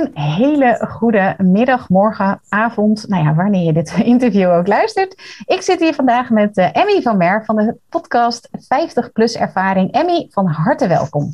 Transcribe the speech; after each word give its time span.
Een 0.00 0.18
hele 0.22 0.86
goede 0.88 1.34
middag, 1.38 1.88
morgen, 1.88 2.40
avond, 2.48 3.08
nou 3.08 3.24
ja, 3.24 3.34
wanneer 3.34 3.64
je 3.64 3.72
dit 3.72 3.94
interview 4.14 4.50
ook 4.50 4.66
luistert. 4.66 5.42
Ik 5.46 5.62
zit 5.62 5.80
hier 5.80 5.94
vandaag 5.94 6.30
met 6.30 6.58
uh, 6.58 6.76
Emmy 6.76 7.02
van 7.02 7.16
Mer 7.16 7.44
van 7.44 7.56
de 7.56 7.76
podcast 7.88 8.48
50 8.68 9.12
Plus 9.12 9.36
Ervaring. 9.36 9.92
Emmy, 9.92 10.26
van 10.30 10.46
harte 10.46 10.88
welkom. 10.88 11.30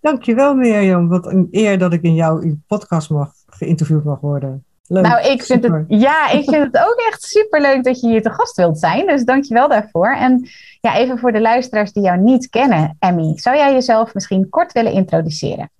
Dankjewel 0.00 0.54
Mirjam, 0.54 1.08
wat 1.08 1.26
een 1.26 1.48
eer 1.50 1.78
dat 1.78 1.92
ik 1.92 2.02
in 2.02 2.14
jouw 2.14 2.42
podcast 2.66 3.10
mag, 3.10 3.30
geïnterviewd 3.46 4.04
mag 4.04 4.20
worden. 4.20 4.64
Leuk, 4.86 5.06
nou, 5.06 5.26
ik 5.26 5.42
vind 5.42 5.62
het, 5.64 5.84
ja, 5.88 6.30
ik 6.30 6.44
vind 6.44 6.72
het 6.72 6.76
ook 6.76 7.02
echt 7.08 7.22
superleuk 7.22 7.84
dat 7.84 8.00
je 8.00 8.08
hier 8.08 8.22
te 8.22 8.30
gast 8.30 8.56
wilt 8.56 8.78
zijn. 8.78 9.06
Dus 9.06 9.24
dankjewel 9.24 9.68
daarvoor. 9.68 10.14
En 10.14 10.48
ja, 10.80 10.96
even 10.96 11.18
voor 11.18 11.32
de 11.32 11.40
luisteraars 11.40 11.92
die 11.92 12.02
jou 12.02 12.18
niet 12.18 12.48
kennen, 12.48 12.96
Emmy, 12.98 13.32
zou 13.34 13.56
jij 13.56 13.72
jezelf 13.72 14.14
misschien 14.14 14.48
kort 14.48 14.72
willen 14.72 14.92
introduceren? 14.92 15.70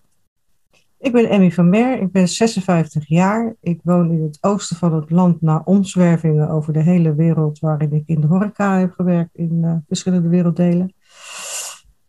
Ik 1.01 1.13
ben 1.13 1.29
Emmy 1.29 1.53
van 1.53 1.69
Mer, 1.69 2.01
ik 2.01 2.13
ben 2.13 2.29
56 2.29 3.09
jaar. 3.09 3.55
Ik 3.61 3.81
woon 3.83 4.11
in 4.11 4.23
het 4.23 4.39
oosten 4.41 4.77
van 4.77 4.95
het 4.95 5.11
land 5.11 5.41
na 5.41 5.63
omzwervingen 5.65 6.49
over 6.49 6.73
de 6.73 6.83
hele 6.83 7.15
wereld, 7.15 7.59
waarin 7.59 7.93
ik 7.93 8.03
in 8.07 8.21
de 8.21 8.27
horeca 8.27 8.79
heb 8.79 8.93
gewerkt 8.93 9.35
in 9.35 9.61
uh, 9.65 9.73
verschillende 9.87 10.29
werelddelen. 10.29 10.95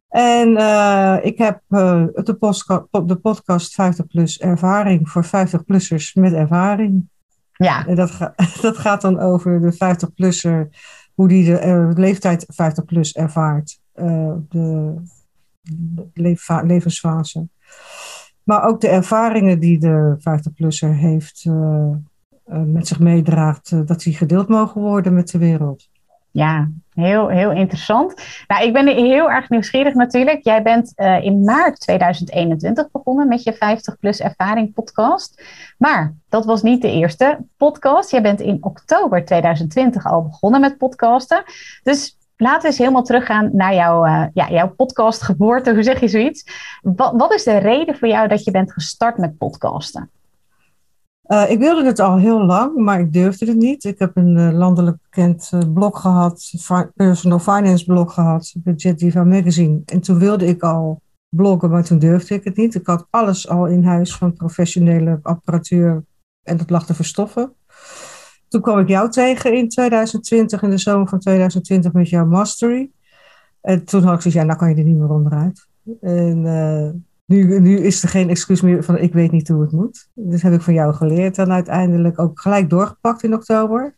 En 0.09 0.49
uh, 0.49 1.17
ik 1.21 1.37
heb 1.37 1.61
uh, 1.69 2.05
de, 2.13 2.33
podcast, 2.33 2.67
de 2.91 3.15
podcast 3.21 3.73
50 3.73 4.07
plus 4.07 4.39
ervaring 4.39 5.09
voor 5.09 5.25
50-plussers 5.25 6.13
met 6.13 6.33
ervaring. 6.33 7.09
Ja. 7.51 7.85
En 7.87 7.95
dat, 7.95 8.11
ga, 8.11 8.33
dat 8.61 8.77
gaat 8.77 9.01
dan 9.01 9.19
over 9.19 9.61
de 9.61 9.73
50-plusser, 9.73 10.79
hoe 11.13 11.27
die 11.27 11.45
de 11.45 11.91
leeftijd 11.95 12.45
50 12.47 12.85
plus 12.85 13.13
ervaart, 13.13 13.79
de, 13.93 14.93
de 16.13 16.59
levensfase. 16.63 17.47
Maar 18.49 18.63
ook 18.63 18.81
de 18.81 18.87
ervaringen 18.87 19.59
die 19.59 19.79
de 19.79 20.15
50-plusser 20.19 20.95
heeft 20.95 21.45
met 22.45 22.87
zich 22.87 22.99
meedraagt, 22.99 23.87
dat 23.87 24.01
die 24.01 24.13
gedeeld 24.13 24.47
mogen 24.47 24.81
worden 24.81 25.13
met 25.13 25.31
de 25.31 25.37
wereld. 25.37 25.89
Ja, 26.31 26.69
heel, 26.93 27.27
heel 27.27 27.51
interessant. 27.51 28.21
Nou, 28.47 28.65
ik 28.65 28.73
ben 28.73 28.87
heel 28.87 29.31
erg 29.31 29.49
nieuwsgierig 29.49 29.93
natuurlijk. 29.93 30.43
Jij 30.43 30.61
bent 30.61 30.93
in 31.21 31.43
maart 31.43 31.79
2021 31.79 32.91
begonnen 32.91 33.27
met 33.27 33.43
je 33.43 33.53
50 33.53 33.99
plus 33.99 34.19
ervaring 34.19 34.73
podcast. 34.73 35.43
Maar 35.77 36.13
dat 36.29 36.45
was 36.45 36.61
niet 36.61 36.81
de 36.81 36.91
eerste 36.91 37.37
podcast. 37.57 38.11
Jij 38.11 38.21
bent 38.21 38.39
in 38.39 38.57
oktober 38.61 39.25
2020 39.25 40.05
al 40.05 40.23
begonnen 40.23 40.61
met 40.61 40.77
podcasten. 40.77 41.43
Dus 41.83 42.17
laten 42.41 42.61
we 42.61 42.67
eens 42.67 42.77
helemaal 42.77 43.03
teruggaan 43.03 43.49
naar 43.53 43.73
jouw, 43.73 44.05
uh, 44.05 44.25
ja, 44.33 44.49
jouw 44.49 44.69
podcastgeboorte. 44.69 45.73
Hoe 45.73 45.83
zeg 45.83 45.99
je 45.99 46.07
zoiets? 46.07 46.43
Wat, 46.81 47.13
wat 47.15 47.33
is 47.33 47.43
de 47.43 47.57
reden 47.57 47.97
voor 47.97 48.07
jou 48.07 48.27
dat 48.27 48.43
je 48.43 48.51
bent 48.51 48.73
gestart 48.73 49.17
met 49.17 49.37
podcasten? 49.37 50.09
Uh, 51.27 51.51
ik 51.51 51.59
wilde 51.59 51.85
het 51.85 51.99
al 51.99 52.17
heel 52.17 52.45
lang, 52.45 52.75
maar 52.75 52.99
ik 52.99 53.13
durfde 53.13 53.45
het 53.45 53.57
niet. 53.57 53.83
Ik 53.83 53.99
heb 53.99 54.17
een 54.17 54.37
uh, 54.37 54.51
landelijk 54.51 54.97
bekend 55.01 55.51
blog 55.73 56.01
gehad, 56.01 56.53
personal 56.95 57.39
finance 57.39 57.85
blog 57.85 58.13
gehad, 58.13 58.53
Budget 58.57 58.99
Diva 58.99 59.23
Magazine. 59.23 59.81
En 59.85 60.01
toen 60.01 60.19
wilde 60.19 60.45
ik 60.45 60.63
al 60.63 61.01
bloggen, 61.29 61.69
maar 61.69 61.83
toen 61.83 61.99
durfde 61.99 62.35
ik 62.35 62.43
het 62.43 62.55
niet. 62.55 62.75
Ik 62.75 62.85
had 62.85 63.07
alles 63.09 63.49
al 63.49 63.65
in 63.65 63.83
huis 63.83 64.15
van 64.15 64.33
professionele 64.33 65.19
apparatuur 65.21 66.03
en 66.43 66.57
dat 66.57 66.69
lag 66.69 66.85
te 66.85 66.93
verstoffen. 66.93 67.53
Toen 68.49 68.61
kwam 68.61 68.79
ik 68.79 68.87
jou 68.87 69.09
tegen 69.09 69.53
in 69.53 69.69
2020, 69.69 70.61
in 70.61 70.69
de 70.69 70.77
zomer 70.77 71.07
van 71.07 71.19
2020, 71.19 71.93
met 71.93 72.09
jouw 72.09 72.25
Mastery. 72.25 72.89
En 73.61 73.85
toen 73.85 74.03
had 74.03 74.15
ik 74.15 74.21
gezegd, 74.21 74.35
ja, 74.35 74.43
nou 74.43 74.59
kan 74.59 74.69
je 74.69 74.75
er 74.75 74.83
niet 74.83 74.97
meer 74.97 75.09
onderuit. 75.11 75.67
En 76.01 76.45
nu, 77.29 77.59
nu 77.59 77.79
is 77.79 78.03
er 78.03 78.09
geen 78.09 78.29
excuus 78.29 78.61
meer 78.61 78.83
van 78.83 78.97
ik 78.97 79.13
weet 79.13 79.31
niet 79.31 79.47
hoe 79.47 79.61
het 79.61 79.71
moet. 79.71 80.09
Dat 80.13 80.41
heb 80.41 80.53
ik 80.53 80.61
van 80.61 80.73
jou 80.73 80.93
geleerd 80.93 81.37
en 81.37 81.51
uiteindelijk 81.51 82.19
ook 82.19 82.39
gelijk 82.39 82.69
doorgepakt 82.69 83.23
in 83.23 83.33
oktober. 83.33 83.95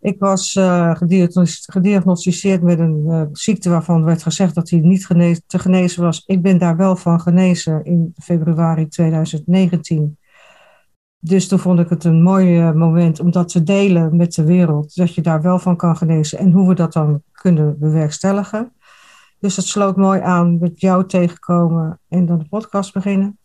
Ik 0.00 0.18
was 0.18 0.54
uh, 0.54 0.94
gediagnosticeerd 1.66 2.62
met 2.62 2.78
een 2.78 3.04
uh, 3.06 3.22
ziekte 3.32 3.70
waarvan 3.70 4.04
werd 4.04 4.22
gezegd 4.22 4.54
dat 4.54 4.70
hij 4.70 4.78
niet 4.78 5.06
genees, 5.06 5.40
te 5.46 5.58
genezen 5.58 6.02
was. 6.02 6.22
Ik 6.26 6.42
ben 6.42 6.58
daar 6.58 6.76
wel 6.76 6.96
van 6.96 7.20
genezen 7.20 7.84
in 7.84 8.14
februari 8.22 8.88
2019. 8.88 10.18
Dus 11.26 11.48
toen 11.48 11.58
vond 11.58 11.78
ik 11.78 11.88
het 11.88 12.04
een 12.04 12.22
mooi 12.22 12.60
uh, 12.60 12.72
moment 12.72 13.20
om 13.20 13.30
dat 13.30 13.48
te 13.48 13.62
delen 13.62 14.16
met 14.16 14.34
de 14.34 14.44
wereld. 14.44 14.96
Dat 14.96 15.14
je 15.14 15.20
daar 15.20 15.42
wel 15.42 15.58
van 15.58 15.76
kan 15.76 15.96
genezen 15.96 16.38
en 16.38 16.52
hoe 16.52 16.68
we 16.68 16.74
dat 16.74 16.92
dan 16.92 17.22
kunnen 17.32 17.78
bewerkstelligen. 17.78 18.72
Dus 19.38 19.54
dat 19.54 19.64
sloot 19.64 19.96
mooi 19.96 20.20
aan 20.20 20.58
met 20.58 20.80
jou 20.80 21.06
tegenkomen 21.06 22.00
en 22.08 22.26
dan 22.26 22.38
de 22.38 22.48
podcast 22.48 22.92
beginnen. 22.92 23.38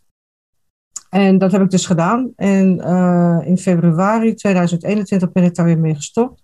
En 1.09 1.37
dat 1.37 1.51
heb 1.51 1.61
ik 1.61 1.69
dus 1.69 1.85
gedaan. 1.85 2.31
En 2.35 2.77
uh, 2.77 3.39
in 3.43 3.57
februari 3.57 4.33
2021 4.33 5.31
ben 5.31 5.43
ik 5.43 5.55
daar 5.55 5.65
weer 5.65 5.79
mee 5.79 5.95
gestopt. 5.95 6.43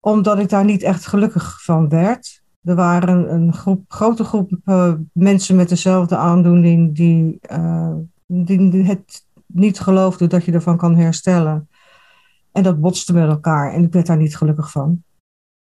Omdat 0.00 0.38
ik 0.38 0.48
daar 0.48 0.64
niet 0.64 0.82
echt 0.82 1.06
gelukkig 1.06 1.62
van 1.62 1.88
werd. 1.88 2.42
Er 2.62 2.74
waren 2.74 3.32
een 3.32 3.52
groep, 3.52 3.84
grote 3.88 4.24
groep 4.24 4.50
uh, 4.64 4.92
mensen 5.12 5.56
met 5.56 5.68
dezelfde 5.68 6.16
aandoening 6.16 6.96
die, 6.96 7.40
die 8.26 8.84
het 8.84 9.30
niet 9.54 9.80
geloofden 9.80 10.28
dat 10.28 10.44
je 10.44 10.52
ervan 10.52 10.76
kan 10.76 10.96
herstellen. 10.96 11.68
En 12.52 12.62
dat 12.62 12.80
botste 12.80 13.12
met 13.12 13.28
elkaar 13.28 13.72
en 13.72 13.84
ik 13.84 13.92
werd 13.92 14.06
daar 14.06 14.16
niet 14.16 14.36
gelukkig 14.36 14.70
van. 14.70 15.02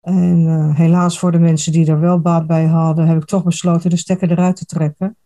En 0.01 0.41
uh, 0.41 0.77
helaas 0.77 1.19
voor 1.19 1.33
de 1.33 1.39
mensen 1.39 1.73
die 1.73 1.87
er 1.87 2.01
wel 2.01 2.21
baat 2.21 2.47
bij 2.47 2.65
hadden, 2.65 3.07
heb 3.07 3.17
ik 3.17 3.25
toch 3.25 3.45
besloten 3.45 3.91
de 3.91 3.97
stekker 3.97 4.31
eruit 4.31 4.57
te 4.57 4.65
trekken. 4.65 5.17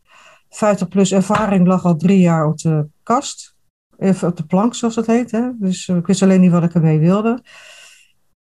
50 0.48 0.88
plus 0.88 1.12
ervaring 1.12 1.66
lag 1.66 1.84
al 1.84 1.96
drie 1.96 2.20
jaar 2.20 2.46
op 2.46 2.58
de 2.58 2.86
kast. 3.02 3.56
Even 3.98 4.28
op 4.28 4.36
de 4.36 4.46
plank, 4.46 4.74
zoals 4.74 4.94
dat 4.94 5.06
heet. 5.06 5.30
Hè? 5.30 5.50
Dus 5.58 5.88
uh, 5.88 5.96
ik 5.96 6.06
wist 6.06 6.22
alleen 6.22 6.40
niet 6.40 6.50
wat 6.50 6.62
ik 6.62 6.74
ermee 6.74 6.98
wilde. 6.98 7.42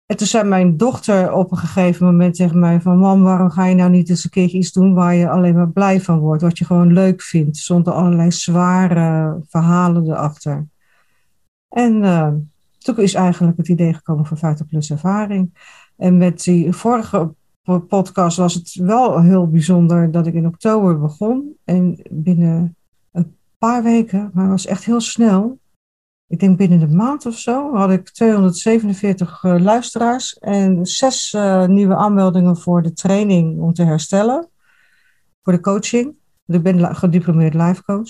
En 0.08 0.16
toen 0.16 0.26
zei 0.26 0.48
mijn 0.48 0.76
dochter 0.76 1.32
op 1.32 1.50
een 1.50 1.56
gegeven 1.56 2.06
moment 2.06 2.34
tegen 2.34 2.58
mij 2.58 2.80
van... 2.80 2.98
Mam, 2.98 3.22
waarom 3.22 3.50
ga 3.50 3.66
je 3.66 3.74
nou 3.74 3.90
niet 3.90 4.08
eens 4.08 4.24
een 4.24 4.30
keertje 4.30 4.58
iets 4.58 4.72
doen 4.72 4.94
waar 4.94 5.14
je 5.14 5.28
alleen 5.28 5.54
maar 5.54 5.70
blij 5.70 6.00
van 6.00 6.18
wordt? 6.18 6.42
Wat 6.42 6.58
je 6.58 6.64
gewoon 6.64 6.92
leuk 6.92 7.22
vindt, 7.22 7.56
zonder 7.56 7.92
allerlei 7.92 8.32
zware 8.32 9.40
verhalen 9.48 10.06
erachter. 10.06 10.66
En 11.68 12.02
uh, 12.02 12.32
toen 12.78 12.96
is 12.96 13.14
eigenlijk 13.14 13.56
het 13.56 13.68
idee 13.68 13.94
gekomen 13.94 14.26
voor 14.26 14.36
50 14.36 14.66
plus 14.66 14.90
ervaring. 14.90 15.54
En 15.96 16.16
met 16.16 16.44
die 16.44 16.72
vorige 16.72 17.34
podcast 17.88 18.36
was 18.36 18.54
het 18.54 18.74
wel 18.74 19.20
heel 19.20 19.48
bijzonder 19.48 20.10
dat 20.10 20.26
ik 20.26 20.34
in 20.34 20.46
oktober 20.46 20.98
begon. 20.98 21.56
En 21.64 22.00
binnen 22.10 22.76
een 23.12 23.36
paar 23.58 23.82
weken, 23.82 24.30
maar 24.32 24.42
het 24.42 24.52
was 24.52 24.66
echt 24.66 24.84
heel 24.84 25.00
snel. 25.00 25.58
Ik 26.28 26.38
denk 26.38 26.56
binnen 26.56 26.80
een 26.80 26.96
maand 26.96 27.26
of 27.26 27.38
zo 27.38 27.74
had 27.74 27.90
ik 27.90 28.10
247 28.10 29.42
uh, 29.42 29.54
eh, 29.54 29.62
luisteraars 29.62 30.38
en 30.38 30.86
zes 30.86 31.32
uh, 31.32 31.66
nieuwe 31.66 31.96
aanmeldingen 31.96 32.56
voor 32.56 32.82
de 32.82 32.92
training 32.92 33.60
om 33.60 33.72
te 33.72 33.84
herstellen. 33.84 34.48
Voor 35.42 35.52
de 35.52 35.60
coaching. 35.60 36.14
Ik 36.46 36.62
ben 36.62 36.96
gediplomeerd 36.96 37.54
life 37.54 37.82
coach. 37.82 38.08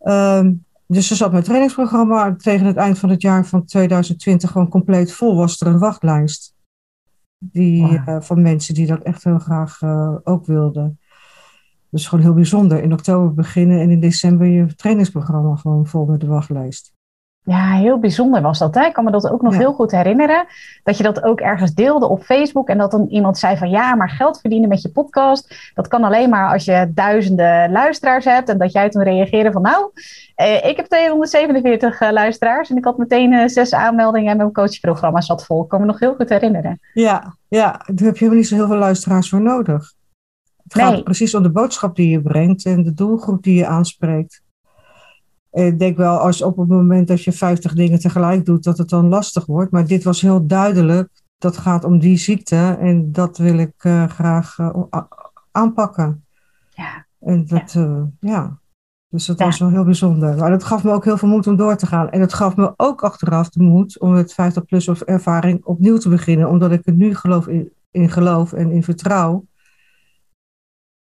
Um, 0.00 0.64
dus 0.86 1.10
er 1.10 1.16
zat 1.16 1.32
mijn 1.32 1.44
trainingsprogramma 1.44 2.36
tegen 2.36 2.66
het 2.66 2.76
eind 2.76 2.98
van 2.98 3.08
het 3.08 3.22
jaar 3.22 3.46
van 3.46 3.64
2020 3.64 4.50
gewoon 4.50 4.68
compleet 4.68 5.12
vol. 5.12 5.36
Was 5.36 5.60
er 5.60 5.66
een 5.66 5.78
wachtlijst 5.78 6.54
die, 7.38 7.82
uh, 7.82 8.20
van 8.20 8.42
mensen 8.42 8.74
die 8.74 8.86
dat 8.86 9.02
echt 9.02 9.24
heel 9.24 9.38
graag 9.38 9.82
ook 10.24 10.46
wilden. 10.46 11.00
Dus 11.90 12.06
gewoon 12.08 12.24
heel 12.24 12.34
bijzonder. 12.34 12.82
In 12.82 12.92
oktober 12.92 13.34
beginnen 13.34 13.80
en 13.80 13.90
in 13.90 14.00
december 14.00 14.46
je 14.46 14.74
trainingsprogramma 14.74 15.56
gewoon 15.56 15.86
vol 15.86 16.04
met 16.04 16.20
de 16.20 16.26
wachtlijst. 16.26 16.95
Ja, 17.46 17.72
heel 17.72 17.98
bijzonder 17.98 18.42
was 18.42 18.58
dat. 18.58 18.74
Hè? 18.74 18.84
Ik 18.84 18.92
kan 18.92 19.04
me 19.04 19.10
dat 19.10 19.30
ook 19.30 19.42
nog 19.42 19.56
heel 19.56 19.72
goed 19.72 19.90
herinneren. 19.90 20.46
Dat 20.82 20.96
je 20.96 21.02
dat 21.02 21.22
ook 21.22 21.40
ergens 21.40 21.74
deelde 21.74 22.08
op 22.08 22.22
Facebook. 22.22 22.68
En 22.68 22.78
dat 22.78 22.90
dan 22.90 23.06
iemand 23.08 23.38
zei 23.38 23.56
van 23.56 23.70
ja, 23.70 23.94
maar 23.94 24.10
geld 24.10 24.40
verdienen 24.40 24.68
met 24.68 24.82
je 24.82 24.88
podcast. 24.88 25.70
Dat 25.74 25.88
kan 25.88 26.04
alleen 26.04 26.30
maar 26.30 26.52
als 26.52 26.64
je 26.64 26.90
duizenden 26.94 27.72
luisteraars 27.72 28.24
hebt. 28.24 28.48
En 28.48 28.58
dat 28.58 28.72
jij 28.72 28.88
toen 28.88 29.02
reageerde 29.02 29.52
van 29.52 29.62
nou, 29.62 29.90
eh, 30.34 30.64
ik 30.64 30.76
heb 30.76 30.86
247 30.86 32.00
uh, 32.00 32.10
luisteraars. 32.10 32.70
En 32.70 32.76
ik 32.76 32.84
had 32.84 32.98
meteen 32.98 33.32
uh, 33.32 33.46
zes 33.46 33.74
aanmeldingen 33.74 34.30
en 34.30 34.36
mijn 34.36 34.52
coachprogramma 34.52 35.20
zat 35.20 35.44
vol. 35.44 35.62
Ik 35.62 35.68
kan 35.68 35.80
me 35.80 35.86
nog 35.86 36.00
heel 36.00 36.14
goed 36.14 36.28
herinneren. 36.28 36.80
Ja, 36.92 37.36
ja, 37.48 37.70
daar 37.70 38.06
heb 38.06 38.16
je 38.16 38.24
helemaal 38.24 38.34
niet 38.34 38.48
zo 38.48 38.54
heel 38.54 38.66
veel 38.66 38.76
luisteraars 38.76 39.28
voor 39.28 39.42
nodig. 39.42 39.92
Het 40.62 40.74
gaat 40.74 41.04
precies 41.04 41.34
om 41.34 41.42
de 41.42 41.50
boodschap 41.50 41.96
die 41.96 42.10
je 42.10 42.22
brengt 42.22 42.64
en 42.64 42.82
de 42.82 42.94
doelgroep 42.94 43.42
die 43.42 43.54
je 43.54 43.66
aanspreekt. 43.66 44.44
Ik 45.64 45.78
denk 45.78 45.96
wel, 45.96 46.18
als 46.18 46.42
op 46.42 46.56
het 46.56 46.68
moment 46.68 47.08
dat 47.08 47.22
je 47.22 47.32
50 47.32 47.74
dingen 47.74 47.98
tegelijk 47.98 48.44
doet, 48.44 48.64
dat 48.64 48.78
het 48.78 48.88
dan 48.88 49.08
lastig 49.08 49.46
wordt. 49.46 49.70
Maar 49.70 49.86
dit 49.86 50.04
was 50.04 50.20
heel 50.20 50.46
duidelijk. 50.46 51.08
Dat 51.38 51.56
gaat 51.56 51.84
om 51.84 51.98
die 51.98 52.16
ziekte 52.16 52.76
en 52.80 53.12
dat 53.12 53.38
wil 53.38 53.58
ik 53.58 53.84
uh, 53.84 54.08
graag 54.08 54.58
uh, 54.58 54.70
aanpakken. 55.50 56.24
Ja. 56.74 57.06
En 57.20 57.46
dat, 57.46 57.72
ja. 57.72 58.08
ja. 58.20 58.58
Dus 59.08 59.26
dat 59.26 59.38
was 59.38 59.58
wel 59.58 59.68
heel 59.68 59.84
bijzonder. 59.84 60.36
Maar 60.36 60.50
dat 60.50 60.64
gaf 60.64 60.84
me 60.84 60.92
ook 60.92 61.04
heel 61.04 61.16
veel 61.16 61.28
moed 61.28 61.46
om 61.46 61.56
door 61.56 61.76
te 61.76 61.86
gaan. 61.86 62.10
En 62.10 62.20
het 62.20 62.34
gaf 62.34 62.56
me 62.56 62.72
ook 62.76 63.02
achteraf 63.02 63.48
de 63.48 63.62
moed 63.62 64.00
om 64.00 64.12
met 64.12 64.34
50 64.34 64.64
plus 64.64 64.88
of 64.88 65.00
ervaring 65.00 65.64
opnieuw 65.64 65.96
te 65.96 66.08
beginnen. 66.08 66.48
Omdat 66.48 66.72
ik 66.72 66.86
er 66.86 66.92
nu 66.92 67.14
geloof 67.14 67.46
in, 67.46 67.72
in 67.90 68.10
geloof 68.10 68.52
en 68.52 68.70
in 68.70 68.82
vertrouw. 68.82 69.44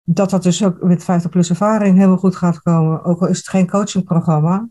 Dat 0.09 0.29
dat 0.29 0.43
dus 0.43 0.63
ook 0.63 0.83
met 0.83 1.03
50 1.03 1.31
plus 1.31 1.49
ervaring 1.49 1.95
helemaal 1.95 2.17
goed 2.17 2.35
gaat 2.35 2.61
komen. 2.61 3.03
Ook 3.03 3.21
al 3.21 3.27
is 3.27 3.37
het 3.37 3.47
geen 3.47 3.69
coachingprogramma. 3.69 4.67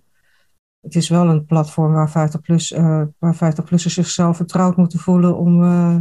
Het 0.81 0.94
is 0.94 1.09
wel 1.09 1.29
een 1.29 1.44
platform 1.44 1.93
waar 1.93 2.11
50 2.11 2.41
plus, 2.41 2.73
uh, 2.73 3.03
waar 3.19 3.35
50 3.35 3.65
plussers 3.65 3.94
zichzelf 3.94 4.37
vertrouwd 4.37 4.77
moeten 4.77 4.99
voelen 4.99 5.37
om 5.37 5.62
uh, 5.62 5.97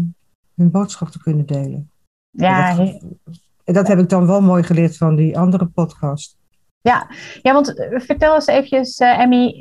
hun 0.56 0.72
boodschap 0.72 1.08
te 1.08 1.22
kunnen 1.22 1.46
delen. 1.46 1.92
Ja, 2.30 2.70
en 2.70 2.78
dat, 2.78 3.02
en 3.64 3.74
dat 3.74 3.88
heb 3.88 4.00
ik 4.00 4.10
dan 4.10 4.28
wel 4.28 4.42
mooi 4.42 4.64
geleerd 4.64 4.98
van 4.98 5.16
die 5.16 5.40
andere 5.40 5.66
podcast. 5.66 6.38
Ja, 6.82 7.08
ja 7.42 7.54
want 7.54 7.80
eh, 7.80 8.00
vertel 8.00 8.36
eens 8.36 8.48
eventjes, 8.48 9.00
uh, 9.00 9.20
Emmy, 9.20 9.54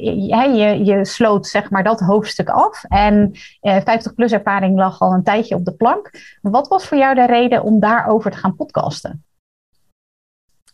je, 0.56 0.85
je 0.85 1.05
sloot 1.05 1.47
zeg 1.47 1.71
maar 1.71 1.85
dat 1.85 2.00
hoofdstuk 2.00 2.49
af 2.49 2.85
en 2.85 3.31
uh, 3.62 3.81
50 3.85 4.15
plus 4.15 4.32
ervaring 4.32 4.79
lag 4.79 5.00
al 5.00 5.12
een 5.12 5.23
tijdje 5.23 5.55
op 5.55 5.65
de 5.65 5.75
plank. 5.75 6.11
Wat 6.43 6.69
was 6.69 6.87
voor 6.87 6.99
jou 6.99 7.15
de 7.15 7.26
reden 7.26 7.62
om 7.62 7.81
daarover 7.81 8.31
te 8.31 8.37
gaan 8.37 8.56
podcasten? 8.56 9.25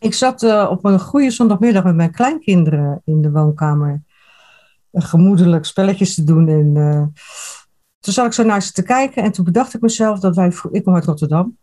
Ik 0.01 0.13
zat 0.13 0.43
uh, 0.43 0.67
op 0.69 0.85
een 0.85 0.99
goede 0.99 1.31
zondagmiddag 1.31 1.83
met 1.83 1.95
mijn 1.95 2.11
kleinkinderen 2.11 3.01
in 3.05 3.21
de 3.21 3.31
woonkamer 3.31 4.03
gemoedelijk 4.93 5.65
spelletjes 5.65 6.15
te 6.15 6.23
doen. 6.23 6.47
En 6.47 6.73
toen 7.99 8.13
zat 8.13 8.25
ik 8.25 8.33
zo 8.33 8.43
naar 8.43 8.61
ze 8.61 8.71
te 8.71 8.83
kijken 8.83 9.23
en 9.23 9.31
toen 9.31 9.45
bedacht 9.45 9.73
ik 9.73 9.81
mezelf 9.81 10.19
dat 10.19 10.35
wij, 10.35 10.53
ik 10.71 10.83
kom 10.83 10.95
uit 10.95 11.05
Rotterdam, 11.05 11.57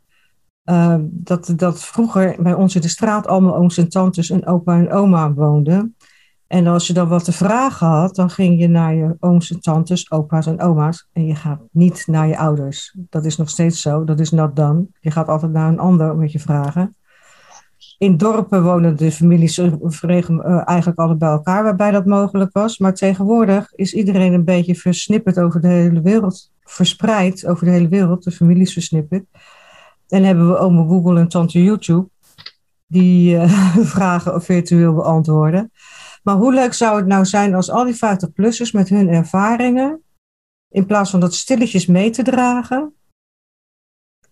dat, 1.03 1.53
dat 1.57 1.85
vroeger 1.85 2.37
bij 2.43 2.55
ons 2.55 2.75
in 2.75 2.81
de 2.81 2.89
straat 2.89 3.27
allemaal 3.27 3.57
ooms 3.57 3.79
en 3.79 3.89
tantes 3.89 4.31
en 4.31 4.47
opa 4.47 4.79
en 4.79 4.93
oma 4.93 5.33
woonden. 5.33 5.97
En 6.47 6.67
als 6.67 6.87
je 6.87 6.93
dan 6.93 7.09
wat 7.09 7.25
te 7.25 7.33
vragen 7.33 7.87
had, 7.87 8.15
dan 8.15 8.31
ging 8.31 8.61
je 8.61 8.69
naar 8.69 8.95
je 8.95 9.17
ooms 9.21 9.51
en 9.51 9.61
tantes, 9.61 10.11
opa's 10.11 10.47
en 10.47 10.61
oma's. 10.61 11.09
En 11.13 11.27
je 11.27 11.35
gaat 11.35 11.61
niet 11.71 12.07
naar 12.07 12.29
je 12.29 12.39
ouders. 12.39 12.97
Dat 13.11 13.25
is 13.25 13.37
nog 13.37 13.49
steeds 13.49 13.81
zo. 13.81 14.05
Dat 14.05 14.21
is 14.21 14.31
not 14.31 14.57
done. 14.57 14.87
Je 15.01 15.11
gaat 15.11 15.29
altijd 15.29 15.53
naar 15.53 15.69
een 15.69 15.79
ander 15.79 16.17
met 16.17 16.33
je 16.33 16.39
vragen. 16.39 16.97
In 17.99 18.17
dorpen 18.17 18.63
wonen 18.63 18.97
de 18.97 19.13
families 19.13 19.59
uh, 19.59 20.69
eigenlijk 20.69 20.99
altijd 20.99 21.19
bij 21.19 21.29
elkaar, 21.29 21.63
waarbij 21.63 21.91
dat 21.91 22.07
mogelijk 22.07 22.53
was. 22.53 22.79
Maar 22.79 22.95
tegenwoordig 22.95 23.73
is 23.75 23.95
iedereen 23.95 24.33
een 24.33 24.45
beetje 24.45 24.75
versnipperd 24.75 25.39
over 25.39 25.61
de 25.61 25.69
hele 25.69 26.01
wereld. 26.01 26.53
Verspreid 26.63 27.47
over 27.47 27.65
de 27.65 27.71
hele 27.71 27.89
wereld. 27.89 28.25
De 28.25 28.31
families 28.31 28.73
versnipperd. 28.73 29.25
En 30.09 30.25
hebben 30.25 30.49
we 30.49 30.59
oma 30.59 30.83
Google 30.83 31.21
en 31.21 31.29
tante 31.29 31.63
YouTube 31.63 32.09
die 32.87 33.35
uh, 33.35 33.77
vragen 33.95 34.43
virtueel 34.43 34.95
beantwoorden. 34.95 35.71
Maar 36.23 36.37
hoe 36.37 36.55
leuk 36.55 36.73
zou 36.73 36.97
het 36.97 37.07
nou 37.07 37.25
zijn 37.25 37.55
als 37.55 37.71
al 37.71 37.85
die 37.85 37.95
50-plussers 37.95 38.73
met 38.73 38.89
hun 38.89 39.09
ervaringen, 39.09 40.03
in 40.69 40.87
plaats 40.87 41.11
van 41.11 41.21
dat 41.21 41.35
stilletjes 41.35 41.87
mee 41.87 42.11
te 42.11 42.23
dragen, 42.23 42.95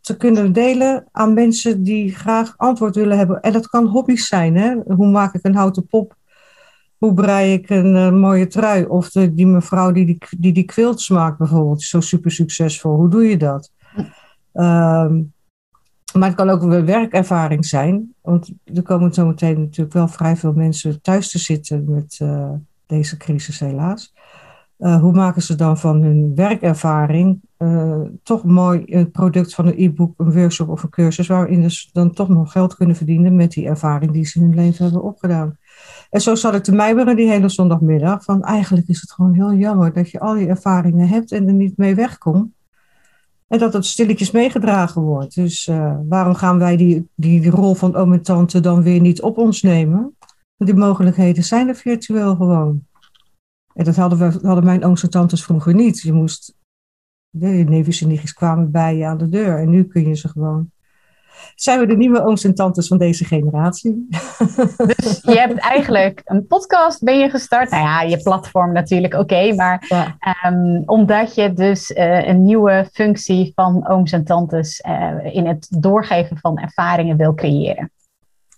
te 0.07 0.17
kunnen 0.17 0.53
delen 0.53 1.05
aan 1.13 1.35
mensen 1.35 1.83
die 1.83 2.15
graag 2.15 2.55
antwoord 2.57 2.95
willen 2.95 3.19
hebben. 3.19 3.41
En 3.41 3.53
dat 3.53 3.69
kan 3.69 3.87
hobby's 3.87 4.27
zijn. 4.27 4.57
Hè? 4.57 4.75
Hoe 4.87 5.11
maak 5.11 5.35
ik 5.35 5.45
een 5.45 5.55
houten 5.55 5.87
pop? 5.87 6.17
Hoe 6.99 7.15
brei 7.15 7.53
ik 7.53 7.71
een 7.71 7.95
uh, 7.95 8.13
mooie 8.13 8.47
trui? 8.47 8.85
Of 8.85 9.11
de, 9.11 9.35
die 9.35 9.47
mevrouw 9.47 9.93
die 9.93 10.07
die, 10.07 10.19
die 10.39 10.53
die 10.53 10.65
quilts 10.65 11.09
maakt 11.09 11.39
bijvoorbeeld, 11.39 11.83
zo 11.83 12.01
super 12.01 12.31
succesvol. 12.31 12.95
Hoe 12.95 13.09
doe 13.09 13.29
je 13.29 13.37
dat? 13.37 13.73
Um, 14.53 15.33
maar 16.13 16.29
het 16.29 16.35
kan 16.35 16.51
ook 16.51 16.63
een 16.63 16.87
werkervaring 16.87 17.67
zijn. 17.67 18.15
Want 18.23 18.51
er 18.65 18.83
komen 18.83 19.15
zometeen 19.15 19.61
natuurlijk 19.61 19.95
wel 19.95 20.09
vrij 20.09 20.37
veel 20.37 20.53
mensen 20.53 21.01
thuis 21.01 21.31
te 21.31 21.39
zitten 21.39 21.85
met 21.89 22.19
uh, 22.23 22.51
deze 22.87 23.17
crisis 23.17 23.59
helaas. 23.59 24.15
Uh, 24.79 25.01
hoe 25.01 25.13
maken 25.13 25.43
ze 25.43 25.55
dan 25.55 25.79
van 25.79 26.03
hun 26.03 26.35
werkervaring 26.35 27.41
uh, 27.59 28.01
toch 28.23 28.45
mooi 28.45 28.83
een 28.87 29.11
product 29.11 29.55
van 29.55 29.67
een 29.67 29.75
e-book, 29.77 30.15
een 30.17 30.33
workshop 30.33 30.69
of 30.69 30.83
een 30.83 30.91
cursus, 30.91 31.27
waarin 31.27 31.71
ze 31.71 31.89
dan 31.93 32.13
toch 32.13 32.29
nog 32.29 32.53
geld 32.53 32.75
kunnen 32.75 32.97
verdienen 32.97 33.37
met 33.37 33.51
die 33.51 33.67
ervaring 33.67 34.13
die 34.13 34.25
ze 34.25 34.39
in 34.39 34.45
hun 34.45 34.55
leven 34.55 34.85
hebben 34.85 35.03
opgedaan. 35.03 35.59
En 36.11 36.21
zo 36.21 36.35
zat 36.35 36.55
ik 36.55 36.63
te 36.63 36.73
mijmeren 36.73 37.17
die 37.17 37.29
hele 37.29 37.49
zondagmiddag 37.49 38.25
van 38.25 38.43
eigenlijk 38.43 38.89
is 38.89 39.01
het 39.01 39.13
gewoon 39.13 39.35
heel 39.35 39.55
jammer 39.55 39.93
dat 39.93 40.11
je 40.11 40.21
al 40.21 40.35
die 40.35 40.49
ervaringen 40.49 41.09
hebt 41.09 41.33
en 41.33 41.47
er 41.47 41.55
niet 41.55 41.77
mee 41.77 41.95
wegkomt. 41.95 42.55
En 43.49 43.59
dat 43.59 43.73
het 43.73 43.87
stilletjes 43.87 44.31
meegedragen 44.31 45.03
wordt. 45.03 45.35
Dus 45.35 45.67
uh, 45.67 45.97
waarom 46.09 46.35
gaan 46.35 46.59
wij 46.59 46.77
die, 46.77 47.09
die, 47.15 47.41
die, 47.41 47.51
rol 47.51 47.75
van 47.75 47.95
oom 47.95 48.13
en 48.13 48.23
tante 48.23 48.61
dan 48.61 48.83
weer 48.83 49.01
niet 49.01 49.23
op 49.23 49.39
ons 49.39 49.63
nemen? 49.63 50.17
Want 50.57 50.71
die 50.71 50.75
mogelijkheden 50.75 51.45
zijn 51.45 51.69
er 51.69 51.75
virtueel 51.75 52.37
gewoon. 52.37 52.87
En 53.77 53.85
dat 53.85 53.97
hadden, 53.97 54.19
we, 54.19 54.47
hadden 54.47 54.65
mijn 54.65 54.85
ooms 54.85 55.03
en 55.03 55.11
tantes 55.11 55.45
vroeger 55.45 55.75
niet. 55.75 56.01
Je 56.01 56.13
moest, 56.13 56.55
de 57.31 57.47
neefjes 57.47 58.03
en 58.03 58.09
nichtjes 58.09 58.33
kwamen 58.33 58.71
bij 58.71 58.97
je 58.97 59.07
aan 59.07 59.19
de 59.19 59.29
deur. 59.29 59.59
En 59.59 59.71
nu 59.71 59.85
kun 59.85 60.09
je 60.09 60.15
ze 60.15 60.29
gewoon 60.29 60.71
zijn 61.55 61.81
we 61.81 61.87
de 61.87 61.97
nieuwe 61.97 62.25
ooms 62.25 62.45
en 62.45 62.55
tantes 62.55 62.89
van 62.89 62.99
deze 62.99 63.25
generatie. 63.25 64.07
Dus 64.97 65.21
je 65.23 65.39
hebt 65.39 65.59
eigenlijk 65.59 66.21
een 66.25 66.47
podcast 66.47 67.03
ben 67.03 67.19
je 67.19 67.31
gestart. 67.31 67.71
Nou 67.71 67.83
ja, 67.83 68.01
je 68.01 68.23
platform 68.23 68.73
natuurlijk 68.73 69.15
oké, 69.15 69.55
maar 69.55 69.89
um, 70.47 70.83
omdat 70.87 71.35
je 71.35 71.53
dus 71.53 71.91
uh, 71.91 72.29
een 72.29 72.43
nieuwe 72.43 72.89
functie 72.93 73.53
van 73.55 73.89
ooms 73.89 74.13
en 74.13 74.25
tantes 74.25 74.85
uh, 74.89 75.35
in 75.35 75.47
het 75.47 75.67
doorgeven 75.81 76.37
van 76.37 76.59
ervaringen 76.59 77.17
wil 77.17 77.35
creëren. 77.35 77.91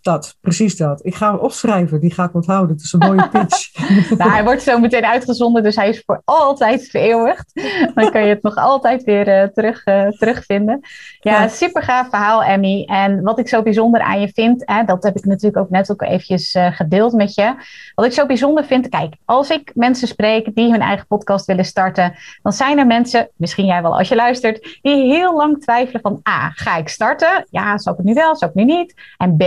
Dat, 0.09 0.37
precies 0.41 0.77
dat. 0.77 1.05
Ik 1.05 1.15
ga 1.15 1.31
hem 1.31 1.39
opschrijven, 1.39 2.01
die 2.01 2.13
ga 2.13 2.25
ik 2.25 2.35
onthouden. 2.35 2.77
Het 2.77 2.85
is 2.85 2.93
een 2.93 2.99
mooie 2.99 3.29
pitch. 3.29 3.71
nou, 4.19 4.31
hij 4.31 4.45
wordt 4.45 4.63
zo 4.63 4.79
meteen 4.79 5.05
uitgezonden, 5.05 5.63
dus 5.63 5.77
hij 5.77 5.89
is 5.89 6.03
voor 6.07 6.23
altijd 6.25 6.89
vereeuwigd. 6.91 7.51
Dan 7.95 8.11
kan 8.11 8.23
je 8.23 8.29
het 8.29 8.43
nog 8.43 8.57
altijd 8.57 9.05
weer 9.05 9.29
uh, 9.29 9.49
terug, 9.49 9.87
uh, 9.87 10.09
terugvinden. 10.09 10.81
Ja, 11.21 11.43
ja, 11.43 11.49
super 11.49 11.83
gaaf 11.83 12.09
verhaal, 12.09 12.43
Emmy. 12.43 12.85
En 12.85 13.23
wat 13.23 13.39
ik 13.39 13.49
zo 13.49 13.63
bijzonder 13.63 14.01
aan 14.01 14.21
je 14.21 14.29
vind, 14.29 14.63
hè, 14.65 14.85
dat 14.85 15.03
heb 15.03 15.17
ik 15.17 15.25
natuurlijk 15.25 15.57
ook 15.57 15.71
net 15.71 15.91
ook 15.91 16.03
eventjes 16.03 16.55
uh, 16.55 16.73
gedeeld 16.73 17.13
met 17.13 17.35
je. 17.35 17.55
Wat 17.95 18.07
ik 18.07 18.13
zo 18.13 18.27
bijzonder 18.27 18.65
vind, 18.65 18.89
kijk, 18.89 19.15
als 19.25 19.51
ik 19.51 19.71
mensen 19.75 20.09
spreek 20.09 20.55
die 20.55 20.71
hun 20.71 20.81
eigen 20.81 21.07
podcast 21.07 21.47
willen 21.47 21.65
starten, 21.65 22.15
dan 22.43 22.53
zijn 22.53 22.79
er 22.79 22.87
mensen, 22.87 23.29
misschien 23.37 23.67
jij 23.67 23.83
wel 23.83 23.99
als 23.99 24.09
je 24.09 24.15
luistert, 24.15 24.79
die 24.83 25.13
heel 25.15 25.37
lang 25.37 25.61
twijfelen 25.61 26.01
van 26.01 26.21
A, 26.29 26.51
ga 26.51 26.77
ik 26.77 26.89
starten? 26.89 27.47
Ja, 27.51 27.79
zou 27.79 27.97
ik 27.97 28.05
het 28.05 28.15
nu 28.15 28.21
wel, 28.21 28.37
zou 28.37 28.51
ik 28.51 28.57
het 28.59 28.67
nu 28.67 28.75
niet? 28.75 28.95
En 29.17 29.37
B, 29.37 29.43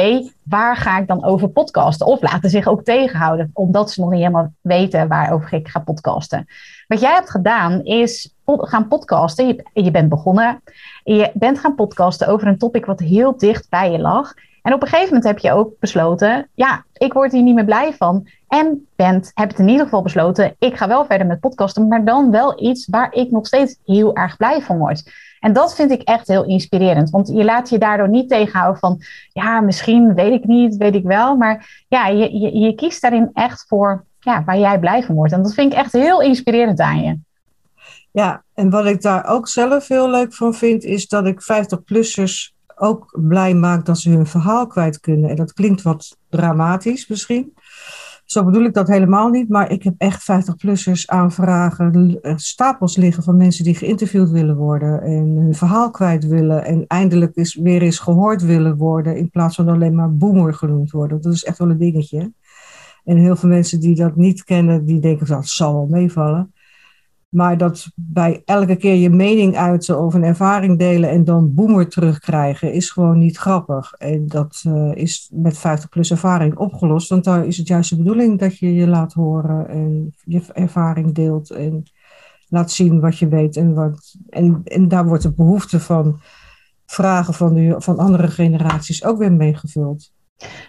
waar 0.51 0.75
ga 0.75 0.99
ik 0.99 1.07
dan 1.07 1.23
over 1.25 1.49
podcasten? 1.49 2.07
Of 2.07 2.21
laten 2.21 2.49
zich 2.49 2.67
ook 2.67 2.83
tegenhouden, 2.83 3.49
omdat 3.53 3.91
ze 3.91 4.01
nog 4.01 4.09
niet 4.09 4.19
helemaal 4.19 4.53
weten 4.61 5.07
waarover 5.07 5.53
ik 5.53 5.67
ga 5.67 5.79
podcasten. 5.79 6.47
Wat 6.87 6.99
jij 6.99 7.13
hebt 7.13 7.29
gedaan 7.29 7.83
is 7.83 8.35
gaan 8.45 8.87
podcasten. 8.87 9.63
Je, 9.73 9.91
bent 9.91 10.09
begonnen. 10.09 10.61
Je 11.03 11.31
bent 11.33 11.59
gaan 11.59 11.75
podcasten 11.75 12.27
over 12.27 12.47
een 12.47 12.57
topic 12.57 12.85
wat 12.85 12.99
heel 12.99 13.37
dicht 13.37 13.69
bij 13.69 13.91
je 13.91 13.99
lag. 13.99 14.33
En 14.61 14.73
op 14.73 14.81
een 14.81 14.87
gegeven 14.87 15.07
moment 15.07 15.23
heb 15.23 15.39
je 15.39 15.51
ook 15.51 15.79
besloten, 15.79 16.49
ja, 16.53 16.83
ik 16.93 17.13
word 17.13 17.31
hier 17.31 17.41
niet 17.41 17.55
meer 17.55 17.65
blij 17.65 17.93
van. 17.93 18.27
En 18.47 18.87
bent, 18.95 19.31
heb 19.33 19.49
het 19.49 19.59
in 19.59 19.67
ieder 19.67 19.83
geval 19.83 20.01
besloten, 20.01 20.55
ik 20.59 20.77
ga 20.77 20.87
wel 20.87 21.05
verder 21.05 21.27
met 21.27 21.39
podcasten, 21.39 21.87
maar 21.87 22.05
dan 22.05 22.31
wel 22.31 22.63
iets 22.63 22.87
waar 22.87 23.13
ik 23.13 23.31
nog 23.31 23.47
steeds 23.47 23.77
heel 23.85 24.15
erg 24.15 24.37
blij 24.37 24.61
van 24.61 24.77
word. 24.77 25.11
En 25.41 25.53
dat 25.53 25.75
vind 25.75 25.91
ik 25.91 26.01
echt 26.01 26.27
heel 26.27 26.45
inspirerend. 26.45 27.09
Want 27.09 27.27
je 27.27 27.43
laat 27.43 27.69
je 27.69 27.77
daardoor 27.77 28.09
niet 28.09 28.29
tegenhouden 28.29 28.79
van, 28.79 29.01
ja, 29.31 29.61
misschien 29.61 30.13
weet 30.13 30.33
ik 30.33 30.45
niet, 30.45 30.77
weet 30.77 30.95
ik 30.95 31.03
wel. 31.03 31.35
Maar 31.35 31.83
ja, 31.87 32.07
je, 32.07 32.59
je, 32.59 32.75
kiest 32.75 33.01
daarin 33.01 33.29
echt 33.33 33.65
voor 33.67 34.05
ja, 34.19 34.43
waar 34.43 34.57
jij 34.57 34.79
blij 34.79 35.03
van 35.03 35.15
wordt. 35.15 35.33
En 35.33 35.43
dat 35.43 35.53
vind 35.53 35.71
ik 35.71 35.77
echt 35.77 35.91
heel 35.91 36.21
inspirerend 36.21 36.79
aan 36.79 37.01
je. 37.01 37.17
Ja, 38.11 38.43
en 38.53 38.69
wat 38.69 38.85
ik 38.85 39.01
daar 39.01 39.25
ook 39.25 39.47
zelf 39.47 39.87
heel 39.87 40.09
leuk 40.09 40.33
van 40.33 40.53
vind, 40.53 40.83
is 40.83 41.07
dat 41.07 41.25
ik 41.25 41.41
50-plussers 41.41 42.53
ook 42.75 43.19
blij 43.21 43.53
maak 43.53 43.85
dat 43.85 43.99
ze 43.99 44.09
hun 44.09 44.27
verhaal 44.27 44.67
kwijt 44.67 44.99
kunnen. 44.99 45.29
En 45.29 45.35
dat 45.35 45.53
klinkt 45.53 45.81
wat 45.81 46.17
dramatisch 46.29 47.07
misschien. 47.07 47.53
Zo 48.31 48.43
bedoel 48.43 48.63
ik 48.63 48.73
dat 48.73 48.87
helemaal 48.87 49.29
niet, 49.29 49.49
maar 49.49 49.71
ik 49.71 49.83
heb 49.83 49.93
echt 49.97 50.31
50-plussers 50.31 51.05
aanvragen, 51.05 52.19
stapels 52.35 52.95
liggen 52.95 53.23
van 53.23 53.37
mensen 53.37 53.63
die 53.63 53.75
geïnterviewd 53.75 54.29
willen 54.29 54.55
worden 54.55 55.01
en 55.01 55.35
hun 55.35 55.53
verhaal 55.53 55.91
kwijt 55.91 56.27
willen 56.27 56.65
en 56.65 56.83
eindelijk 56.87 57.37
eens, 57.37 57.55
weer 57.55 57.81
eens 57.81 57.99
gehoord 57.99 58.41
willen 58.41 58.77
worden 58.77 59.17
in 59.17 59.29
plaats 59.29 59.55
van 59.55 59.67
alleen 59.67 59.95
maar 59.95 60.15
boomer 60.15 60.53
genoemd 60.53 60.91
worden. 60.91 61.21
Dat 61.21 61.33
is 61.33 61.43
echt 61.43 61.57
wel 61.57 61.69
een 61.69 61.77
dingetje. 61.77 62.33
En 63.03 63.17
heel 63.17 63.35
veel 63.35 63.49
mensen 63.49 63.79
die 63.79 63.95
dat 63.95 64.15
niet 64.15 64.43
kennen, 64.43 64.85
die 64.85 64.99
denken 64.99 65.27
dat 65.27 65.47
zal 65.47 65.73
wel 65.73 65.87
meevallen. 65.87 66.53
Maar 67.31 67.57
dat 67.57 67.87
bij 67.95 68.41
elke 68.45 68.75
keer 68.75 68.95
je 68.95 69.09
mening 69.09 69.55
uiten 69.55 69.99
of 69.99 70.13
een 70.13 70.23
ervaring 70.23 70.79
delen 70.79 71.09
en 71.09 71.23
dan 71.23 71.53
boemer 71.53 71.89
terugkrijgen, 71.89 72.73
is 72.73 72.89
gewoon 72.89 73.17
niet 73.17 73.37
grappig. 73.37 73.93
En 73.93 74.27
dat 74.27 74.63
uh, 74.67 74.91
is 74.93 75.29
met 75.33 75.57
50 75.57 75.89
plus 75.89 76.11
ervaring 76.11 76.57
opgelost. 76.57 77.09
Want 77.09 77.23
daar 77.23 77.45
is 77.45 77.57
het 77.57 77.67
juist 77.67 77.89
de 77.89 77.97
bedoeling 77.97 78.39
dat 78.39 78.57
je 78.57 78.73
je 78.73 78.87
laat 78.87 79.13
horen 79.13 79.67
en 79.67 80.15
je 80.23 80.41
ervaring 80.53 81.13
deelt 81.13 81.49
en 81.49 81.83
laat 82.47 82.71
zien 82.71 82.99
wat 82.99 83.17
je 83.17 83.27
weet. 83.27 83.57
En, 83.57 83.73
wat, 83.73 84.15
en, 84.29 84.61
en 84.63 84.87
daar 84.87 85.05
wordt 85.05 85.23
de 85.23 85.33
behoefte 85.33 85.79
van 85.79 86.19
vragen 86.85 87.33
van, 87.33 87.53
de, 87.53 87.75
van 87.77 87.97
andere 87.97 88.27
generaties 88.27 89.03
ook 89.03 89.17
weer 89.17 89.33
meegevuld. 89.33 90.11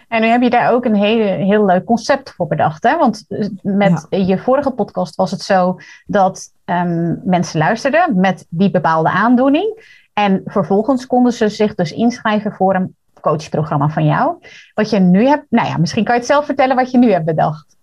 En 0.07 0.21
nu 0.21 0.27
heb 0.27 0.41
je 0.41 0.49
daar 0.49 0.71
ook 0.71 0.85
een 0.85 0.95
hele, 0.95 1.23
heel 1.23 1.65
leuk 1.65 1.85
concept 1.85 2.31
voor 2.31 2.47
bedacht. 2.47 2.83
Hè? 2.83 2.97
Want 2.97 3.25
eh, 3.27 3.47
met 3.61 4.07
je 4.09 4.37
vorige 4.37 4.71
podcast 4.71 5.15
was 5.15 5.31
het 5.31 5.41
zo 5.41 5.77
dat 6.05 6.53
um, 6.65 7.21
mensen 7.23 7.59
luisterden 7.59 8.19
met 8.19 8.45
die 8.49 8.71
bepaalde 8.71 9.09
aandoening. 9.09 9.99
En 10.13 10.41
vervolgens 10.45 11.07
konden 11.07 11.33
ze 11.33 11.49
zich 11.49 11.75
dus 11.75 11.91
inschrijven 11.91 12.51
voor 12.51 12.75
een 12.75 12.95
coachprogramma 13.21 13.89
van 13.89 14.05
jou. 14.05 14.35
Wat 14.73 14.89
je 14.89 14.99
nu 14.99 15.27
hebt, 15.27 15.45
nou 15.49 15.67
ja, 15.67 15.77
misschien 15.77 16.03
kan 16.03 16.13
je 16.13 16.19
het 16.19 16.29
zelf 16.29 16.45
vertellen 16.45 16.75
wat 16.75 16.91
je 16.91 16.97
nu 16.97 17.11
hebt 17.11 17.25
bedacht. 17.25 17.77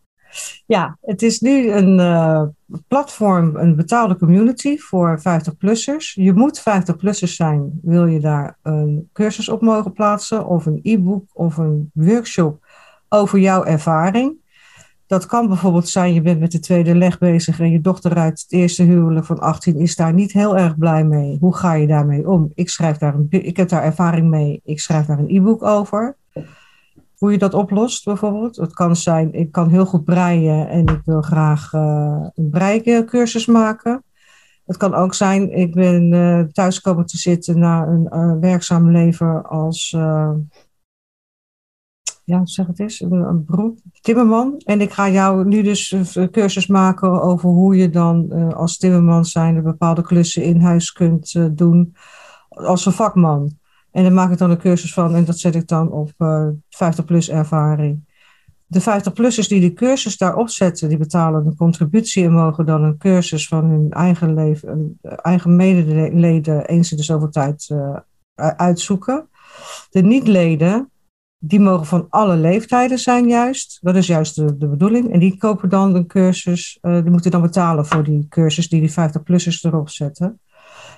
Ja, 0.66 0.99
het 1.00 1.22
is 1.22 1.40
nu 1.40 1.70
een 1.70 1.99
uh, 1.99 2.42
platform, 2.88 3.56
een 3.56 3.76
betaalde 3.76 4.16
community 4.16 4.78
voor 4.78 5.18
50-plussers. 5.18 6.14
Je 6.14 6.32
moet 6.32 6.60
50-plussers 6.60 7.34
zijn, 7.34 7.78
wil 7.82 8.06
je 8.06 8.20
daar 8.20 8.58
een 8.62 9.08
cursus 9.12 9.49
op 9.49 9.60
mogen 9.60 9.92
plaatsen, 9.92 10.46
of 10.46 10.66
een 10.66 10.80
e-book 10.82 11.25
of 11.32 11.56
een 11.56 11.90
workshop 11.94 12.66
over 13.08 13.38
jouw 13.38 13.64
ervaring. 13.64 14.38
Dat 15.06 15.26
kan 15.26 15.49
bijvoorbeeld 15.49 15.88
zijn, 15.88 16.14
je 16.14 16.22
bent 16.22 16.40
met 16.40 16.52
de 16.52 16.60
tweede 16.60 16.94
leg 16.94 17.18
bezig 17.18 17.60
en 17.60 17.70
je 17.70 17.80
dochter 17.80 18.14
uit 18.14 18.40
het 18.40 18.52
eerste 18.52 18.82
huwelijk 18.82 19.26
van 19.26 19.38
18 19.38 19.76
is 19.76 19.96
daar 19.96 20.12
niet 20.14 20.32
heel 20.32 20.56
erg 20.56 20.78
blij 20.78 21.04
mee. 21.04 21.37
Hoe 21.40 21.56
ga 21.56 21.72
je 21.72 21.87
daarmee 21.87 22.28
om? 22.28 22.50
Ik, 22.54 22.68
schrijf 22.68 22.96
daar 22.96 23.14
een, 23.14 23.26
ik 23.30 23.56
heb 23.56 23.68
daar 23.68 23.82
ervaring 23.82 24.28
mee, 24.28 24.60
ik 24.64 24.80
schrijf 24.80 25.06
daar 25.06 25.18
een 25.18 25.37
e-book 25.37 25.62
over 25.62 26.16
hoe 27.20 27.32
je 27.32 27.38
dat 27.38 27.54
oplost 27.54 28.04
bijvoorbeeld. 28.04 28.56
Het 28.56 28.72
kan 28.72 28.96
zijn, 28.96 29.32
ik 29.32 29.52
kan 29.52 29.68
heel 29.68 29.86
goed 29.86 30.04
breien 30.04 30.68
en 30.68 30.86
ik 30.86 31.00
wil 31.04 31.22
graag 31.22 31.72
uh, 31.72 32.26
een 32.34 32.50
breikursus 32.50 33.46
maken. 33.46 34.04
Het 34.66 34.76
kan 34.76 34.94
ook 34.94 35.14
zijn, 35.14 35.52
ik 35.52 35.74
ben 35.74 36.12
uh, 36.12 36.40
thuis 36.40 36.80
komen 36.80 37.06
te 37.06 37.18
zitten 37.18 37.58
na 37.58 37.86
een 37.86 38.08
uh, 38.10 38.40
werkzaam 38.40 38.90
leven 38.90 39.44
als, 39.44 39.90
ja, 42.24 42.40
zeg 42.46 42.66
het 42.66 42.80
eens, 42.80 43.00
een, 43.00 43.12
een, 43.12 43.44
beroep, 43.44 43.78
timmerman. 44.00 44.60
En 44.64 44.80
ik 44.80 44.92
ga 44.92 45.08
jou 45.08 45.44
nu 45.44 45.62
dus 45.62 45.90
een 45.90 46.30
cursus 46.30 46.66
maken 46.66 47.22
over 47.22 47.48
hoe 47.48 47.76
je 47.76 47.90
dan 47.90 48.32
als 48.52 48.76
timmerman 48.76 49.24
zijn 49.24 49.62
bepaalde 49.62 50.02
klussen 50.02 50.42
in 50.42 50.60
huis 50.60 50.92
kunt 50.92 51.56
doen 51.58 51.94
als 52.48 52.86
een 52.86 52.92
vakman. 52.92 53.60
En 53.92 54.02
daar 54.02 54.12
maak 54.12 54.30
ik 54.30 54.38
dan 54.38 54.50
een 54.50 54.59
cursus 54.59 54.92
van 54.92 55.14
en 55.14 55.25
dat 55.25 55.38
zet 55.38 55.54
ik 55.54 55.68
dan 55.68 55.92
op 55.92 56.12
uh, 56.18 56.47
eh, 56.47 56.49
50 56.68 57.04
plus 57.04 57.30
ervaring. 57.30 58.09
De 58.66 58.80
50-plussers 58.80 59.49
die 59.49 59.61
de 59.61 59.73
cursus 59.73 60.16
daarop 60.16 60.49
zetten, 60.49 60.88
die 60.88 60.99
betalen 60.99 61.47
een 61.47 61.56
contributie 61.56 62.25
en 62.25 62.32
mogen 62.32 62.66
dan 62.66 62.82
een 62.82 62.99
cursus 62.99 63.49
van 63.49 63.64
hun 63.64 63.90
eigen, 63.90 64.35
leven, 64.35 64.99
eigen 65.02 65.56
medeleden 65.56 66.66
eens 66.66 66.90
in 66.90 66.97
de 66.97 67.02
zoveel 67.02 67.28
tijd 67.30 67.68
uh, 67.73 67.97
uitzoeken. 68.35 69.28
De 69.90 70.02
niet-leden, 70.02 70.90
die 71.38 71.61
mogen 71.61 71.87
van 71.87 72.06
alle 72.09 72.37
leeftijden 72.37 72.99
zijn 72.99 73.28
juist. 73.28 73.78
Dat 73.80 73.97
is 73.97 74.06
juist 74.06 74.35
de, 74.35 74.68
bedoeling. 74.68 75.12
En 75.12 75.18
die 75.18 75.37
kopen 75.37 75.68
dan 75.68 75.94
een 75.94 76.06
cursus, 76.06 76.78
die 76.80 77.11
moeten 77.11 77.30
dan 77.30 77.42
betalen 77.42 77.87
voor 77.87 78.04
die 78.04 78.26
cursus 78.28 78.68
die 78.68 78.80
die 78.80 78.90
50-plussers 78.90 79.61
erop 79.61 79.88
zetten. 79.88 80.40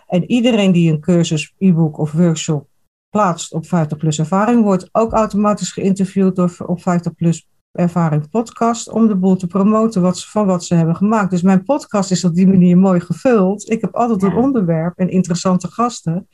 En 0.07 0.31
iedereen 0.31 0.73
die 0.73 0.93
een 0.93 1.01
cursus, 1.01 1.55
e-book 1.59 1.99
of 1.99 2.13
workshop 2.13 2.71
plaatst 3.13 3.53
op 3.53 3.67
50 3.67 3.99
plus 3.99 4.19
ervaring, 4.19 4.63
wordt 4.63 4.89
ook 4.93 5.13
automatisch 5.13 5.73
geïnterviewd 5.73 6.37
door 6.37 6.57
op 6.67 6.83
50 6.83 7.15
plus 7.15 7.49
ervaring 7.73 8.31
podcast 8.31 8.91
om 8.91 9.07
de 9.07 9.17
boel 9.17 9.37
te 9.37 9.47
promoten 9.47 10.03
wat 10.03 10.19
ze, 10.19 10.31
van 10.31 10.47
wat 10.47 10.65
ze 10.65 10.75
hebben 10.75 10.97
gemaakt. 10.97 11.31
Dus 11.31 11.43
mijn 11.43 11.63
podcast 11.63 12.11
is 12.11 12.25
op 12.25 12.35
die 12.35 12.47
manier 12.47 12.79
mooi 12.79 13.01
gevuld. 13.01 13.71
Ik 13.71 13.81
heb 13.81 13.95
altijd 13.95 14.23
een 14.23 14.35
onderwerp 14.35 14.99
en 14.99 15.11
interessante 15.11 15.69
gasten. 15.69 16.29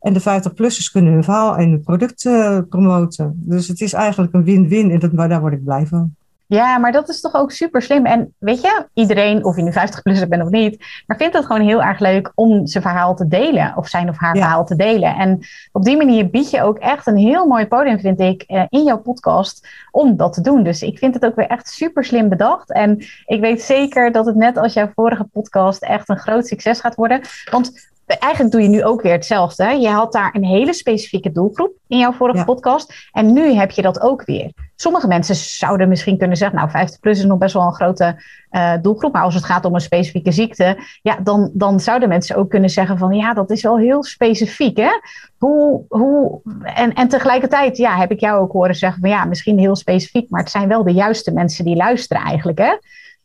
En 0.00 0.12
de 0.12 0.20
50-plussers 0.20 0.90
kunnen 0.92 1.12
hun 1.12 1.24
verhaal 1.24 1.56
en 1.56 1.70
hun 1.70 1.82
product 1.82 2.24
uh, 2.24 2.58
promoten. 2.68 3.32
Dus 3.36 3.68
het 3.68 3.80
is 3.80 3.92
eigenlijk 3.92 4.32
een 4.34 4.44
win-win 4.44 4.90
en 4.90 4.98
dat, 4.98 5.16
daar 5.16 5.40
word 5.40 5.52
ik 5.52 5.64
blij 5.64 5.86
van. 5.86 6.14
Ja, 6.48 6.78
maar 6.78 6.92
dat 6.92 7.08
is 7.08 7.20
toch 7.20 7.34
ook 7.34 7.52
super 7.52 7.82
slim. 7.82 8.06
En 8.06 8.34
weet 8.38 8.60
je, 8.60 8.86
iedereen, 8.94 9.44
of 9.44 9.56
je 9.56 9.62
nu 9.62 9.72
50 9.72 10.02
plus 10.02 10.28
bent 10.28 10.42
of 10.42 10.48
niet, 10.48 10.84
maar 11.06 11.16
vindt 11.16 11.36
het 11.36 11.46
gewoon 11.46 11.66
heel 11.66 11.82
erg 11.82 11.98
leuk 11.98 12.32
om 12.34 12.66
zijn 12.66 12.82
verhaal 12.82 13.14
te 13.14 13.28
delen. 13.28 13.72
Of 13.76 13.88
zijn 13.88 14.08
of 14.08 14.16
haar 14.16 14.36
verhaal 14.36 14.64
te 14.64 14.76
delen. 14.76 15.14
En 15.14 15.40
op 15.72 15.84
die 15.84 15.96
manier 15.96 16.30
bied 16.30 16.50
je 16.50 16.62
ook 16.62 16.78
echt 16.78 17.06
een 17.06 17.16
heel 17.16 17.46
mooi 17.46 17.66
podium, 17.66 18.00
vind 18.00 18.20
ik, 18.20 18.42
eh, 18.42 18.62
in 18.68 18.82
jouw 18.82 18.98
podcast 18.98 19.68
om 19.90 20.16
dat 20.16 20.32
te 20.32 20.40
doen. 20.40 20.62
Dus 20.62 20.82
ik 20.82 20.98
vind 20.98 21.14
het 21.14 21.24
ook 21.24 21.34
weer 21.34 21.46
echt 21.46 21.68
super 21.68 22.04
slim 22.04 22.28
bedacht. 22.28 22.72
En 22.72 23.04
ik 23.26 23.40
weet 23.40 23.62
zeker 23.62 24.12
dat 24.12 24.26
het 24.26 24.36
net 24.36 24.56
als 24.56 24.72
jouw 24.72 24.90
vorige 24.94 25.24
podcast 25.24 25.82
echt 25.82 26.08
een 26.08 26.18
groot 26.18 26.46
succes 26.46 26.80
gaat 26.80 26.94
worden. 26.94 27.20
Want 27.50 27.90
eigenlijk 28.08 28.52
doe 28.52 28.62
je 28.62 28.68
nu 28.68 28.84
ook 28.84 29.02
weer 29.02 29.12
hetzelfde. 29.12 29.64
Je 29.64 29.88
had 29.88 30.12
daar 30.12 30.34
een 30.34 30.44
hele 30.44 30.72
specifieke 30.72 31.32
doelgroep 31.32 31.72
in 31.86 31.98
jouw 31.98 32.12
vorige 32.12 32.44
podcast. 32.44 33.08
En 33.12 33.32
nu 33.32 33.52
heb 33.52 33.70
je 33.70 33.82
dat 33.82 34.00
ook 34.00 34.24
weer. 34.24 34.52
Sommige 34.76 35.06
mensen 35.06 35.34
zouden 35.34 35.88
misschien 35.88 36.18
kunnen 36.18 36.36
zeggen, 36.36 36.56
nou 36.56 36.70
50 36.70 37.00
plus 37.00 37.18
is 37.18 37.24
nog 37.24 37.38
best 37.38 37.54
wel 37.54 37.62
een 37.62 37.74
grote 37.74 38.22
uh, 38.50 38.72
doelgroep. 38.82 39.12
Maar 39.12 39.22
als 39.22 39.34
het 39.34 39.44
gaat 39.44 39.64
om 39.64 39.74
een 39.74 39.80
specifieke 39.80 40.32
ziekte, 40.32 40.78
ja, 41.02 41.18
dan, 41.22 41.50
dan 41.52 41.80
zouden 41.80 42.08
mensen 42.08 42.36
ook 42.36 42.50
kunnen 42.50 42.70
zeggen 42.70 42.98
van 42.98 43.12
ja, 43.12 43.34
dat 43.34 43.50
is 43.50 43.62
wel 43.62 43.78
heel 43.78 44.04
specifiek. 44.04 44.76
Hè? 44.76 44.90
Hoe, 45.38 45.84
hoe, 45.88 46.40
en, 46.62 46.94
en 46.94 47.08
tegelijkertijd 47.08 47.76
ja, 47.76 47.96
heb 47.96 48.10
ik 48.10 48.20
jou 48.20 48.40
ook 48.40 48.52
horen 48.52 48.74
zeggen 48.74 49.00
van 49.00 49.10
ja, 49.10 49.24
misschien 49.24 49.58
heel 49.58 49.76
specifiek, 49.76 50.30
maar 50.30 50.40
het 50.40 50.50
zijn 50.50 50.68
wel 50.68 50.84
de 50.84 50.92
juiste 50.92 51.32
mensen 51.32 51.64
die 51.64 51.76
luisteren 51.76 52.22
eigenlijk. 52.22 52.58
Hè? 52.58 52.76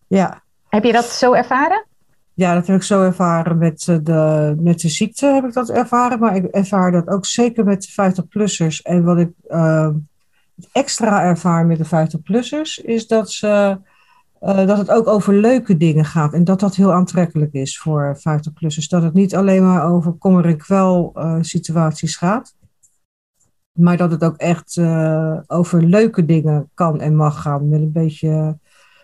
Ja. 0.08 0.42
Heb 0.70 0.84
je 0.84 0.92
dat 0.92 1.06
zo 1.06 1.34
ervaren? 1.34 1.86
Ja, 2.36 2.54
dat 2.54 2.68
heb 2.68 2.76
ik 2.76 2.84
zo 2.84 3.02
ervaren 3.02 3.58
met 3.58 3.88
eh, 3.88 3.98
de, 4.04 4.56
met 4.60 4.80
de 4.80 4.90
ziekte, 4.90 5.26
heb 5.26 5.46
ik 5.46 5.54
dat 5.54 5.70
ervaren. 5.70 6.20
Maar 6.20 6.36
ik 6.36 6.46
ervaar 6.46 6.92
dat 6.92 7.08
ook 7.08 7.26
zeker 7.26 7.64
met 7.64 7.82
de 7.82 8.12
50-plussers. 8.12 8.82
En 8.82 9.04
wat 9.04 9.18
ik 9.18 9.32
uh, 9.48 9.90
extra 10.72 11.24
ervaar 11.24 11.66
met 11.66 11.78
de 11.78 11.86
50-plussers, 11.86 12.86
is 12.86 13.08
dat, 13.08 13.32
ze, 13.32 13.78
uh, 14.42 14.68
dat 14.68 14.78
het 14.78 14.92
ook 14.92 15.08
over 15.08 15.34
leuke 15.34 15.78
dingen 15.78 16.06
gaat. 16.06 16.34
En 16.34 16.44
dat 16.44 16.60
dat 16.60 16.76
heel 16.76 16.94
aantrekkelijk 16.94 17.54
is 17.54 17.80
voor 17.80 18.18
50-plussers. 18.18 18.88
Dat 18.90 19.04
het 19.04 19.14
niet 19.14 19.36
alleen 19.36 19.64
maar 19.64 19.92
over 19.92 20.12
kommer 20.12 20.46
en 20.46 20.58
kwel 20.58 21.14
uh, 21.16 21.38
situaties 21.42 22.16
gaat. 22.16 22.56
Maar 23.72 23.98
dat 23.98 24.12
het 24.12 24.24
ook 24.24 24.38
echt 24.38 24.80
over 25.48 25.84
leuke 25.84 26.26
dingen 26.26 26.70
kan 26.74 27.02
en 27.02 27.16
mag 27.16 27.42
gaan. 27.42 27.70
Met 27.70 27.82
een 27.82 27.92
beetje 27.92 28.58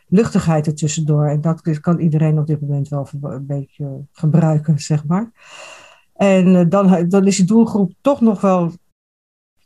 luchtigheid 0.09 0.67
ertussendoor. 0.67 1.27
En 1.27 1.41
dat 1.41 1.79
kan 1.79 1.99
iedereen 1.99 2.39
op 2.39 2.47
dit 2.47 2.61
moment 2.61 2.87
wel 2.87 3.07
een 3.21 3.45
beetje 3.45 4.05
gebruiken, 4.11 4.79
zeg 4.79 5.05
maar. 5.05 5.31
En 6.13 6.55
eh, 6.55 6.65
dan, 6.69 7.09
dan 7.09 7.27
is 7.27 7.35
die 7.35 7.45
doelgroep 7.45 7.93
toch 8.01 8.21
nog 8.21 8.41
wel 8.41 8.71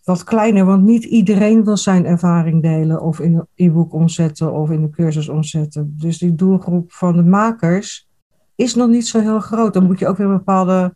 wat 0.03 0.23
kleiner, 0.23 0.65
want 0.65 0.83
niet 0.83 1.03
iedereen 1.03 1.63
wil 1.63 1.77
zijn 1.77 2.05
ervaring 2.05 2.62
delen 2.62 3.01
of 3.01 3.19
in 3.19 3.35
een 3.35 3.47
e-book 3.55 3.93
omzetten 3.93 4.53
of 4.53 4.69
in 4.69 4.81
een 4.81 4.91
cursus 4.91 5.29
omzetten. 5.29 5.95
Dus 6.00 6.17
die 6.17 6.35
doelgroep 6.35 6.91
van 6.91 7.15
de 7.15 7.23
makers 7.23 8.07
is 8.55 8.75
nog 8.75 8.89
niet 8.89 9.07
zo 9.07 9.19
heel 9.19 9.39
groot. 9.39 9.73
Dan 9.73 9.85
moet 9.85 10.00
je 10.00 10.07
ook 10.07 10.17
weer 10.17 10.27
bepaalde 10.27 10.95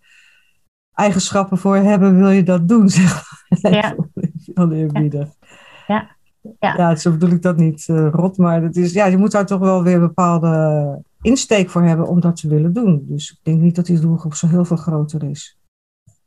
eigenschappen 0.94 1.58
voor 1.58 1.76
hebben, 1.76 2.18
wil 2.18 2.30
je 2.30 2.44
dat 2.44 2.68
doen, 2.68 2.90
zeg 3.00 3.24
maar. 3.62 3.74
Ja. 3.74 3.96
ja. 5.14 5.28
ja. 5.88 6.17
Ja, 6.60 6.74
ja 6.78 6.96
zo 6.96 7.12
bedoel 7.12 7.30
ik 7.30 7.42
dat 7.42 7.58
niet 7.58 7.88
uh, 7.88 8.08
rot, 8.12 8.38
maar 8.38 8.62
het 8.62 8.76
is, 8.76 8.94
ja, 8.94 9.06
je 9.06 9.18
moet 9.18 9.32
daar 9.32 9.46
toch 9.46 9.60
wel 9.60 9.84
weer 9.84 9.96
een 9.96 10.00
bepaalde 10.00 11.02
insteek 11.22 11.70
voor 11.70 11.84
hebben 11.84 12.08
om 12.08 12.20
dat 12.20 12.36
te 12.36 12.48
willen 12.48 12.74
doen. 12.74 13.06
Dus 13.08 13.32
ik 13.32 13.40
denk 13.44 13.62
niet 13.62 13.76
dat 13.76 13.86
die 13.86 14.00
doelgroep 14.00 14.34
zo 14.34 14.48
heel 14.48 14.66
veel 14.66 14.78
groter 14.78 15.24
is. 15.24 15.58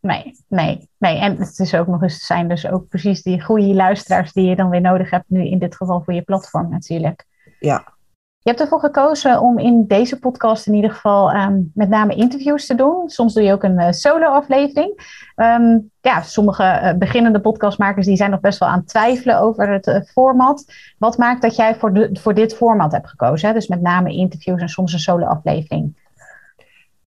Nee, 0.01 0.35
nee, 0.49 0.89
nee. 0.99 1.19
En 1.19 1.37
het 1.37 1.59
is 1.59 1.75
ook 1.75 1.87
nog 1.87 2.03
eens, 2.03 2.27
zijn 2.27 2.49
dus 2.49 2.67
ook 2.67 2.89
precies 2.89 3.23
die 3.23 3.43
goede 3.43 3.75
luisteraars 3.75 4.33
die 4.33 4.49
je 4.49 4.57
dan 4.57 4.71
weer 4.71 4.81
nodig 4.81 5.11
hebt, 5.11 5.25
nu 5.29 5.47
in 5.47 5.59
dit 5.59 5.77
geval 5.77 6.03
voor 6.05 6.15
je 6.15 6.23
platform 6.23 6.71
natuurlijk. 6.71 7.27
Ja, 7.59 7.95
je 8.43 8.49
hebt 8.49 8.61
ervoor 8.61 8.81
gekozen 8.81 9.41
om 9.41 9.59
in 9.59 9.87
deze 9.87 10.19
podcast 10.19 10.67
in 10.67 10.75
ieder 10.75 10.91
geval 10.91 11.35
um, 11.35 11.71
met 11.75 11.89
name 11.89 12.15
interviews 12.15 12.67
te 12.67 12.75
doen. 12.75 13.09
Soms 13.09 13.35
doe 13.35 13.43
je 13.43 13.53
ook 13.53 13.63
een 13.63 13.81
uh, 13.81 13.91
solo-aflevering. 13.91 15.21
Um, 15.37 15.91
ja, 16.01 16.23
sommige 16.23 16.63
uh, 16.63 16.99
beginnende 16.99 17.41
podcastmakers 17.41 18.07
die 18.07 18.17
zijn 18.17 18.31
nog 18.31 18.41
best 18.41 18.59
wel 18.59 18.69
aan 18.69 18.79
het 18.79 18.89
twijfelen 18.89 19.41
over 19.41 19.73
het 19.73 19.87
uh, 19.87 20.01
format. 20.01 20.65
Wat 20.99 21.19
maakt 21.19 21.43
dat 21.43 21.57
jij 21.57 21.75
voor, 21.75 21.93
de, 21.93 22.11
voor 22.13 22.35
dit 22.35 22.57
format 22.57 22.93
hebt 22.93 23.09
gekozen? 23.09 23.49
Hè? 23.49 23.55
Dus 23.55 23.67
met 23.67 23.81
name 23.81 24.13
interviews 24.13 24.61
en 24.61 24.69
soms 24.69 24.93
een 24.93 24.99
solo-aflevering. 24.99 25.97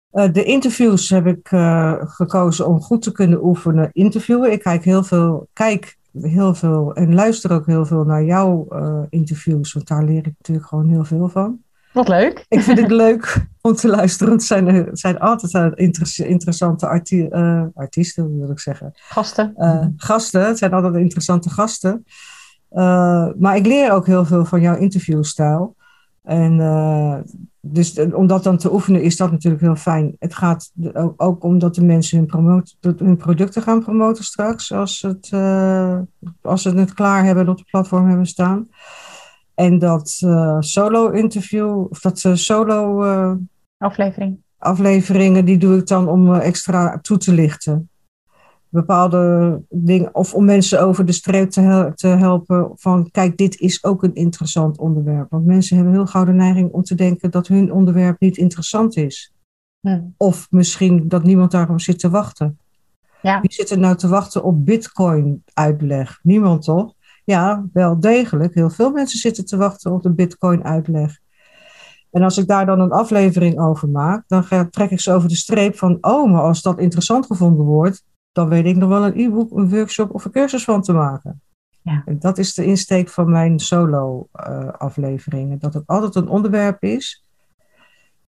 de 0.09 0.43
interviews 0.43 1.09
heb 1.09 1.27
ik 1.27 1.47
gekozen 1.99 2.67
om 2.67 2.81
goed 2.81 3.01
te 3.01 3.11
kunnen 3.11 3.43
oefenen 3.43 3.89
interviewen. 3.91 4.51
Ik 4.51 4.61
kijk 4.61 4.83
heel 4.83 5.03
veel, 5.03 5.47
kijk 5.53 5.97
heel 6.21 6.55
veel 6.55 6.95
en 6.95 7.13
luister 7.13 7.51
ook 7.51 7.65
heel 7.65 7.85
veel 7.85 8.03
naar 8.03 8.23
jouw 8.23 8.67
uh, 8.69 8.99
interviews, 9.09 9.73
want 9.73 9.87
daar 9.87 10.03
leer 10.03 10.27
ik 10.27 10.33
natuurlijk 10.37 10.67
gewoon 10.67 10.89
heel 10.89 11.03
veel 11.03 11.29
van. 11.29 11.61
Wat 11.93 12.07
leuk. 12.07 12.45
Ik 12.47 12.61
vind 12.61 12.79
het 12.79 12.91
leuk 12.91 13.45
om 13.61 13.73
te 13.73 13.87
luisteren. 13.87 14.33
Het 14.33 14.43
zijn, 14.43 14.67
het 14.67 14.99
zijn 14.99 15.19
altijd 15.19 15.79
interessante 16.19 16.87
arti 16.87 17.27
uh, 17.29 17.63
artiesten, 17.73 18.39
wil 18.39 18.49
ik 18.49 18.59
zeggen. 18.59 18.91
Gasten. 18.93 19.53
Uh, 19.57 19.85
gasten, 19.97 20.45
het 20.45 20.57
zijn 20.57 20.73
altijd 20.73 20.95
interessante 20.95 21.49
gasten. 21.49 22.05
Maar 23.37 23.55
ik 23.55 23.65
leer 23.65 23.91
ook 23.91 24.05
heel 24.05 24.25
veel 24.25 24.45
van 24.45 24.61
jouw 24.61 24.75
interviewstijl. 24.75 25.75
En 26.23 26.59
dus 27.65 27.99
om 27.99 28.27
dat 28.27 28.43
dan 28.43 28.57
te 28.57 28.73
oefenen 28.73 29.01
is 29.01 29.17
dat 29.17 29.31
natuurlijk 29.31 29.63
heel 29.63 29.75
fijn. 29.75 30.15
Het 30.19 30.35
gaat 30.35 30.71
ook, 31.17 31.43
omdat 31.43 31.75
de 31.75 31.83
mensen 31.83 32.17
hun, 32.17 32.27
promoten, 32.27 32.95
hun 32.97 33.17
producten 33.17 33.61
gaan 33.61 33.83
promoten 33.83 34.23
straks. 34.23 34.71
Als, 34.71 35.01
het, 35.01 35.29
als 36.41 36.61
ze 36.61 36.69
het 36.69 36.93
klaar 36.93 37.25
hebben 37.25 37.49
op 37.49 37.57
de 37.57 37.63
platform 37.71 38.07
hebben 38.07 38.25
staan. 38.25 38.67
En 39.55 39.79
dat 39.79 40.19
uh, 40.25 40.57
solo-interview, 40.59 41.85
of 41.89 41.99
dat 41.99 42.23
uh, 42.23 42.35
solo... 42.35 43.03
Aflevering. 43.77 44.41
Afleveringen, 44.57 45.45
die 45.45 45.57
doe 45.57 45.77
ik 45.77 45.87
dan 45.87 46.07
om 46.07 46.33
extra 46.33 46.99
toe 47.01 47.17
te 47.17 47.33
lichten. 47.33 47.89
Bepaalde 48.73 49.61
dingen, 49.69 50.15
of 50.15 50.33
om 50.33 50.45
mensen 50.45 50.81
over 50.81 51.05
de 51.05 51.11
streep 51.11 51.49
te, 51.49 51.61
hel 51.61 51.93
te 51.93 52.07
helpen 52.07 52.71
van, 52.75 53.11
kijk, 53.11 53.37
dit 53.37 53.59
is 53.59 53.83
ook 53.83 54.03
een 54.03 54.15
interessant 54.15 54.77
onderwerp. 54.77 55.29
Want 55.29 55.45
mensen 55.45 55.75
hebben 55.75 55.93
heel 55.93 56.05
gauw 56.05 56.25
de 56.25 56.31
neiging 56.31 56.71
om 56.71 56.83
te 56.83 56.95
denken 56.95 57.31
dat 57.31 57.47
hun 57.47 57.73
onderwerp 57.73 58.19
niet 58.19 58.37
interessant 58.37 58.97
is. 58.97 59.33
Of 60.17 60.47
misschien 60.49 61.07
dat 61.07 61.23
niemand 61.23 61.51
daarom 61.51 61.79
zit 61.79 61.99
te 61.99 62.09
wachten. 62.09 62.57
Ja. 63.21 63.41
Wie 63.41 63.53
zit 63.53 63.69
er 63.69 63.79
nou 63.79 63.95
te 63.95 64.07
wachten 64.07 64.43
op 64.43 64.65
bitcoin-uitleg? 64.65 66.19
Niemand 66.23 66.63
toch? 66.63 66.93
Ja, 67.23 67.65
wel 67.73 67.99
degelijk. 67.99 68.53
Heel 68.53 68.69
veel 68.69 68.91
mensen 68.91 69.19
zitten 69.19 69.45
te 69.45 69.57
wachten 69.57 69.91
op 69.91 70.03
de 70.03 70.13
Bitcoin-uitleg. 70.13 71.19
En 72.11 72.21
als 72.21 72.37
ik 72.37 72.47
daar 72.47 72.65
dan 72.65 72.79
een 72.79 72.91
aflevering 72.91 73.59
over 73.59 73.89
maak, 73.89 74.23
dan 74.27 74.69
trek 74.69 74.91
ik 74.91 74.99
ze 74.99 75.11
over 75.11 75.29
de 75.29 75.35
streep 75.35 75.77
van: 75.77 75.97
oh, 76.01 76.31
maar 76.31 76.41
als 76.41 76.61
dat 76.61 76.79
interessant 76.79 77.25
gevonden 77.25 77.65
wordt, 77.65 78.03
dan 78.33 78.49
weet 78.49 78.65
ik 78.65 78.75
nog 78.75 78.89
wel 78.89 79.05
een 79.05 79.19
e-book, 79.19 79.51
een 79.51 79.69
workshop 79.69 80.13
of 80.13 80.25
een 80.25 80.31
cursus 80.31 80.63
van 80.63 80.81
te 80.81 80.93
maken. 80.93 81.41
Ja. 81.81 82.01
En 82.05 82.19
dat 82.19 82.37
is 82.37 82.53
de 82.53 82.65
insteek 82.65 83.09
van 83.09 83.31
mijn 83.31 83.59
solo-afleveringen. 83.59 85.59
dat 85.59 85.73
het 85.73 85.87
altijd 85.87 86.15
een 86.15 86.27
onderwerp 86.27 86.83
is 86.83 87.23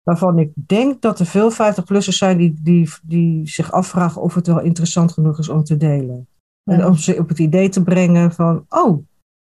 waarvan 0.03 0.39
ik 0.39 0.51
denk 0.55 1.01
dat 1.01 1.19
er 1.19 1.25
veel 1.25 1.51
50-plussers 1.51 2.17
zijn 2.17 2.38
die, 2.38 2.60
die, 2.62 2.89
die 3.03 3.48
zich 3.48 3.72
afvragen 3.72 4.22
of 4.22 4.33
het 4.33 4.48
wel 4.48 4.62
interessant 4.62 5.12
genoeg 5.12 5.39
is 5.39 5.50
om 5.50 5.63
te 5.63 5.77
delen. 5.77 6.27
En 6.63 6.86
om 6.86 6.95
ze 6.95 7.17
op 7.17 7.29
het 7.29 7.39
idee 7.39 7.69
te 7.69 7.83
brengen 7.83 8.31
van, 8.31 8.65
oh, 8.69 9.05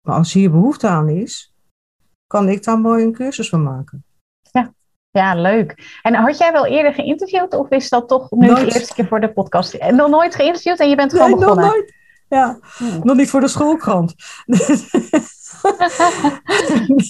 maar 0.06 0.16
als 0.16 0.32
hier 0.32 0.50
behoefte 0.50 0.88
aan 0.88 1.08
is, 1.08 1.54
kan 2.26 2.48
ik 2.48 2.64
daar 2.64 2.78
mooi 2.78 3.04
een 3.04 3.12
cursus 3.12 3.48
van 3.48 3.62
maken. 3.62 4.04
Ja, 5.14 5.34
leuk. 5.34 5.98
En 6.02 6.14
had 6.14 6.38
jij 6.38 6.52
wel 6.52 6.66
eerder 6.66 6.94
geïnterviewd 6.94 7.54
of 7.54 7.70
is 7.70 7.88
dat 7.88 8.08
toch 8.08 8.30
nu 8.30 8.54
de 8.54 8.64
eerste 8.64 8.94
keer 8.94 9.06
voor 9.06 9.20
de 9.20 9.32
podcast? 9.32 9.90
Nog 9.90 10.08
nooit 10.08 10.34
geïnterviewd 10.34 10.80
en 10.80 10.88
je 10.88 10.96
bent 10.96 11.12
gewoon 11.12 11.30
nee, 11.30 11.38
begonnen? 11.38 11.64
nog 11.64 11.74
nooit. 11.74 11.94
Ja, 12.28 12.58
nog 13.02 13.16
niet 13.16 13.30
voor 13.30 13.40
de 13.40 13.48
schoolkrant. 13.48 14.14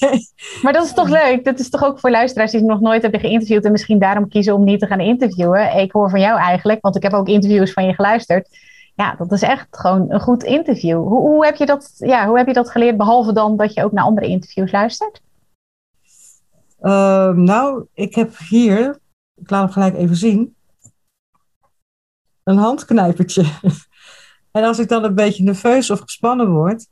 nee. 0.00 0.28
Maar 0.62 0.72
dat 0.72 0.84
is 0.84 0.92
toch 0.92 1.08
leuk? 1.08 1.44
Dat 1.44 1.58
is 1.58 1.70
toch 1.70 1.84
ook 1.84 2.00
voor 2.00 2.10
luisteraars 2.10 2.50
die 2.50 2.62
nog 2.62 2.80
nooit 2.80 3.02
hebben 3.02 3.20
geïnterviewd 3.20 3.64
en 3.64 3.72
misschien 3.72 3.98
daarom 3.98 4.28
kiezen 4.28 4.54
om 4.54 4.64
niet 4.64 4.80
te 4.80 4.86
gaan 4.86 5.00
interviewen. 5.00 5.76
Ik 5.76 5.92
hoor 5.92 6.10
van 6.10 6.20
jou 6.20 6.38
eigenlijk, 6.38 6.80
want 6.80 6.96
ik 6.96 7.02
heb 7.02 7.12
ook 7.12 7.28
interviews 7.28 7.72
van 7.72 7.86
je 7.86 7.94
geluisterd 7.94 8.48
ja, 8.94 9.14
dat 9.18 9.32
is 9.32 9.42
echt 9.42 9.66
gewoon 9.70 10.10
een 10.10 10.20
goed 10.20 10.42
interview. 10.42 10.96
Hoe, 10.96 11.20
hoe, 11.20 11.44
heb 11.44 11.56
je 11.56 11.66
dat, 11.66 11.94
ja, 11.96 12.26
hoe 12.26 12.36
heb 12.36 12.46
je 12.46 12.52
dat 12.52 12.70
geleerd, 12.70 12.96
behalve 12.96 13.32
dan 13.32 13.56
dat 13.56 13.74
je 13.74 13.84
ook 13.84 13.92
naar 13.92 14.04
andere 14.04 14.26
interviews 14.26 14.72
luistert? 14.72 15.20
Uh, 16.84 17.30
nou, 17.30 17.86
ik 17.94 18.14
heb 18.14 18.38
hier, 18.38 18.98
ik 19.34 19.50
laat 19.50 19.62
hem 19.62 19.72
gelijk 19.72 19.94
even 19.94 20.16
zien, 20.16 20.56
een 22.42 22.56
handknijpertje. 22.56 23.44
en 24.50 24.64
als 24.64 24.78
ik 24.78 24.88
dan 24.88 25.04
een 25.04 25.14
beetje 25.14 25.42
nerveus 25.42 25.90
of 25.90 26.00
gespannen 26.00 26.50
word, 26.50 26.86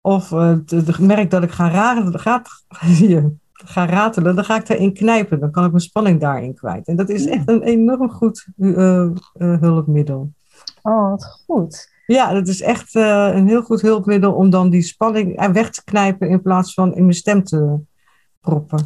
of 0.00 0.30
uh, 0.30 0.98
merk 0.98 1.30
dat 1.30 1.42
ik 1.42 1.50
ga, 1.50 1.70
ratelen, 1.70 2.20
ga, 2.20 2.42
ga 3.52 3.86
ratelen, 3.86 4.34
dan 4.34 4.44
ga 4.44 4.56
ik 4.56 4.68
erin 4.68 4.94
knijpen. 4.94 5.40
Dan 5.40 5.50
kan 5.50 5.64
ik 5.64 5.70
mijn 5.70 5.82
spanning 5.82 6.20
daarin 6.20 6.54
kwijt. 6.54 6.86
En 6.86 6.96
dat 6.96 7.08
is 7.08 7.26
echt 7.26 7.48
een 7.48 7.62
enorm 7.62 8.10
goed 8.10 8.46
uh, 8.56 9.10
hulpmiddel. 9.34 10.32
Oh, 10.82 11.10
wat 11.10 11.42
goed. 11.46 11.90
Ja, 12.06 12.32
dat 12.32 12.48
is 12.48 12.60
echt 12.60 12.94
uh, 12.94 13.30
een 13.34 13.48
heel 13.48 13.62
goed 13.62 13.80
hulpmiddel 13.80 14.32
om 14.32 14.50
dan 14.50 14.70
die 14.70 14.82
spanning 14.82 15.52
weg 15.52 15.70
te 15.70 15.84
knijpen 15.84 16.28
in 16.28 16.42
plaats 16.42 16.74
van 16.74 16.94
in 16.94 17.02
mijn 17.02 17.16
stem 17.16 17.44
te 17.44 17.78
proppen. 18.40 18.84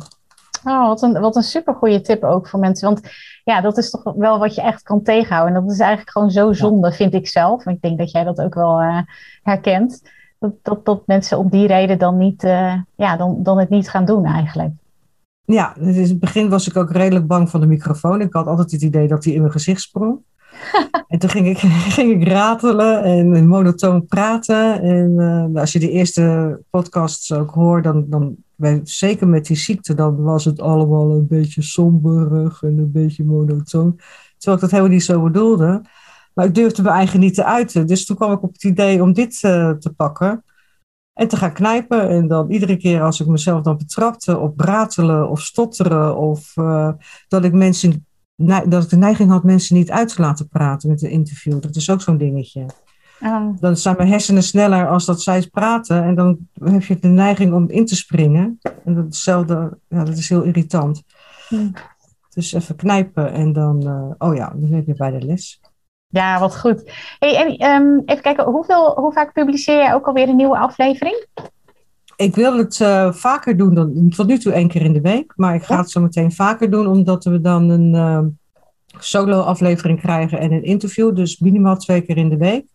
Oh, 0.68 0.86
wat 0.86 1.02
een, 1.02 1.20
wat 1.20 1.36
een 1.36 1.42
supergoeie 1.42 2.00
tip 2.00 2.24
ook 2.24 2.48
voor 2.48 2.60
mensen. 2.60 2.88
Want 2.88 3.00
ja, 3.44 3.60
dat 3.60 3.78
is 3.78 3.90
toch 3.90 4.02
wel 4.16 4.38
wat 4.38 4.54
je 4.54 4.62
echt 4.62 4.82
kan 4.82 5.02
tegenhouden. 5.02 5.54
En 5.54 5.62
dat 5.62 5.72
is 5.72 5.78
eigenlijk 5.78 6.10
gewoon 6.10 6.30
zo 6.30 6.52
zonde, 6.52 6.92
vind 6.92 7.14
ik 7.14 7.28
zelf. 7.28 7.66
Ik 7.66 7.80
denk 7.80 7.98
dat 7.98 8.10
jij 8.10 8.24
dat 8.24 8.40
ook 8.40 8.54
wel 8.54 8.82
uh, 8.82 9.00
herkent. 9.42 10.02
Dat, 10.38 10.52
dat, 10.62 10.84
dat, 10.84 11.06
mensen 11.06 11.38
om 11.38 11.48
die 11.50 11.66
reden 11.66 11.98
dan, 11.98 12.16
niet, 12.16 12.44
uh, 12.44 12.74
ja, 12.96 13.16
dan, 13.16 13.42
dan 13.42 13.58
het 13.58 13.68
niet 13.68 13.90
gaan 13.90 14.04
doen 14.04 14.24
eigenlijk. 14.24 14.72
Ja, 15.44 15.76
in 15.76 15.94
het 15.94 16.20
begin 16.20 16.48
was 16.48 16.68
ik 16.68 16.76
ook 16.76 16.90
redelijk 16.90 17.26
bang 17.26 17.50
van 17.50 17.60
de 17.60 17.66
microfoon. 17.66 18.20
Ik 18.20 18.32
had 18.32 18.46
altijd 18.46 18.70
het 18.70 18.82
idee 18.82 19.08
dat 19.08 19.24
hij 19.24 19.32
in 19.32 19.40
mijn 19.40 19.52
gezicht 19.52 19.80
sprong. 19.80 20.18
en 21.08 21.18
toen 21.18 21.30
ging 21.30 21.46
ik, 21.46 21.58
ging 21.96 22.22
ik 22.22 22.28
ratelen 22.28 23.02
en 23.02 23.46
monotoon 23.46 24.06
praten. 24.06 24.82
En 24.82 25.10
uh, 25.54 25.60
als 25.60 25.72
je 25.72 25.78
de 25.78 25.90
eerste 25.90 26.58
podcasts 26.70 27.32
ook 27.32 27.50
hoort, 27.50 27.84
dan, 27.84 28.04
dan 28.08 28.36
zeker 28.82 29.28
met 29.28 29.46
die 29.46 29.56
ziekte, 29.56 29.94
dan 29.94 30.22
was 30.22 30.44
het 30.44 30.60
allemaal 30.60 31.10
een 31.10 31.26
beetje 31.26 31.62
somberig 31.62 32.62
en 32.62 32.78
een 32.78 32.92
beetje 32.92 33.24
monotoon. 33.24 34.00
Terwijl 34.36 34.56
ik 34.56 34.60
dat 34.60 34.70
helemaal 34.70 34.92
niet 34.92 35.04
zo 35.04 35.22
bedoelde. 35.22 35.82
Maar 36.34 36.44
ik 36.44 36.54
durfde 36.54 36.82
me 36.82 36.88
eigenlijk 36.88 37.24
niet 37.24 37.34
te 37.34 37.44
uiten. 37.44 37.86
Dus 37.86 38.06
toen 38.06 38.16
kwam 38.16 38.32
ik 38.32 38.42
op 38.42 38.52
het 38.52 38.64
idee 38.64 39.02
om 39.02 39.12
dit 39.12 39.42
uh, 39.42 39.70
te 39.70 39.92
pakken. 39.92 40.44
En 41.12 41.28
te 41.28 41.36
gaan 41.36 41.52
knijpen. 41.52 42.08
En 42.08 42.28
dan 42.28 42.50
iedere 42.50 42.76
keer 42.76 43.02
als 43.02 43.20
ik 43.20 43.26
mezelf 43.26 43.62
dan 43.62 43.76
betrapte 43.76 44.38
op 44.38 44.60
ratelen 44.60 45.28
of 45.28 45.40
stotteren. 45.40 46.16
Of 46.16 46.56
uh, 46.56 46.92
dat 47.28 47.44
ik 47.44 47.52
mensen 47.52 48.05
dat 48.36 48.82
ik 48.82 48.88
de 48.88 48.96
neiging 48.96 49.30
had 49.30 49.44
mensen 49.44 49.76
niet 49.76 49.90
uit 49.90 50.14
te 50.14 50.20
laten 50.20 50.48
praten 50.48 50.88
met 50.88 51.02
een 51.02 51.10
interview. 51.10 51.60
Dat 51.60 51.76
is 51.76 51.90
ook 51.90 52.00
zo'n 52.00 52.18
dingetje. 52.18 52.66
Oh. 53.20 53.48
Dan 53.60 53.76
zijn 53.76 53.96
mijn 53.96 54.08
hersenen 54.08 54.42
sneller 54.42 54.88
als 54.88 55.04
dat 55.04 55.22
zij 55.22 55.48
praten. 55.50 56.04
En 56.04 56.14
dan 56.14 56.38
heb 56.64 56.82
je 56.82 56.98
de 56.98 57.08
neiging 57.08 57.52
om 57.52 57.70
in 57.70 57.86
te 57.86 57.96
springen. 57.96 58.58
En 58.84 58.94
dat, 58.94 59.04
hetzelfde, 59.04 59.78
ja, 59.88 60.04
dat 60.04 60.16
is 60.16 60.28
heel 60.28 60.42
irritant. 60.42 61.02
Hm. 61.48 61.70
Dus 62.34 62.52
even 62.52 62.76
knijpen 62.76 63.32
en 63.32 63.52
dan, 63.52 63.86
uh, 63.86 64.28
oh 64.28 64.36
ja, 64.36 64.48
dan 64.48 64.70
ben 64.70 64.82
je 64.86 64.94
bij 64.94 65.10
de 65.10 65.26
les. 65.26 65.60
Ja, 66.08 66.40
wat 66.40 66.58
goed. 66.58 66.92
Hey, 67.18 67.36
en 67.36 67.70
um, 67.70 68.02
even 68.04 68.22
kijken, 68.22 68.44
hoeveel, 68.44 69.00
hoe 69.00 69.12
vaak 69.12 69.32
publiceer 69.32 69.76
jij 69.76 69.94
ook 69.94 70.06
alweer 70.06 70.28
een 70.28 70.36
nieuwe 70.36 70.58
aflevering? 70.58 71.26
Ik 72.16 72.34
wil 72.34 72.58
het 72.58 72.78
uh, 72.78 73.12
vaker 73.12 73.56
doen 73.56 73.74
dan 73.74 74.08
tot 74.08 74.26
nu 74.26 74.38
toe 74.38 74.52
één 74.52 74.68
keer 74.68 74.82
in 74.82 74.92
de 74.92 75.00
week. 75.00 75.32
Maar 75.36 75.54
ik 75.54 75.62
ga 75.62 75.76
het 75.76 75.90
zo 75.90 76.00
meteen 76.00 76.32
vaker 76.32 76.70
doen, 76.70 76.86
omdat 76.86 77.24
we 77.24 77.40
dan 77.40 77.68
een 77.68 77.94
uh, 77.94 78.20
solo-aflevering 78.98 80.00
krijgen 80.00 80.38
en 80.38 80.52
een 80.52 80.64
interview. 80.64 81.16
Dus 81.16 81.38
minimaal 81.38 81.76
twee 81.76 82.00
keer 82.00 82.16
in 82.16 82.28
de 82.28 82.36
week. 82.36 82.66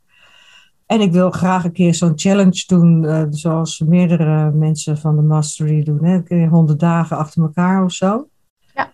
En 0.85 1.01
ik 1.01 1.11
wil 1.11 1.31
graag 1.31 1.63
een 1.63 1.71
keer 1.71 1.95
zo'n 1.95 2.13
challenge 2.15 2.63
doen, 2.67 3.03
uh, 3.03 3.23
zoals 3.29 3.79
meerdere 3.79 4.51
mensen 4.51 4.97
van 4.97 5.15
de 5.15 5.21
Mastery 5.21 5.83
doen. 5.83 6.03
Hè? 6.03 6.47
100 6.47 6.79
dagen 6.79 7.17
achter 7.17 7.41
elkaar 7.41 7.83
of 7.83 7.91
zo. 7.91 8.27
Ja. 8.73 8.91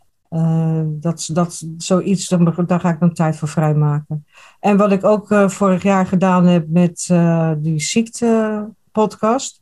dat, 0.85 1.29
dat 1.33 1.65
zoiets, 1.77 2.27
daar 2.65 2.79
ga 2.79 2.89
ik 2.89 2.99
dan 2.99 3.13
tijd 3.13 3.37
voor 3.37 3.47
vrijmaken. 3.47 4.25
En 4.59 4.77
wat 4.77 4.91
ik 4.91 5.03
ook 5.03 5.27
vorig 5.47 5.83
jaar 5.83 6.05
gedaan 6.05 6.45
heb 6.45 6.67
met 6.67 7.13
die 7.57 7.79
ziekte-podcast 7.79 9.61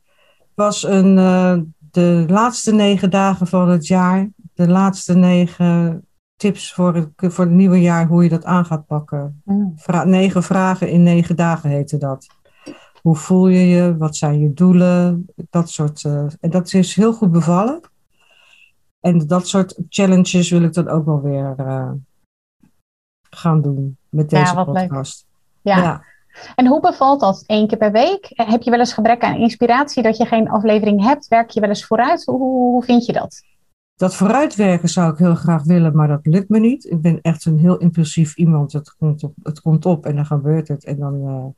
was 0.56 0.82
een, 0.82 1.16
uh, 1.16 1.58
de 1.90 2.24
laatste 2.28 2.74
negen 2.74 3.10
dagen 3.10 3.46
van 3.46 3.68
het 3.68 3.86
jaar, 3.86 4.28
de 4.54 4.68
laatste 4.68 5.14
negen 5.14 6.04
tips 6.36 6.72
voor 6.72 6.94
het, 6.94 7.08
voor 7.16 7.44
het 7.44 7.54
nieuwe 7.54 7.80
jaar, 7.80 8.06
hoe 8.06 8.22
je 8.22 8.28
dat 8.28 8.44
aan 8.44 8.64
gaat 8.64 8.86
pakken. 8.86 9.42
Mm. 9.44 9.72
Vra 9.76 10.04
negen 10.04 10.42
vragen 10.42 10.90
in 10.90 11.02
negen 11.02 11.36
dagen 11.36 11.70
heette 11.70 11.98
dat. 11.98 12.26
Hoe 13.02 13.16
voel 13.16 13.48
je 13.48 13.66
je? 13.66 13.96
Wat 13.96 14.16
zijn 14.16 14.40
je 14.40 14.52
doelen? 14.52 15.26
Dat 15.50 15.70
soort. 15.70 16.04
Uh, 16.04 16.26
en 16.40 16.50
dat 16.50 16.72
is 16.72 16.94
heel 16.94 17.12
goed 17.12 17.30
bevallen. 17.30 17.80
En 19.00 19.26
dat 19.26 19.48
soort 19.48 19.78
challenges 19.88 20.50
wil 20.50 20.62
ik 20.62 20.72
dan 20.72 20.88
ook 20.88 21.04
wel 21.04 21.22
weer 21.22 21.54
uh, 21.58 21.90
gaan 23.30 23.62
doen 23.62 23.96
met 24.08 24.30
deze 24.30 24.54
ja, 24.54 24.64
podcast. 24.64 25.26
Ja. 25.60 25.76
ja. 25.76 26.04
En 26.54 26.66
hoe 26.66 26.80
bevalt 26.80 27.20
dat? 27.20 27.44
Eén 27.46 27.66
keer 27.66 27.78
per 27.78 27.92
week? 27.92 28.30
Heb 28.34 28.62
je 28.62 28.70
wel 28.70 28.78
eens 28.78 28.92
gebrek 28.92 29.22
aan 29.22 29.36
inspiratie 29.36 30.02
dat 30.02 30.16
je 30.16 30.26
geen 30.26 30.48
aflevering 30.48 31.02
hebt? 31.02 31.28
Werk 31.28 31.50
je 31.50 31.60
wel 31.60 31.68
eens 31.68 31.84
vooruit? 31.84 32.24
Hoe, 32.24 32.38
hoe 32.38 32.84
vind 32.84 33.06
je 33.06 33.12
dat? 33.12 33.42
Dat 33.96 34.14
vooruitwerken 34.14 34.88
zou 34.88 35.12
ik 35.12 35.18
heel 35.18 35.34
graag 35.34 35.62
willen, 35.62 35.96
maar 35.96 36.08
dat 36.08 36.26
lukt 36.26 36.48
me 36.48 36.58
niet. 36.58 36.84
Ik 36.84 37.00
ben 37.00 37.20
echt 37.20 37.44
een 37.44 37.58
heel 37.58 37.76
impulsief 37.76 38.36
iemand. 38.36 38.72
Het 38.72 38.96
komt 38.96 39.22
op, 39.22 39.34
het 39.42 39.60
komt 39.60 39.86
op 39.86 40.06
en 40.06 40.16
dan 40.16 40.26
gebeurt 40.26 40.68
het. 40.68 40.84
En 40.84 40.98
dan, 40.98 41.54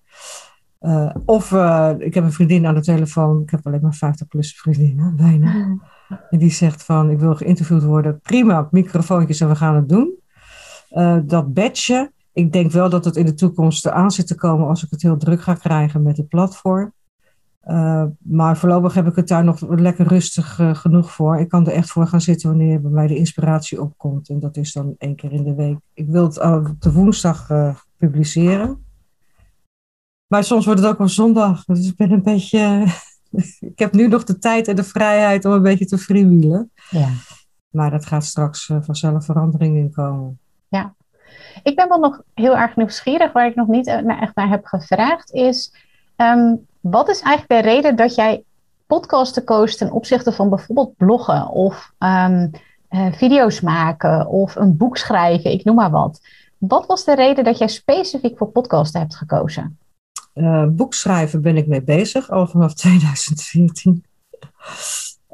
uh, 0.81 1.11
of 1.25 1.51
uh, 1.51 1.93
ik 1.99 2.15
heb 2.15 2.25
een 2.25 2.33
vriendin 2.33 2.67
aan 2.67 2.75
de 2.75 2.81
telefoon. 2.81 3.43
Ik 3.43 3.51
heb 3.51 3.67
alleen 3.67 3.81
maar 3.83 3.95
50 3.95 4.29
plus 4.29 4.61
vriendinnen, 4.61 5.17
bijna. 5.27 5.53
En 6.31 6.39
die 6.39 6.51
zegt 6.51 6.85
van, 6.85 7.11
ik 7.11 7.19
wil 7.19 7.35
geïnterviewd 7.35 7.83
worden. 7.83 8.21
Prima, 8.21 8.69
microfoontjes 8.71 9.41
en 9.41 9.49
we 9.49 9.57
gaan 9.57 9.75
het 9.75 9.89
doen. 9.89 10.19
Dat 11.27 11.55
badge, 11.55 12.13
ik 12.39 12.53
denk 12.53 12.71
wel 12.71 12.91
dat 12.91 13.05
het 13.05 13.17
in 13.17 13.27
de 13.27 13.35
toekomst 13.35 13.89
aan 13.89 14.11
zit 14.11 14.27
te 14.27 14.35
komen 14.35 14.69
als 14.69 14.85
ik 14.85 14.91
het 14.91 15.03
heel 15.03 15.17
druk 15.17 15.43
ga 15.43 15.55
krijgen 15.55 16.03
met 16.03 16.17
het 16.17 16.29
platform. 16.29 16.93
Uh, 17.65 18.05
maar 18.19 18.57
voorlopig 18.57 18.95
heb 18.95 19.07
ik 19.07 19.17
het 19.17 19.29
daar 19.29 19.45
nog 19.45 19.61
lekker 19.69 20.07
rustig 20.07 20.59
uh, 20.59 20.75
genoeg 20.75 21.13
voor. 21.13 21.39
Ik 21.39 21.49
kan 21.49 21.67
er 21.67 21.73
echt 21.73 21.91
voor 21.91 22.07
gaan 22.07 22.21
zitten 22.21 22.49
wanneer 22.49 22.81
bij 22.81 22.91
mij 22.91 23.07
de 23.07 23.17
inspiratie 23.17 23.81
opkomt. 23.81 24.29
En 24.29 24.41
dat 24.41 24.57
is 24.57 24.73
dan 24.73 24.95
één 24.99 25.17
keer 25.17 25.33
in 25.33 25.45
de 25.45 25.55
week. 25.55 25.79
Ik 25.95 26.07
wil 26.09 26.25
het 26.25 26.41
op 26.41 26.81
de 26.81 26.93
woensdag 26.93 27.51
uh, 27.51 27.75
publiceren. 27.97 28.85
Maar 30.27 30.45
soms 30.45 30.65
wordt 30.65 30.81
het 30.81 30.89
ook 30.91 30.99
op 30.99 31.09
zondag. 31.09 31.65
Dus 31.65 31.89
ik 31.89 31.97
ben 31.97 32.11
een 32.11 32.23
beetje. 32.23 32.87
ik 33.73 33.79
heb 33.79 33.93
nu 33.93 34.09
nog 34.09 34.25
de 34.25 34.39
tijd 34.39 34.69
en 34.69 34.77
de 34.77 34.85
vrijheid 34.85 35.45
om 35.45 35.53
een 35.53 35.63
beetje 35.63 35.87
te 35.87 35.99
freewheelen. 35.99 36.71
Ja. 36.91 37.09
Maar 37.71 37.91
dat 37.91 38.07
gaat 38.07 38.25
straks 38.25 38.71
vanzelf 38.81 39.25
verandering 39.25 39.77
in 39.77 39.91
komen. 39.93 40.39
Ja. 40.69 40.97
Ik 41.63 41.77
ben 41.77 41.89
wel 41.89 41.99
nog 41.99 42.23
heel 42.35 42.57
erg 42.57 42.77
nieuwsgierig, 42.77 43.33
waar 43.33 43.47
ik 43.47 43.55
nog 43.55 43.67
niet 43.67 43.87
echt 43.87 44.35
naar 44.35 44.49
heb 44.49 44.65
gevraagd, 44.65 45.33
is. 45.33 45.73
Um, 46.17 46.67
wat 46.81 47.09
is 47.09 47.21
eigenlijk 47.21 47.65
de 47.65 47.71
reden 47.71 47.97
dat 47.97 48.15
jij 48.15 48.43
podcasten 48.87 49.45
koos 49.45 49.77
ten 49.77 49.93
opzichte 49.93 50.33
van 50.33 50.49
bijvoorbeeld 50.49 50.97
bloggen 50.97 51.49
of 51.49 51.93
um, 51.99 52.51
uh, 52.91 53.13
video's 53.13 53.61
maken 53.61 54.27
of 54.27 54.57
een 54.57 54.77
boek 54.77 54.97
schrijven, 54.97 55.51
ik 55.51 55.65
noem 55.65 55.75
maar 55.75 55.91
wat. 55.91 56.21
Wat 56.59 56.87
was 56.87 57.05
de 57.05 57.15
reden 57.15 57.45
dat 57.45 57.59
jij 57.59 57.69
specifiek 57.69 58.39
voor 58.39 58.49
podcasten 58.49 59.01
hebt 59.01 59.17
gekozen? 59.17 59.79
Uh, 60.35 60.67
boekschrijven 60.69 61.43
ben 61.43 61.57
ik 61.57 61.67
mee 61.67 61.83
bezig, 61.83 62.31
al 62.31 62.47
vanaf 62.47 62.75
2014. 62.85 64.05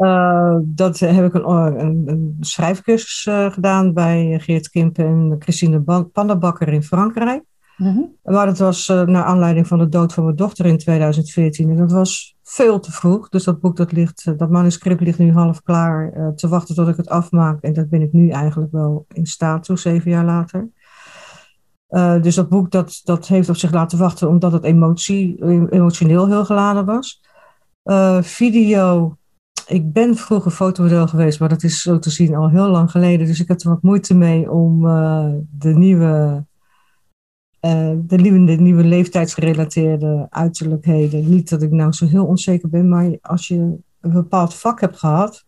Uh, 0.05 0.57
dat 0.63 0.99
heb 0.99 1.25
ik 1.25 1.35
een, 1.35 1.51
een, 1.51 2.03
een 2.07 2.37
schrijfcursus 2.41 3.27
uh, 3.27 3.53
gedaan 3.53 3.93
bij 3.93 4.39
Geert 4.41 4.69
Kimpen 4.69 5.05
en 5.05 5.37
Christine 5.39 6.05
Panderbakker 6.13 6.69
in 6.69 6.83
Frankrijk. 6.83 7.43
Mm 7.77 8.13
Maar 8.23 8.47
dat 8.47 8.59
was 8.59 8.89
uh, 8.89 9.03
naar 9.03 9.25
aanleiding 9.25 9.67
van 9.67 9.79
de 9.79 9.89
dood 9.89 10.13
van 10.13 10.25
mijn 10.25 10.37
dochter 10.37 10.67
in 10.67 10.79
2014. 10.79 11.71
En 11.71 11.77
dat 11.77 11.93
was 11.93 12.37
veel 12.43 12.81
te 12.81 12.93
vroeg. 12.93 13.29
Dus 13.29 13.45
dat 13.45 13.61
boek, 13.61 13.77
dat, 13.77 13.93
ligt, 13.93 14.39
dat 14.39 14.51
manuscript 14.51 15.01
ligt 15.01 15.19
nu 15.19 15.33
half 15.33 15.63
klaar 15.63 16.33
te 16.37 16.49
wachten 16.49 16.75
tot 16.75 16.89
ik 16.89 16.97
het 16.97 17.09
afmaak. 17.09 17.63
En 17.63 17.73
dat 17.73 17.89
ben 17.89 18.03
ik 18.03 18.13
nu 18.13 18.29
eigenlijk 18.29 18.73
wel 18.73 19.05
in 19.13 19.27
staat 19.27 19.65
toe, 19.65 19.79
zeven 19.79 20.11
jaar 20.11 20.25
later. 20.25 20.69
dus 22.23 22.35
dat 22.35 22.49
boek, 22.49 22.71
dat, 22.71 23.01
dat 23.05 23.29
heeft 23.29 23.49
op 23.49 23.57
zich 23.57 23.73
laten 23.73 23.99
wachten 23.99 24.29
omdat 24.29 24.53
het 24.53 24.65
emotie, 24.65 25.45
emotioneel 25.71 26.27
heel 26.27 26.45
geladen 26.45 26.85
was. 26.85 27.23
video, 28.21 29.17
ik 29.67 29.93
ben 29.93 30.17
vroeger 30.17 30.51
fotomodel 30.51 31.07
geweest, 31.07 31.41
maar 31.41 31.49
dat 31.49 31.63
is 31.63 31.83
zo 31.83 31.99
te 31.99 32.11
zien 32.11 32.35
al 32.35 32.51
heel 32.51 32.69
lang 32.69 32.91
geleden. 32.91 33.27
Dus 33.27 33.41
ik 33.41 33.49
heb 33.49 33.61
er 33.61 33.69
wat 33.69 33.83
moeite 33.83 34.15
mee 34.15 34.51
om 34.51 34.83
de 35.51 35.75
nieuwe 35.75 36.45
uh, 37.65 37.93
de, 37.97 38.17
nieuwe, 38.17 38.45
de 38.45 38.63
nieuwe 38.63 38.85
leeftijdsgerelateerde 38.85 40.27
uiterlijkheden. 40.31 41.31
Niet 41.31 41.49
dat 41.49 41.63
ik 41.63 41.71
nou 41.71 41.93
zo 41.93 42.07
heel 42.07 42.27
onzeker 42.27 42.69
ben, 42.69 42.89
maar 42.89 43.19
als 43.21 43.49
je 43.49 43.57
een 44.01 44.13
bepaald 44.13 44.55
vak 44.55 44.81
hebt 44.81 44.99
gehad, 44.99 45.45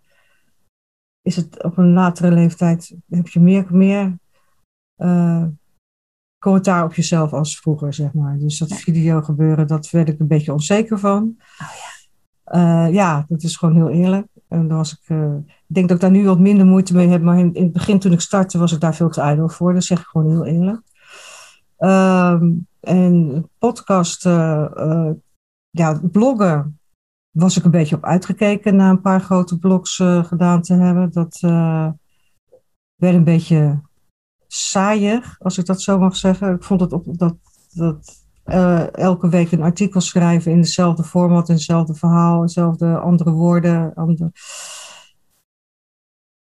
is 1.22 1.36
het 1.36 1.62
op 1.62 1.78
een 1.78 1.92
latere 1.92 2.30
leeftijd, 2.30 2.96
heb 3.08 3.28
je 3.28 3.40
meer, 3.40 3.66
meer 3.70 4.18
uh, 4.96 5.44
commentaar 6.38 6.84
op 6.84 6.94
jezelf 6.94 7.32
als 7.32 7.58
vroeger, 7.58 7.94
zeg 7.94 8.12
maar. 8.12 8.38
Dus 8.38 8.58
dat 8.58 8.72
video 8.72 9.22
gebeuren, 9.22 9.66
dat 9.66 9.90
werd 9.90 10.08
ik 10.08 10.20
een 10.20 10.26
beetje 10.26 10.52
onzeker 10.52 10.98
van. 10.98 11.22
Oh, 11.60 11.72
ja. 11.76 11.85
Uh, 12.54 12.92
ja, 12.92 13.24
dat 13.28 13.42
is 13.42 13.56
gewoon 13.56 13.74
heel 13.74 13.90
eerlijk. 13.90 14.26
En 14.48 14.68
dan 14.68 14.76
was 14.76 14.92
ik, 14.92 15.16
ik 15.46 15.74
denk 15.74 15.88
dat 15.88 15.96
ik 15.96 16.02
daar 16.02 16.10
nu 16.10 16.24
wat 16.24 16.38
minder 16.38 16.66
moeite 16.66 16.94
mee 16.94 17.08
heb, 17.08 17.22
maar 17.22 17.38
in, 17.38 17.50
het 17.54 17.72
begin 17.72 17.98
toen 17.98 18.12
ik 18.12 18.20
startte 18.20 18.58
was 18.58 18.72
ik 18.72 18.80
daar 18.80 18.94
veel 18.94 19.10
te 19.10 19.20
ijdel 19.20 19.48
voor. 19.48 19.74
Dat 19.74 19.84
zeg 19.84 20.00
ik 20.00 20.06
gewoon 20.06 20.30
heel 20.30 20.44
eerlijk. 20.44 20.82
Um, 21.78 22.66
en 22.80 23.48
podcast, 23.58 24.26
uh, 24.26 25.10
ja, 25.70 26.00
bloggen 26.12 26.78
was 27.30 27.56
ik 27.56 27.64
een 27.64 27.70
beetje 27.70 27.96
op 27.96 28.04
uitgekeken 28.04 28.76
na 28.76 28.90
een 28.90 29.00
paar 29.00 29.20
grote 29.20 29.58
blogs 29.58 29.96
gedaan 30.22 30.62
te 30.62 30.74
hebben. 30.74 31.12
Dat 31.12 31.38
werd 32.96 33.14
een 33.14 33.24
beetje 33.24 33.80
saaier, 34.46 35.36
als 35.38 35.58
ik 35.58 35.66
dat 35.66 35.82
zo 35.82 35.98
mag 35.98 36.16
zeggen. 36.16 36.54
Ik 36.54 36.62
vond 36.62 36.80
het 36.80 36.92
op 36.92 37.18
dat, 37.18 37.36
dat 37.72 38.25
elke 38.92 39.28
week 39.28 39.52
een 39.52 39.62
artikel 39.62 40.00
schrijven 40.00 40.52
in 40.52 40.60
dezelfde 40.60 41.04
format, 41.04 41.48
in 41.48 41.54
hetzelfde 41.54 41.94
verhaal, 41.94 42.40
dezelfde 42.40 42.98
andere 42.98 43.30
woorden. 43.30 43.92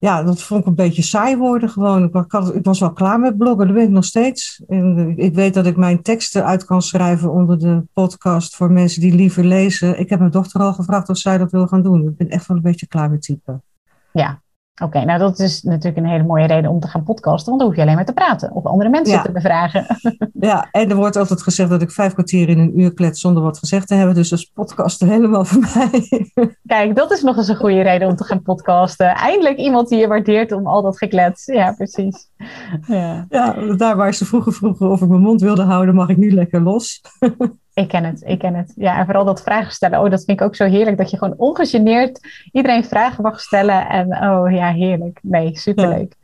Ja, 0.01 0.23
dat 0.23 0.43
vond 0.43 0.61
ik 0.61 0.67
een 0.67 0.75
beetje 0.75 1.03
saai 1.03 1.37
worden 1.37 1.69
gewoon. 1.69 2.05
Ik, 2.55 2.65
was 2.65 2.81
wel 2.81 2.93
klaar 2.93 3.21
met 3.21 3.37
bloggen, 3.37 3.67
dat 3.67 3.77
ben 3.77 3.85
ik 3.85 3.91
nog 3.91 4.05
steeds. 4.05 4.63
En 4.69 5.15
ik 5.17 5.35
weet 5.35 5.55
dat 5.55 5.67
ik 5.67 5.77
mijn 5.77 6.03
teksten 6.03 6.45
uit 6.45 6.65
kan 6.65 6.83
schrijven 6.83 7.33
onder 7.33 7.59
de 7.59 7.83
podcast 7.93 8.57
voor 8.57 8.73
mensen 8.73 9.01
die 9.01 9.15
liever 9.15 9.45
lezen. 9.45 9.99
Ik 9.99 10.09
heb 10.09 10.19
mijn 10.19 10.31
dochter 10.31 10.61
al 10.61 10.73
gevraagd 10.73 11.09
of 11.09 11.19
zij 11.19 11.39
dat 11.39 11.51
wil 11.51 11.67
gaan 11.67 11.83
doen. 11.83 12.09
Ik 12.09 12.17
ben 12.17 12.29
echt 12.29 12.47
wel 12.47 12.57
een 12.57 12.63
beetje 12.63 12.87
klaar 12.87 13.11
met 13.11 13.23
typen. 13.23 13.63
Ja, 14.13 14.43
Oké, 14.79 15.05
nou 15.05 15.19
dat 15.19 15.39
is 15.39 15.63
natuurlijk 15.63 15.97
een 15.97 16.11
hele 16.11 16.23
mooie 16.23 16.47
reden 16.47 16.71
om 16.71 16.81
te 16.81 16.89
gaan 16.89 17.03
podcasten, 17.03 17.47
want 17.47 17.59
dan 17.59 17.67
hoef 17.67 17.77
je 17.77 17.83
alleen 17.83 17.95
maar 17.95 18.05
te 18.05 18.13
praten 18.13 18.53
of 18.53 18.65
andere 18.65 18.91
mensen 18.91 19.23
te 19.23 19.33
bevragen. 19.33 19.87
Ja, 20.41 20.69
en 20.71 20.91
er 20.91 20.97
wordt 20.97 21.17
altijd 21.17 21.43
gezegd 21.43 21.71
dat 21.71 21.83
ik 21.83 21.91
vijf 21.91 22.13
kwartier 22.13 22.49
in 22.49 22.59
een 22.59 22.81
uur 22.81 22.95
klets 22.95 23.21
zonder 23.21 23.43
wat 23.43 23.59
gezegd 23.59 23.89
te 23.89 23.95
hebben, 23.95 24.15
dus 24.15 24.29
dat 24.29 24.39
is 24.39 24.51
podcasten 24.55 25.09
helemaal 25.09 25.45
voor 25.45 25.61
mij. 25.75 26.09
Kijk, 26.67 26.97
dat 26.97 27.13
is 27.13 27.23
nog 27.23 27.37
eens 27.37 27.49
een 27.49 27.57
goede 27.57 27.81
reden 27.81 28.09
om 28.09 28.17
te 28.17 28.25
gaan 28.25 28.43
podcasten. 28.43 29.07
Eindelijk 29.07 29.59
iemand 29.59 29.89
die 29.89 29.99
je 29.99 30.07
waardeert 30.07 30.53
om 30.53 30.67
al 30.67 30.83
dat 30.83 30.99
geklets. 30.99 31.47
Ja, 31.47 31.73
precies. 31.73 32.29
Ja, 32.87 33.27
ja 33.29 33.75
daar 33.77 33.97
waar 33.97 34.15
ze 34.15 34.25
vroeger 34.25 34.53
vroegen 34.53 34.91
of 34.91 35.03
ik 35.03 35.09
mijn 35.09 35.21
mond 35.21 35.41
wilde 35.41 35.63
houden, 35.63 35.95
mag 35.95 36.09
ik 36.09 36.17
nu 36.17 36.33
lekker 36.33 36.63
los. 36.63 37.01
Ik 37.79 37.89
ken 37.89 38.05
het, 38.05 38.23
ik 38.27 38.39
ken 38.39 38.55
het. 38.55 38.73
Ja, 38.77 38.99
en 38.99 39.05
vooral 39.05 39.25
dat 39.25 39.43
vragen 39.43 39.73
stellen. 39.73 40.01
Oh, 40.01 40.11
dat 40.11 40.25
vind 40.25 40.41
ik 40.41 40.47
ook 40.47 40.57
zo 40.57 40.65
heerlijk. 40.65 40.97
Dat 40.97 41.11
je 41.11 41.19
gewoon 41.19 41.35
ongegeneerd 41.37 42.21
iedereen 42.53 42.85
vragen 42.85 43.23
mag 43.23 43.41
stellen. 43.41 43.89
En 43.89 44.07
oh 44.07 44.53
ja, 44.53 44.73
heerlijk. 44.73 45.19
Nee, 45.23 45.59
superleuk. 45.59 46.15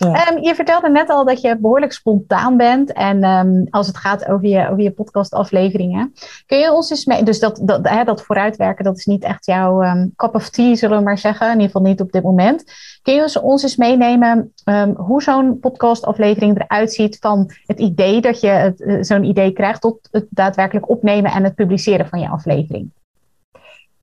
Um, 0.00 0.42
je 0.42 0.54
vertelde 0.54 0.90
net 0.90 1.08
al 1.08 1.24
dat 1.24 1.40
je 1.40 1.58
behoorlijk 1.58 1.92
spontaan 1.92 2.56
bent. 2.56 2.92
En 2.92 3.24
um, 3.24 3.66
als 3.70 3.86
het 3.86 3.96
gaat 3.96 4.28
over 4.28 4.48
je, 4.48 4.68
over 4.68 4.82
je 4.82 4.90
podcastafleveringen. 4.90 6.12
Kun 6.46 6.58
je 6.58 6.72
ons 6.72 6.90
eens 6.90 7.04
mee... 7.04 7.22
Dus 7.22 7.40
dat, 7.40 7.60
hè, 7.82 8.04
dat 8.04 8.22
vooruitwerken, 8.22 8.84
dat 8.84 8.96
is 8.96 9.04
niet 9.04 9.24
echt 9.24 9.46
jouw 9.46 9.82
um, 9.82 10.12
cup 10.16 10.34
of 10.34 10.48
tea, 10.48 10.74
zullen 10.74 10.98
we 10.98 11.04
maar 11.04 11.18
zeggen. 11.18 11.46
In 11.46 11.52
ieder 11.52 11.66
geval 11.66 11.82
niet 11.82 12.00
op 12.00 12.12
dit 12.12 12.22
moment. 12.22 12.64
Kun 13.02 13.14
je 13.14 13.42
ons 13.42 13.62
eens 13.62 13.76
meenemen 13.76 14.52
hoe 14.96 15.22
zo'n 15.22 15.58
podcastaflevering 15.60 16.60
eruit 16.60 16.92
ziet... 16.92 17.16
van 17.20 17.50
het 17.66 17.78
idee 17.78 18.20
dat 18.20 18.40
je 18.40 18.74
uh, 18.76 19.02
zo'n 19.02 19.24
idee 19.24 19.52
krijgt... 19.52 19.80
tot 19.80 20.08
het 20.10 20.26
daadwerkelijk 20.30 20.88
opnemen 20.88 21.32
en 21.32 21.44
het 21.44 21.54
publiceren 21.54 22.08
van 22.08 22.20
je 22.20 22.28
aflevering? 22.28 22.90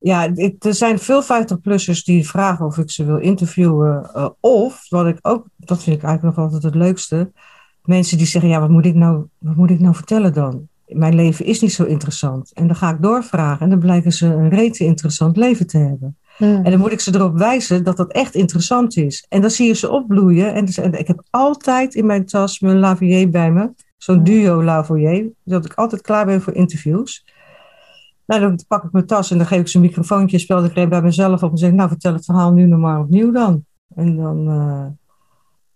Ja, 0.02 0.34
er 0.58 0.74
zijn 0.74 0.98
veel 0.98 1.22
50-plussers 1.22 2.04
die 2.04 2.28
vragen 2.28 2.66
of 2.66 2.78
ik 2.78 2.90
ze 2.90 3.04
wil 3.04 3.18
interviewen. 3.18 4.10
Uh, 4.16 4.28
of, 4.40 4.86
wat 4.88 5.06
ik 5.06 5.18
ook, 5.22 5.46
dat 5.56 5.82
vind 5.82 5.96
ik 5.96 6.02
eigenlijk 6.02 6.36
nog 6.36 6.44
altijd 6.44 6.62
het 6.62 6.74
leukste. 6.74 7.32
Mensen 7.84 8.18
die 8.18 8.26
zeggen, 8.26 8.50
ja, 8.50 8.60
wat 8.60 8.68
moet 8.68 8.86
ik 8.86 8.94
nou, 8.94 9.24
wat 9.38 9.56
moet 9.56 9.70
ik 9.70 9.80
nou 9.80 9.94
vertellen 9.94 10.32
dan? 10.32 10.68
Mijn 10.86 11.14
leven 11.14 11.44
is 11.44 11.60
niet 11.60 11.72
zo 11.72 11.84
interessant. 11.84 12.52
En 12.52 12.66
dan 12.66 12.76
ga 12.76 12.90
ik 12.90 13.02
doorvragen 13.02 13.60
en 13.60 13.70
dan 13.70 13.78
blijken 13.78 14.12
ze 14.12 14.26
een 14.26 14.48
rete 14.48 14.84
interessant 14.84 15.36
leven 15.36 15.66
te 15.66 15.78
hebben. 15.78 16.16
En 16.38 16.70
dan 16.70 16.78
moet 16.78 16.92
ik 16.92 17.00
ze 17.00 17.14
erop 17.14 17.38
wijzen 17.38 17.84
dat 17.84 17.96
dat 17.96 18.12
echt 18.12 18.34
interessant 18.34 18.96
is. 18.96 19.26
En 19.28 19.40
dan 19.40 19.50
zie 19.50 19.66
je 19.66 19.74
ze 19.74 19.90
opbloeien. 19.90 20.54
En, 20.54 20.64
dus, 20.64 20.78
en 20.78 20.92
ik 20.92 21.06
heb 21.06 21.22
altijd 21.30 21.94
in 21.94 22.06
mijn 22.06 22.26
tas 22.26 22.60
mijn 22.60 22.78
Lavier 22.78 23.30
bij 23.30 23.52
me. 23.52 23.70
Zo'n 23.96 24.24
duo 24.24 24.62
Lavier. 24.62 25.30
Dat 25.44 25.64
ik 25.64 25.74
altijd 25.74 26.02
klaar 26.02 26.26
ben 26.26 26.42
voor 26.42 26.54
interviews. 26.54 27.24
Nou, 28.30 28.42
dan 28.42 28.58
pak 28.68 28.84
ik 28.84 28.92
mijn 28.92 29.06
tas 29.06 29.30
en 29.30 29.38
dan 29.38 29.46
geef 29.46 29.60
ik 29.60 29.68
ze 29.68 29.76
een 29.76 29.82
microfoontje, 29.82 30.38
spel 30.38 30.64
ik 30.64 30.88
bij 30.88 31.02
mezelf 31.02 31.42
op 31.42 31.50
en 31.50 31.58
zeg, 31.58 31.72
nou 31.72 31.88
vertel 31.88 32.12
het 32.12 32.24
verhaal 32.24 32.52
nu 32.52 32.66
nog 32.66 32.80
maar 32.80 33.00
opnieuw 33.00 33.30
dan. 33.32 33.64
En 33.94 34.16
dan 34.16 34.48
uh, 34.48 34.86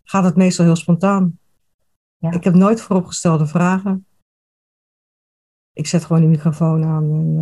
gaat 0.02 0.24
het 0.24 0.36
meestal 0.36 0.64
heel 0.64 0.76
spontaan. 0.76 1.38
Ja. 2.16 2.30
Ik 2.30 2.44
heb 2.44 2.54
nooit 2.54 2.80
vooropgestelde 2.80 3.46
vragen. 3.46 4.06
Ik 5.72 5.86
zet 5.86 6.04
gewoon 6.04 6.22
die 6.22 6.30
microfoon 6.30 6.84
aan. 6.84 7.04
En, 7.04 7.36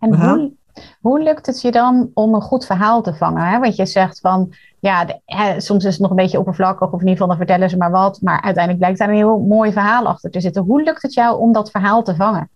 uh, 0.00 0.08
en 0.08 0.30
hoe, 0.30 0.52
hoe 1.00 1.22
lukt 1.22 1.46
het 1.46 1.60
je 1.60 1.70
dan 1.70 2.10
om 2.14 2.34
een 2.34 2.40
goed 2.40 2.66
verhaal 2.66 3.02
te 3.02 3.14
vangen? 3.14 3.46
Hè? 3.46 3.58
Want 3.58 3.76
je 3.76 3.86
zegt 3.86 4.20
van, 4.20 4.54
ja, 4.80 5.04
de, 5.04 5.20
hè, 5.24 5.60
soms 5.60 5.84
is 5.84 5.92
het 5.92 6.00
nog 6.00 6.10
een 6.10 6.16
beetje 6.16 6.38
oppervlakkig, 6.38 6.86
of 6.86 7.00
in 7.00 7.06
ieder 7.06 7.12
geval 7.12 7.28
dan 7.28 7.36
vertellen 7.36 7.70
ze 7.70 7.76
maar 7.76 7.90
wat, 7.90 8.20
maar 8.20 8.40
uiteindelijk 8.40 8.78
blijkt 8.78 8.98
daar 8.98 9.08
een 9.08 9.14
heel 9.14 9.38
mooi 9.38 9.72
verhaal 9.72 10.06
achter 10.06 10.30
te 10.30 10.40
zitten. 10.40 10.62
Hoe 10.62 10.82
lukt 10.82 11.02
het 11.02 11.14
jou 11.14 11.38
om 11.38 11.52
dat 11.52 11.70
verhaal 11.70 12.02
te 12.02 12.16
vangen? 12.16 12.48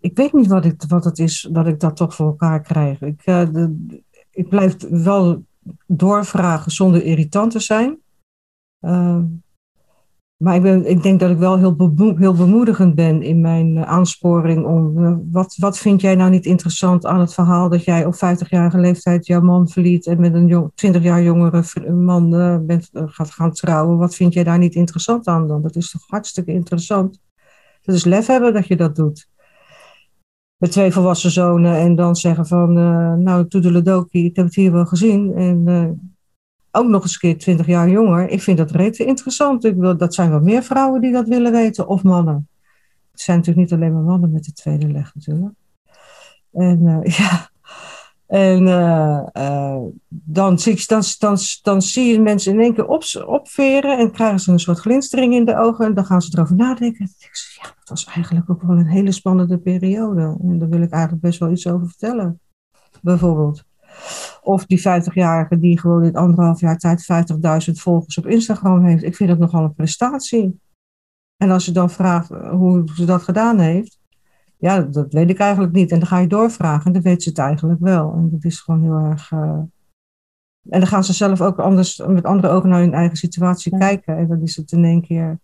Ik 0.00 0.16
weet 0.16 0.32
niet 0.32 0.46
wat, 0.46 0.64
ik, 0.64 0.82
wat 0.88 1.04
het 1.04 1.18
is 1.18 1.48
dat 1.52 1.66
ik 1.66 1.80
dat 1.80 1.96
toch 1.96 2.14
voor 2.14 2.26
elkaar 2.26 2.60
krijg. 2.60 3.00
Ik, 3.00 3.24
de, 3.24 3.76
ik 4.30 4.48
blijf 4.48 4.76
wel 4.88 5.44
doorvragen 5.86 6.70
zonder 6.70 7.04
irritant 7.04 7.50
te 7.50 7.60
zijn. 7.60 7.98
Uh, 8.80 9.22
maar 10.36 10.54
ik, 10.54 10.62
ben, 10.62 10.90
ik 10.90 11.02
denk 11.02 11.20
dat 11.20 11.30
ik 11.30 11.38
wel 11.38 11.58
heel, 11.58 11.92
heel 12.16 12.34
bemoedigend 12.34 12.94
ben 12.94 13.22
in 13.22 13.40
mijn 13.40 13.76
eh, 13.76 13.82
aansporing 13.82 14.66
om. 14.66 15.04
Eh, 15.04 15.16
wat, 15.30 15.56
wat 15.56 15.78
vind 15.78 16.00
jij 16.00 16.14
nou 16.14 16.30
niet 16.30 16.46
interessant 16.46 17.06
aan 17.06 17.20
het 17.20 17.34
verhaal 17.34 17.68
dat 17.68 17.84
jij 17.84 18.04
op 18.04 18.14
50-jarige 18.14 18.78
leeftijd 18.78 19.26
jouw 19.26 19.40
man 19.40 19.68
verliet 19.68 20.06
en 20.06 20.20
met 20.20 20.34
een 20.34 20.46
jong, 20.46 20.70
20 20.74 21.02
jaar 21.02 21.22
jongere 21.22 21.92
man 21.92 22.34
uh, 22.34 22.58
bent, 22.60 22.90
gaat 22.92 23.30
gaan 23.30 23.52
trouwen? 23.52 23.98
Wat 23.98 24.14
vind 24.14 24.32
jij 24.32 24.44
daar 24.44 24.58
niet 24.58 24.74
interessant 24.74 25.26
aan 25.26 25.46
dan? 25.46 25.62
Dat 25.62 25.76
is 25.76 25.90
toch 25.90 26.04
hartstikke 26.06 26.52
interessant. 26.52 27.20
Dat 27.82 27.94
is 27.94 28.04
lef 28.04 28.26
hebben 28.26 28.52
dat 28.52 28.66
je 28.66 28.76
dat 28.76 28.96
doet. 28.96 29.28
Met 30.58 30.72
twee 30.72 30.92
volwassen 30.92 31.30
zonen 31.30 31.76
en 31.76 31.94
dan 31.94 32.16
zeggen 32.16 32.46
van, 32.46 32.72
nou, 33.22 33.48
toedeledokie, 33.48 34.24
ik 34.24 34.36
heb 34.36 34.44
het 34.44 34.54
hier 34.54 34.72
wel 34.72 34.86
gezien. 34.86 35.34
En 35.34 35.66
ook 36.70 36.88
nog 36.88 37.02
eens 37.02 37.12
een 37.12 37.18
keer 37.18 37.38
20 37.38 37.66
jaar 37.66 37.88
jonger. 37.88 38.28
Ik 38.28 38.42
vind 38.42 38.58
dat 38.58 38.70
rete 38.70 39.04
interessant. 39.04 39.64
Ik 39.64 39.76
wil, 39.76 39.96
dat 39.96 40.14
zijn 40.14 40.30
wel 40.30 40.40
meer 40.40 40.62
vrouwen 40.62 41.00
die 41.00 41.12
dat 41.12 41.28
willen 41.28 41.52
weten, 41.52 41.88
of 41.88 42.02
mannen. 42.02 42.48
Het 43.10 43.20
zijn 43.20 43.36
natuurlijk 43.38 43.70
niet 43.70 43.80
alleen 43.80 43.92
maar 43.92 44.02
mannen 44.02 44.32
met 44.32 44.44
de 44.44 44.52
tweede 44.52 44.90
leg 44.90 45.14
natuurlijk. 45.14 45.54
En 46.52 46.80
uh, 46.82 47.16
ja, 47.18 47.50
en 48.28 48.66
uh, 48.66 49.22
uh, 49.32 49.76
dan, 50.08 50.58
zie 50.58 50.84
dan, 50.86 51.02
dan, 51.18 51.38
dan 51.62 51.82
zie 51.82 52.12
je 52.12 52.20
mensen 52.20 52.52
in 52.52 52.60
één 52.60 52.74
keer 52.74 52.86
op, 52.86 53.04
opveren 53.26 53.98
en 53.98 54.10
krijgen 54.10 54.40
ze 54.40 54.52
een 54.52 54.58
soort 54.58 54.78
glinstering 54.78 55.34
in 55.34 55.44
de 55.44 55.56
ogen. 55.56 55.86
En 55.86 55.94
dan 55.94 56.04
gaan 56.04 56.22
ze 56.22 56.30
erover 56.32 56.56
nadenken. 56.56 57.04
En 57.04 57.12
ik 57.18 57.58
ja, 57.62 57.62
dat 57.62 57.88
was 57.88 58.04
eigenlijk 58.04 58.50
ook 58.50 58.62
wel 58.62 58.76
een 58.76 58.86
hele 58.86 59.12
spannende 59.12 59.58
periode. 59.58 60.36
En 60.42 60.58
daar 60.58 60.68
wil 60.68 60.82
ik 60.82 60.90
eigenlijk 60.90 61.22
best 61.22 61.38
wel 61.38 61.50
iets 61.50 61.66
over 61.66 61.86
vertellen. 61.86 62.40
Bijvoorbeeld. 63.02 63.64
Of 64.42 64.66
die 64.66 64.80
50-jarige 64.80 65.58
die 65.58 65.78
gewoon 65.78 66.04
in 66.04 66.16
anderhalf 66.16 66.60
jaar 66.60 66.78
tijd 66.78 67.06
50.000 67.70 67.72
volgers 67.72 68.18
op 68.18 68.26
Instagram 68.26 68.84
heeft. 68.84 69.02
Ik 69.02 69.16
vind 69.16 69.28
dat 69.28 69.38
nogal 69.38 69.64
een 69.64 69.74
prestatie. 69.74 70.60
En 71.36 71.50
als 71.50 71.64
je 71.64 71.72
dan 71.72 71.90
vraagt 71.90 72.30
eh, 72.30 72.50
hoe 72.50 72.84
ze 72.94 73.04
dat 73.04 73.22
gedaan 73.22 73.58
heeft, 73.58 73.98
ja, 74.58 74.80
dat 74.80 75.12
weet 75.12 75.30
ik 75.30 75.38
eigenlijk 75.38 75.72
niet. 75.72 75.90
En 75.90 75.98
dan 75.98 76.08
ga 76.08 76.18
je 76.18 76.26
doorvragen 76.26 76.86
en 76.86 76.92
dan 76.92 77.02
weet 77.02 77.22
ze 77.22 77.28
het 77.28 77.38
eigenlijk 77.38 77.80
wel. 77.80 78.12
En 78.12 78.30
dat 78.30 78.44
is 78.44 78.60
gewoon 78.60 78.82
heel 78.82 79.10
erg. 79.10 79.30
Uh... 79.30 79.60
En 80.68 80.80
dan 80.80 80.86
gaan 80.86 81.04
ze 81.04 81.12
zelf 81.12 81.40
ook 81.40 81.58
anders, 81.58 81.98
met 81.98 82.24
andere 82.24 82.48
ogen 82.48 82.68
naar 82.68 82.80
hun 82.80 82.94
eigen 82.94 83.16
situatie 83.16 83.78
kijken. 83.78 84.16
En 84.16 84.26
dan 84.26 84.42
is 84.42 84.56
het 84.56 84.72
in 84.72 84.84
één 84.84 85.02
keer. 85.02 85.38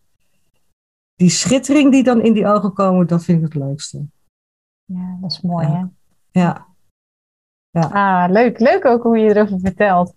Die 1.14 1.28
schittering 1.28 1.92
die 1.92 2.02
dan 2.02 2.20
in 2.20 2.32
die 2.32 2.46
ogen 2.46 2.72
komen, 2.72 3.06
dat 3.06 3.24
vind 3.24 3.38
ik 3.38 3.44
het 3.44 3.62
leukste. 3.62 4.06
Ja, 4.84 5.18
dat 5.20 5.30
is 5.30 5.40
mooi, 5.40 5.66
hè? 5.66 5.84
Ja. 6.30 6.66
Ja. 7.70 7.82
Ah, 7.92 8.30
leuk. 8.30 8.60
Leuk 8.60 8.84
ook 8.84 9.02
hoe 9.02 9.18
je 9.18 9.34
erover 9.34 9.60
vertelt. 9.60 10.12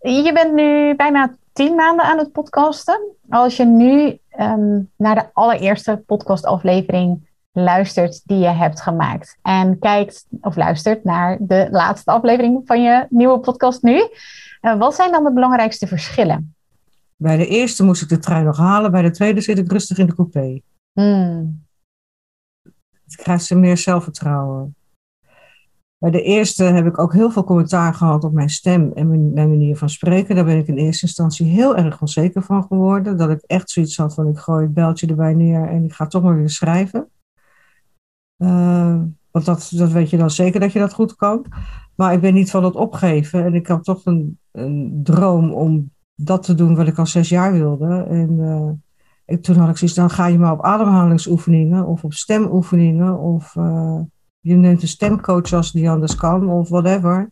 Je 0.00 0.30
bent 0.32 0.54
nu 0.54 0.96
bijna 0.96 1.36
tien 1.52 1.74
maanden 1.74 2.04
aan 2.04 2.18
het 2.18 2.32
podcasten. 2.32 3.00
Als 3.28 3.56
je 3.56 3.64
nu 3.64 4.18
ehm, 4.28 4.82
naar 4.96 5.14
de 5.14 5.28
allereerste 5.32 6.02
podcastaflevering 6.06 7.27
luistert 7.62 8.20
die 8.24 8.38
je 8.38 8.48
hebt 8.48 8.80
gemaakt. 8.80 9.38
En 9.42 9.78
kijkt 9.78 10.26
of 10.40 10.56
luistert 10.56 11.04
naar 11.04 11.36
de 11.40 11.68
laatste 11.70 12.10
aflevering 12.10 12.62
van 12.64 12.82
je 12.82 13.06
nieuwe 13.10 13.40
podcast 13.40 13.82
nu. 13.82 14.08
Uh, 14.62 14.78
wat 14.78 14.94
zijn 14.94 15.12
dan 15.12 15.24
de 15.24 15.32
belangrijkste 15.32 15.86
verschillen? 15.86 16.54
Bij 17.16 17.36
de 17.36 17.46
eerste 17.46 17.84
moest 17.84 18.02
ik 18.02 18.08
de 18.08 18.18
trein 18.18 18.44
nog 18.44 18.56
halen. 18.56 18.90
Bij 18.90 19.02
de 19.02 19.10
tweede 19.10 19.40
zit 19.40 19.58
ik 19.58 19.72
rustig 19.72 19.98
in 19.98 20.06
de 20.06 20.14
coupé. 20.14 20.60
Hmm. 20.92 21.66
Het 23.04 23.16
krijgt 23.16 23.44
ze 23.44 23.54
meer 23.54 23.76
zelfvertrouwen. 23.76 24.76
Bij 25.98 26.10
de 26.10 26.22
eerste 26.22 26.64
heb 26.64 26.86
ik 26.86 26.98
ook 26.98 27.12
heel 27.12 27.30
veel 27.30 27.44
commentaar 27.44 27.94
gehad 27.94 28.24
op 28.24 28.32
mijn 28.32 28.48
stem 28.48 28.92
en 28.94 29.08
mijn, 29.08 29.32
mijn, 29.32 29.48
manier 29.48 29.76
van 29.76 29.88
spreken. 29.88 30.34
Daar 30.34 30.44
ben 30.44 30.58
ik 30.58 30.66
in 30.66 30.76
eerste 30.76 31.06
instantie 31.06 31.46
heel 31.46 31.76
erg 31.76 32.00
onzeker 32.00 32.42
van 32.42 32.62
geworden. 32.62 33.16
Dat 33.16 33.30
ik 33.30 33.42
echt 33.46 33.70
zoiets 33.70 33.96
had 33.96 34.14
van 34.14 34.28
ik 34.28 34.38
gooi 34.38 34.64
het 34.64 34.74
beltje 34.74 35.06
erbij 35.06 35.34
neer 35.34 35.68
en 35.68 35.84
ik 35.84 35.92
ga 35.92 36.06
toch 36.06 36.22
maar 36.22 36.36
weer 36.36 36.50
schrijven. 36.50 37.08
Uh, 38.38 39.00
want 39.30 39.44
dat, 39.44 39.72
dat 39.74 39.92
weet 39.92 40.10
je 40.10 40.16
dan 40.16 40.30
zeker 40.30 40.60
dat 40.60 40.72
je 40.72 40.78
dat 40.78 40.92
goed 40.92 41.16
kan. 41.16 41.44
Maar 41.94 42.12
ik 42.12 42.20
ben 42.20 42.34
niet 42.34 42.50
van 42.50 42.64
het 42.64 42.74
opgeven. 42.74 43.44
En 43.44 43.54
ik 43.54 43.66
had 43.66 43.84
toch 43.84 44.00
een, 44.04 44.38
een 44.52 45.00
droom 45.02 45.52
om 45.52 45.90
dat 46.14 46.42
te 46.42 46.54
doen 46.54 46.76
wat 46.76 46.86
ik 46.86 46.98
al 46.98 47.06
zes 47.06 47.28
jaar 47.28 47.52
wilde. 47.52 48.06
En 48.08 48.30
uh, 48.30 48.70
ik, 49.24 49.42
toen 49.42 49.56
had 49.56 49.68
ik 49.68 49.76
zoiets, 49.76 49.96
dan 49.96 50.10
ga 50.10 50.26
je 50.26 50.38
maar 50.38 50.52
op 50.52 50.62
ademhalingsoefeningen 50.62 51.86
of 51.86 52.04
op 52.04 52.12
stemoefeningen 52.12 53.18
of... 53.18 53.54
Uh, 53.54 54.00
je 54.40 54.54
neemt 54.54 54.82
een 54.82 54.88
stemcoach 54.88 55.52
als 55.52 55.72
die 55.72 55.90
anders 55.90 56.14
kan, 56.14 56.48
of 56.50 56.68
whatever. 56.68 57.30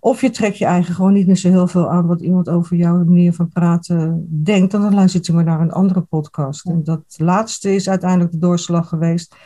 Of 0.00 0.20
je 0.20 0.30
trekt 0.30 0.58
je 0.58 0.64
eigen 0.64 0.94
gewoon 0.94 1.12
niet 1.12 1.26
meer 1.26 1.36
zo 1.36 1.48
heel 1.48 1.66
veel 1.66 1.90
aan 1.90 2.06
wat 2.06 2.20
iemand 2.20 2.48
over 2.48 2.76
jouw 2.76 3.04
manier 3.04 3.32
van 3.32 3.48
praten 3.48 4.26
denkt. 4.44 4.74
En 4.74 4.80
dan 4.80 4.94
luistert 4.94 5.26
je 5.26 5.32
maar 5.32 5.44
naar 5.44 5.60
een 5.60 5.72
andere 5.72 6.00
podcast. 6.00 6.66
En 6.66 6.84
dat 6.84 7.02
laatste 7.16 7.74
is 7.74 7.88
uiteindelijk 7.88 8.32
de 8.32 8.38
doorslag 8.38 8.88
geweest. 8.88 9.36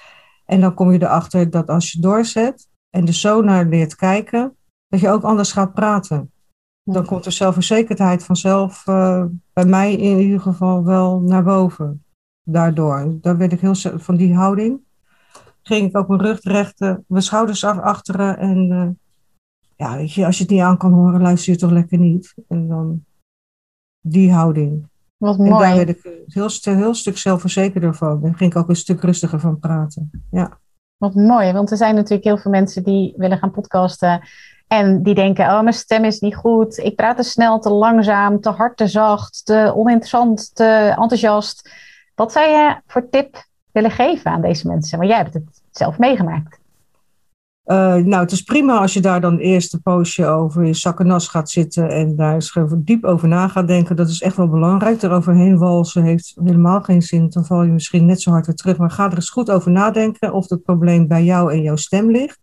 En 0.51 0.61
dan 0.61 0.75
kom 0.75 0.93
je 0.93 1.03
erachter 1.03 1.51
dat 1.51 1.69
als 1.69 1.93
je 1.93 2.01
doorzet 2.01 2.69
en 2.91 3.05
de 3.05 3.13
zo 3.13 3.41
naar 3.41 3.67
leert 3.67 3.97
kijken, 3.97 4.57
dat 4.89 5.01
je 5.01 5.11
ook 5.11 5.23
anders 5.23 5.53
gaat 5.53 5.75
praten. 5.75 6.33
Dan 6.83 7.07
komt 7.07 7.25
de 7.25 7.31
zelfverzekerdheid 7.31 8.25
vanzelf 8.25 8.87
uh, 8.87 9.25
bij 9.53 9.65
mij 9.65 9.93
in 9.93 10.19
ieder 10.19 10.41
geval 10.41 10.85
wel 10.85 11.21
naar 11.21 11.43
boven. 11.43 12.05
Daardoor. 12.43 13.19
Daar 13.21 13.37
werd 13.37 13.53
ik 13.53 13.61
heel 13.61 13.75
van 13.99 14.17
die 14.17 14.35
houding 14.35 14.81
ging 15.63 15.89
ik 15.89 15.97
ook 15.97 16.09
mijn 16.09 16.21
rug 16.21 16.43
rechten, 16.43 17.05
mijn 17.09 17.23
schouders 17.23 17.65
achteren. 17.65 18.39
En 18.39 18.71
uh, 18.71 18.89
ja, 19.77 19.97
weet 19.97 20.13
je, 20.13 20.27
als 20.27 20.37
je 20.37 20.43
het 20.43 20.53
niet 20.53 20.61
aan 20.61 20.79
kan 20.79 20.93
horen, 20.93 21.21
luister 21.21 21.53
je 21.53 21.59
toch 21.59 21.71
lekker 21.71 21.99
niet. 21.99 22.35
En 22.49 22.69
dan 22.69 23.05
die 24.01 24.33
houding. 24.33 24.89
Wat 25.21 25.39
mooi. 25.39 25.51
En 25.51 25.59
daar 25.59 25.77
werd 25.77 25.89
ik 25.89 26.25
heel, 26.27 26.49
heel 26.75 26.95
stuk 26.95 27.19
zelfverzekerder 27.19 27.95
van. 27.95 28.21
Daar 28.21 28.35
ging 28.35 28.51
ik 28.51 28.59
ook 28.59 28.69
een 28.69 28.77
stuk 28.77 29.01
rustiger 29.01 29.41
van 29.41 29.59
praten. 29.59 30.11
Ja. 30.31 30.59
Wat 30.97 31.15
mooi, 31.15 31.53
want 31.53 31.71
er 31.71 31.77
zijn 31.77 31.95
natuurlijk 31.95 32.25
heel 32.25 32.39
veel 32.39 32.51
mensen 32.51 32.83
die 32.83 33.15
willen 33.17 33.39
gaan 33.39 33.51
podcasten. 33.51 34.23
En 34.67 35.03
die 35.03 35.15
denken, 35.15 35.45
oh, 35.45 35.61
mijn 35.61 35.75
stem 35.75 36.05
is 36.05 36.21
niet 36.21 36.35
goed. 36.35 36.79
Ik 36.79 36.97
praat 36.97 37.17
te 37.17 37.23
snel, 37.23 37.59
te 37.59 37.71
langzaam, 37.71 38.41
te 38.41 38.49
hard, 38.49 38.77
te 38.77 38.87
zacht, 38.87 39.45
te 39.45 39.73
oninteressant, 39.75 40.55
te 40.55 40.95
enthousiast. 40.99 41.71
Wat 42.15 42.33
zou 42.33 42.49
je 42.49 42.81
voor 42.87 43.09
tip 43.09 43.47
willen 43.73 43.91
geven 43.91 44.31
aan 44.31 44.43
deze 44.43 44.67
mensen? 44.67 44.99
Want 44.99 45.11
jij 45.11 45.19
hebt 45.19 45.35
het 45.35 45.63
zelf 45.71 45.99
meegemaakt. 45.99 46.60
Uh, 47.65 47.95
nou, 47.95 48.23
het 48.23 48.33
is 48.33 48.43
prima 48.43 48.79
als 48.79 48.93
je 48.93 49.01
daar 49.01 49.21
dan 49.21 49.39
eerst 49.39 49.73
een 49.73 49.83
poosje 49.83 50.27
over 50.27 50.67
je 50.67 50.75
zak 50.75 51.01
en 51.01 51.07
nas 51.07 51.29
gaat 51.29 51.51
zitten 51.51 51.91
en 51.91 52.17
daar 52.17 52.35
eens 52.35 52.57
diep 52.77 53.05
over 53.05 53.29
na 53.29 53.49
gaat 53.49 53.67
denken. 53.67 53.97
Dat 53.97 54.09
is 54.09 54.23
echt 54.23 54.37
wel 54.37 54.49
belangrijk. 54.49 55.03
Eroverheen 55.03 55.59
walsen 55.59 56.03
heeft 56.03 56.37
helemaal 56.45 56.81
geen 56.81 57.03
zin. 57.03 57.29
Dan 57.29 57.45
val 57.45 57.63
je 57.63 57.73
misschien 57.73 58.07
net 58.07 58.21
zo 58.21 58.31
hard 58.31 58.47
weer 58.47 58.55
terug. 58.55 58.79
Maar 58.79 58.91
ga 58.91 59.07
er 59.07 59.15
eens 59.15 59.31
goed 59.31 59.51
over 59.51 59.71
nadenken 59.71 60.33
of 60.33 60.49
het 60.49 60.63
probleem 60.63 61.09
bij 61.09 61.25
jou 61.25 61.53
en 61.53 61.63
jouw 61.63 61.77
stem 61.77 62.11
ligt. 62.11 62.41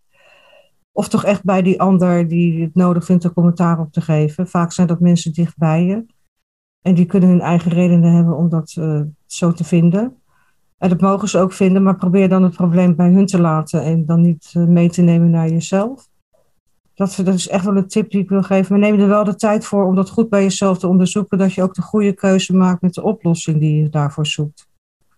Of 0.92 1.08
toch 1.08 1.24
echt 1.24 1.44
bij 1.44 1.62
die 1.62 1.80
ander 1.80 2.28
die 2.28 2.62
het 2.62 2.74
nodig 2.74 3.04
vindt 3.04 3.24
er 3.24 3.32
commentaar 3.32 3.78
op 3.78 3.92
te 3.92 4.00
geven. 4.00 4.48
Vaak 4.48 4.72
zijn 4.72 4.86
dat 4.86 5.00
mensen 5.00 5.32
dichtbij 5.32 5.84
je. 5.84 6.06
En 6.82 6.94
die 6.94 7.06
kunnen 7.06 7.28
hun 7.28 7.40
eigen 7.40 7.70
redenen 7.70 8.12
hebben 8.12 8.36
om 8.36 8.48
dat 8.48 8.76
uh, 8.78 9.00
zo 9.26 9.52
te 9.52 9.64
vinden. 9.64 10.16
En 10.78 10.88
dat 10.88 11.00
mogen 11.00 11.28
ze 11.28 11.38
ook 11.38 11.52
vinden, 11.52 11.82
maar 11.82 11.96
probeer 11.96 12.28
dan 12.28 12.42
het 12.42 12.54
probleem 12.54 12.96
bij 12.96 13.10
hun 13.10 13.26
te 13.26 13.40
laten 13.40 13.82
en 13.82 14.06
dan 14.06 14.20
niet 14.20 14.50
eh, 14.52 14.64
mee 14.64 14.90
te 14.90 15.02
nemen 15.02 15.30
naar 15.30 15.48
jezelf. 15.48 16.08
Dat, 16.94 17.20
dat 17.24 17.34
is 17.34 17.48
echt 17.48 17.64
wel 17.64 17.76
een 17.76 17.88
tip 17.88 18.10
die 18.10 18.20
ik 18.20 18.28
wil 18.28 18.42
geven. 18.42 18.70
Maar 18.70 18.90
neem 18.90 19.00
er 19.00 19.08
wel 19.08 19.24
de 19.24 19.34
tijd 19.34 19.64
voor 19.64 19.84
om 19.84 19.94
dat 19.94 20.10
goed 20.10 20.28
bij 20.28 20.42
jezelf 20.42 20.78
te 20.78 20.86
onderzoeken, 20.86 21.38
dat 21.38 21.52
je 21.52 21.62
ook 21.62 21.74
de 21.74 21.82
goede 21.82 22.12
keuze 22.12 22.56
maakt 22.56 22.82
met 22.82 22.94
de 22.94 23.02
oplossing 23.02 23.60
die 23.60 23.82
je 23.82 23.88
daarvoor 23.88 24.26
zoekt. 24.26 24.68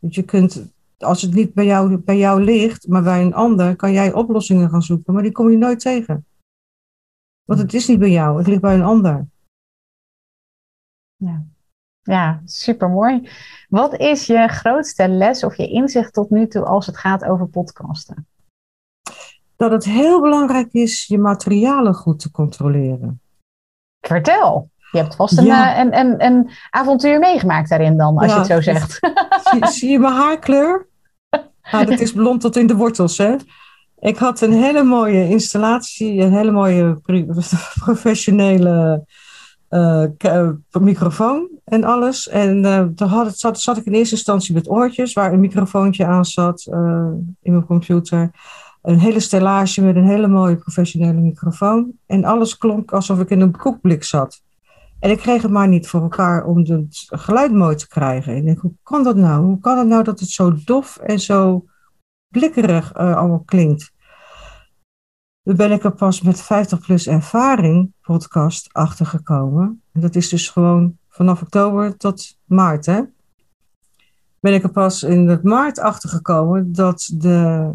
Want 0.00 0.14
je 0.14 0.22
kunt, 0.22 0.72
als 0.98 1.22
het 1.22 1.34
niet 1.34 1.54
bij 1.54 1.64
jou, 1.64 1.96
bij 1.96 2.18
jou 2.18 2.42
ligt, 2.42 2.88
maar 2.88 3.02
bij 3.02 3.22
een 3.22 3.34
ander, 3.34 3.76
kan 3.76 3.92
jij 3.92 4.12
oplossingen 4.12 4.70
gaan 4.70 4.82
zoeken, 4.82 5.12
maar 5.12 5.22
die 5.22 5.32
kom 5.32 5.50
je 5.50 5.56
nooit 5.56 5.80
tegen. 5.80 6.24
Want 7.44 7.60
het 7.60 7.74
is 7.74 7.88
niet 7.88 7.98
bij 7.98 8.10
jou, 8.10 8.38
het 8.38 8.46
ligt 8.46 8.60
bij 8.60 8.74
een 8.74 8.82
ander. 8.82 9.28
Ja. 11.16 11.46
Ja, 12.02 12.40
super 12.44 12.88
mooi. 12.88 13.28
Wat 13.68 13.96
is 13.96 14.26
je 14.26 14.48
grootste 14.48 15.08
les 15.08 15.44
of 15.44 15.56
je 15.56 15.68
inzicht 15.68 16.12
tot 16.12 16.30
nu 16.30 16.46
toe 16.46 16.64
als 16.64 16.86
het 16.86 16.96
gaat 16.96 17.24
over 17.24 17.48
podcasten? 17.48 18.26
Dat 19.56 19.70
het 19.70 19.84
heel 19.84 20.20
belangrijk 20.20 20.72
is 20.72 21.06
je 21.06 21.18
materialen 21.18 21.94
goed 21.94 22.18
te 22.18 22.30
controleren. 22.30 23.20
Vertel. 24.00 24.70
Je 24.90 24.98
hebt 24.98 25.14
vast 25.14 25.38
een, 25.38 25.50
eh, 25.50 25.78
een, 25.78 25.98
een, 25.98 26.24
een, 26.24 26.50
avontuur 26.70 27.18
meegemaakt 27.18 27.68
daarin 27.68 27.96
dan, 27.96 28.18
als 28.18 28.32
je 28.32 28.38
het 28.38 28.46
zo 28.46 28.60
zegt. 28.60 28.98
Zie, 29.50 29.66
zie 29.66 29.90
je 29.90 29.98
mijn 29.98 30.14
haarkleur? 30.14 30.88
Ah, 31.60 31.86
dat 31.86 32.00
is 32.00 32.12
blond 32.12 32.40
tot 32.40 32.56
in 32.56 32.66
de 32.66 32.76
wortels, 32.76 33.18
hè? 33.18 33.36
Ik 33.98 34.16
had 34.16 34.40
een 34.40 34.52
hele 34.52 34.82
mooie 34.82 35.28
installatie, 35.28 36.20
een 36.20 36.32
hele 36.32 36.50
mooie 36.50 37.00
professionele 37.84 39.04
microfoon 40.80 41.48
en 41.64 41.84
alles. 41.84 42.28
En 42.28 42.64
uh, 42.64 42.84
toen 42.84 43.08
had 43.08 43.38
zat, 43.38 43.60
zat 43.60 43.76
ik 43.76 43.84
in 43.84 43.92
eerste 43.92 44.14
instantie 44.14 44.54
met 44.54 44.70
oortjes, 44.70 45.12
waar 45.12 45.32
een 45.32 45.40
microfoontje 45.40 46.06
aan 46.06 46.24
zat 46.24 46.66
in 47.42 47.52
mijn 47.52 47.66
computer. 47.66 48.30
Een 48.82 48.98
hele 48.98 49.20
stellage 49.20 49.82
met 49.82 49.96
een 49.96 50.06
hele 50.06 50.28
mooie 50.28 50.56
professionele 50.56 51.20
microfoon. 51.20 51.92
En 52.06 52.24
alles 52.24 52.56
klonk 52.56 52.92
alsof 52.92 53.20
ik 53.20 53.30
in 53.30 53.40
een 53.40 53.56
koekblik 53.56 54.04
zat. 54.04 54.42
En 55.00 55.10
ik 55.10 55.18
kreeg 55.18 55.42
het 55.42 55.50
maar 55.50 55.68
niet 55.68 55.88
voor 55.88 56.02
elkaar 56.02 56.44
om 56.44 56.58
het 56.58 57.06
geluid 57.08 57.52
mooi 57.52 57.76
te 57.76 57.88
krijgen. 57.88 58.36
Ik 58.36 58.44
denk, 58.44 58.58
hoe 58.58 58.74
kan 58.82 59.04
dat 59.04 59.16
nou? 59.16 59.44
Hoe 59.44 59.60
kan 59.60 59.78
het 59.78 59.86
nou 59.86 60.04
dat 60.04 60.20
het 60.20 60.28
zo 60.28 60.54
dof 60.64 60.96
en 60.96 61.20
zo 61.20 61.64
blikkerig 62.28 62.94
allemaal 62.94 63.42
klinkt? 63.44 63.92
Ben 65.56 65.72
ik 65.72 65.84
er 65.84 65.92
pas 65.92 66.20
met 66.20 66.40
50 66.40 66.80
plus 66.80 67.06
ervaring 67.06 67.92
podcast 68.02 68.68
achtergekomen. 68.72 69.82
En 69.92 70.00
dat 70.00 70.14
is 70.14 70.28
dus 70.28 70.48
gewoon 70.48 70.96
vanaf 71.08 71.42
oktober 71.42 71.96
tot 71.96 72.38
maart, 72.44 72.86
hè? 72.86 73.00
Ben 74.40 74.54
ik 74.54 74.62
er 74.62 74.70
pas 74.70 75.02
in 75.02 75.28
het 75.28 75.42
maart 75.42 75.78
achtergekomen 75.78 76.72
dat 76.72 77.10
de 77.14 77.70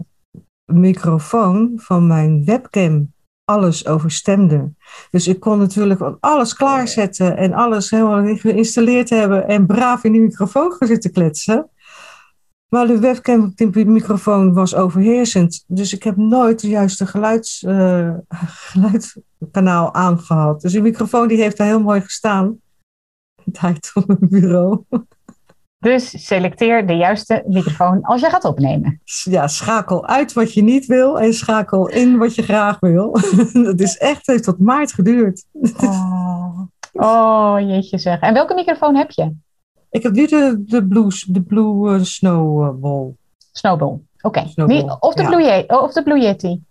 microfoon 0.65 1.71
van 1.75 2.07
mijn 2.07 2.45
webcam 2.45 3.13
alles 3.45 3.87
overstemde. 3.87 4.73
Dus 5.11 5.27
ik 5.27 5.39
kon 5.39 5.57
natuurlijk 5.57 6.01
alles 6.19 6.53
klaarzetten 6.53 7.37
en 7.37 7.53
alles 7.53 7.89
helemaal 7.89 8.35
geïnstalleerd 8.35 9.09
hebben 9.09 9.47
en 9.47 9.65
braaf 9.65 10.03
in 10.03 10.11
die 10.11 10.21
microfoon 10.21 10.71
gaan 10.71 10.87
zitten 10.87 11.11
kletsen. 11.11 11.69
Maar 12.69 12.87
de 12.87 12.99
webcam 12.99 13.51
de 13.55 13.85
microfoon 13.85 14.53
was 14.53 14.75
overheersend. 14.75 15.63
Dus 15.67 15.93
ik 15.93 16.03
heb 16.03 16.15
nooit 16.15 16.61
de 16.61 16.67
juiste 16.67 17.07
geluids, 17.07 17.63
uh, 17.63 18.13
geluidskanaal 18.69 19.93
aangehad. 19.93 20.61
Dus 20.61 20.71
die 20.71 20.81
microfoon 20.81 21.27
die 21.27 21.41
heeft 21.41 21.57
daar 21.57 21.67
heel 21.67 21.81
mooi 21.81 22.01
gestaan. 22.01 22.59
Tijd 23.61 23.91
op 23.93 24.07
mijn 24.07 24.29
bureau. 24.29 24.83
Dus 25.79 26.25
selecteer 26.25 26.87
de 26.87 26.93
juiste 26.93 27.43
microfoon 27.47 28.01
als 28.01 28.21
je 28.21 28.29
gaat 28.29 28.45
opnemen. 28.45 29.01
Ja, 29.03 29.47
schakel 29.47 30.07
uit 30.07 30.33
wat 30.33 30.53
je 30.53 30.63
niet 30.63 30.85
wil 30.85 31.19
en 31.19 31.33
schakel 31.33 31.87
in 31.87 32.17
wat 32.17 32.35
je 32.35 32.43
graag 32.43 32.79
wil. 32.79 33.11
Dat 33.53 33.79
is 33.79 33.97
echt, 33.97 34.27
heeft 34.27 34.43
tot 34.43 34.59
maart 34.59 34.93
geduurd. 34.93 35.45
Oh, 35.77 36.61
oh 36.93 37.55
jeetje 37.59 37.97
zeg. 37.97 38.19
En 38.19 38.33
welke 38.33 38.53
microfoon 38.53 38.95
heb 38.95 39.11
je? 39.11 39.33
Ik 39.95 40.03
heb 40.03 40.11
nu 40.11 40.27
de, 40.27 40.63
de 40.65 40.87
Blue, 40.87 41.07
de 41.27 41.41
blue 41.41 41.97
uh, 41.97 42.03
Snowball. 42.03 43.15
Snowball, 43.51 43.99
oké. 44.21 44.39
Of, 44.39 44.53
de 45.13 45.23
Blue 45.25 45.41
Yeti, 45.41 45.73
of 45.73 45.93
de 45.93 46.03
Blue 46.03 46.19
Yeti. 46.19 46.63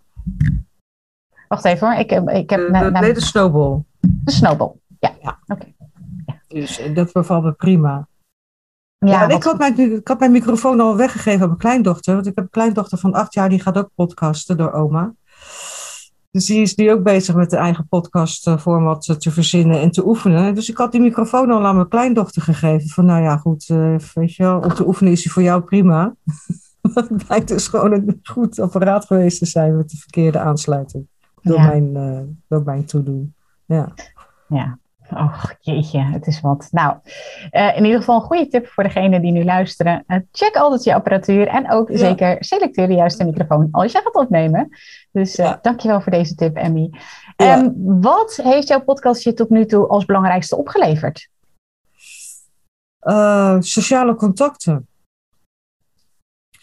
Wacht 1.47 1.65
even 1.65 1.87
hoor. 1.87 1.99
Ik, 1.99 2.11
ik 2.11 2.49
heb 2.49 2.59
de, 2.59 2.91
nee, 2.91 3.13
de 3.13 3.21
Snowball. 3.21 3.83
De 3.99 4.31
Snowball, 4.31 4.71
ja. 4.99 5.11
ja. 5.21 5.39
Oké. 5.47 5.65
Ja. 6.25 6.41
Dus 6.47 6.79
eh, 6.79 6.95
dat 6.95 7.11
bevalt 7.11 7.43
me 7.43 7.51
prima. 7.51 8.07
Ja, 8.97 9.29
ik, 9.29 9.43
had 9.43 9.57
mijn, 9.57 9.79
ik 9.79 10.07
had 10.07 10.19
mijn 10.19 10.31
microfoon 10.31 10.79
al 10.79 10.95
weggegeven 10.95 11.41
aan 11.41 11.47
mijn 11.47 11.59
kleindochter. 11.59 12.13
Want 12.13 12.27
ik 12.27 12.35
heb 12.35 12.43
een 12.43 12.49
kleindochter 12.49 12.97
van 12.97 13.13
acht 13.13 13.33
jaar, 13.33 13.49
die 13.49 13.61
gaat 13.61 13.77
ook 13.77 13.89
podcasten 13.95 14.57
door 14.57 14.71
oma. 14.71 15.13
Dus 16.35 16.45
die 16.45 16.61
is 16.61 16.75
nu 16.75 16.91
ook 16.91 17.03
bezig 17.03 17.35
met 17.35 17.49
de 17.49 17.57
eigen 17.57 17.87
podcastformat 17.87 19.09
eh, 19.09 19.15
te 19.15 19.31
verzinnen 19.31 19.81
en 19.81 19.91
te 19.91 20.07
oefenen. 20.07 20.55
Dus 20.55 20.69
ik 20.69 20.77
had 20.77 20.91
die 20.91 21.01
microfoon 21.01 21.51
al 21.51 21.65
aan 21.65 21.75
mijn 21.75 21.87
kleindochter 21.87 22.41
gegeven. 22.41 22.89
Van 22.89 23.05
nou 23.05 23.23
ja, 23.23 23.37
goed, 23.37 23.69
uh, 23.69 23.97
weet 24.13 24.35
je 24.35 24.43
wel, 24.43 24.59
om 24.59 24.73
te 24.73 24.87
oefenen 24.87 25.11
is 25.11 25.21
die 25.21 25.31
voor 25.31 25.43
jou 25.43 25.61
prima. 25.61 26.15
Het 26.93 27.25
blijkt 27.27 27.47
dus 27.47 27.67
gewoon 27.67 27.91
een 27.91 28.19
goed 28.23 28.59
apparaat 28.59 29.05
geweest 29.05 29.39
te 29.39 29.45
zijn 29.45 29.77
met 29.77 29.89
de 29.89 29.97
verkeerde 29.97 30.39
aansluiting. 30.39 31.07
Door, 31.41 31.59
mijn, 31.59 31.95
uh, 31.95 32.19
door 32.47 32.63
mijn 32.63 32.85
toedoen. 32.85 33.33
Ja. 33.65 33.93
ja. 34.47 34.79
Oh, 35.13 35.43
jeetje, 35.59 35.99
het 35.99 36.27
is 36.27 36.41
wat. 36.41 36.67
Nou, 36.71 36.97
uh, 37.51 37.77
in 37.77 37.83
ieder 37.83 37.99
geval 37.99 38.15
een 38.15 38.21
goede 38.21 38.47
tip 38.47 38.67
voor 38.67 38.83
degenen 38.83 39.21
die 39.21 39.31
nu 39.31 39.43
luisteren. 39.43 40.03
Uh, 40.07 40.17
check 40.31 40.55
altijd 40.55 40.83
je 40.83 40.93
apparatuur 40.93 41.47
en 41.47 41.71
ook 41.71 41.89
zeker 41.91 42.35
selecteer 42.39 42.87
de 42.87 42.93
juiste 42.93 43.25
microfoon 43.25 43.67
als 43.71 43.91
je 43.91 44.01
gaat 44.03 44.15
opnemen. 44.15 44.69
Dus 45.11 45.39
uh, 45.39 45.45
ja. 45.45 45.59
dankjewel 45.61 46.01
voor 46.01 46.11
deze 46.11 46.35
tip, 46.35 46.55
Emmy. 46.55 46.89
Ja. 47.35 47.57
Um, 47.57 48.01
wat 48.01 48.39
heeft 48.43 48.67
jouw 48.67 48.83
podcast 48.83 49.23
je 49.23 49.33
tot 49.33 49.49
nu 49.49 49.65
toe 49.65 49.87
als 49.87 50.05
belangrijkste 50.05 50.55
opgeleverd? 50.55 51.29
sociale 53.59 54.15
contacten. 54.15 54.87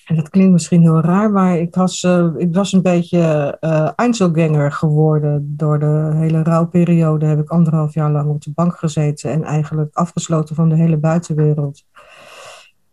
En 0.06 0.16
dat 0.16 0.28
klinkt 0.28 0.52
misschien 0.52 0.80
heel 0.80 1.00
raar, 1.00 1.30
maar 1.30 1.58
ik 1.58 1.74
was, 1.74 2.02
uh, 2.02 2.26
ik 2.36 2.54
was 2.54 2.72
een 2.72 2.82
beetje 2.82 3.56
uh, 3.60 3.90
Einzelganger 3.96 4.72
geworden. 4.72 5.56
Door 5.56 5.78
de 5.78 6.10
hele 6.14 6.42
rouwperiode 6.42 7.26
heb 7.26 7.38
ik 7.38 7.50
anderhalf 7.50 7.94
jaar 7.94 8.10
lang 8.10 8.30
op 8.30 8.42
de 8.42 8.52
bank 8.54 8.76
gezeten 8.76 9.30
en 9.30 9.42
eigenlijk 9.42 9.94
afgesloten 9.94 10.54
van 10.54 10.68
de 10.68 10.76
hele 10.76 10.96
buitenwereld. 10.96 11.84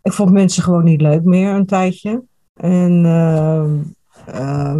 Ik 0.02 0.12
vond 0.12 0.32
mensen 0.32 0.62
gewoon 0.62 0.84
niet 0.84 1.00
leuk 1.00 1.24
meer 1.24 1.54
een 1.54 1.66
tijdje. 1.66 2.22
En 2.54 3.04
uh, 3.04 4.74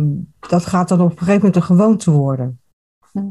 dat 0.49 0.66
gaat 0.66 0.88
dan 0.88 1.01
op 1.01 1.11
een 1.11 1.19
gegeven 1.19 1.35
moment 1.35 1.57
een 1.57 1.62
gewoonte 1.62 2.11
worden. 2.11 2.61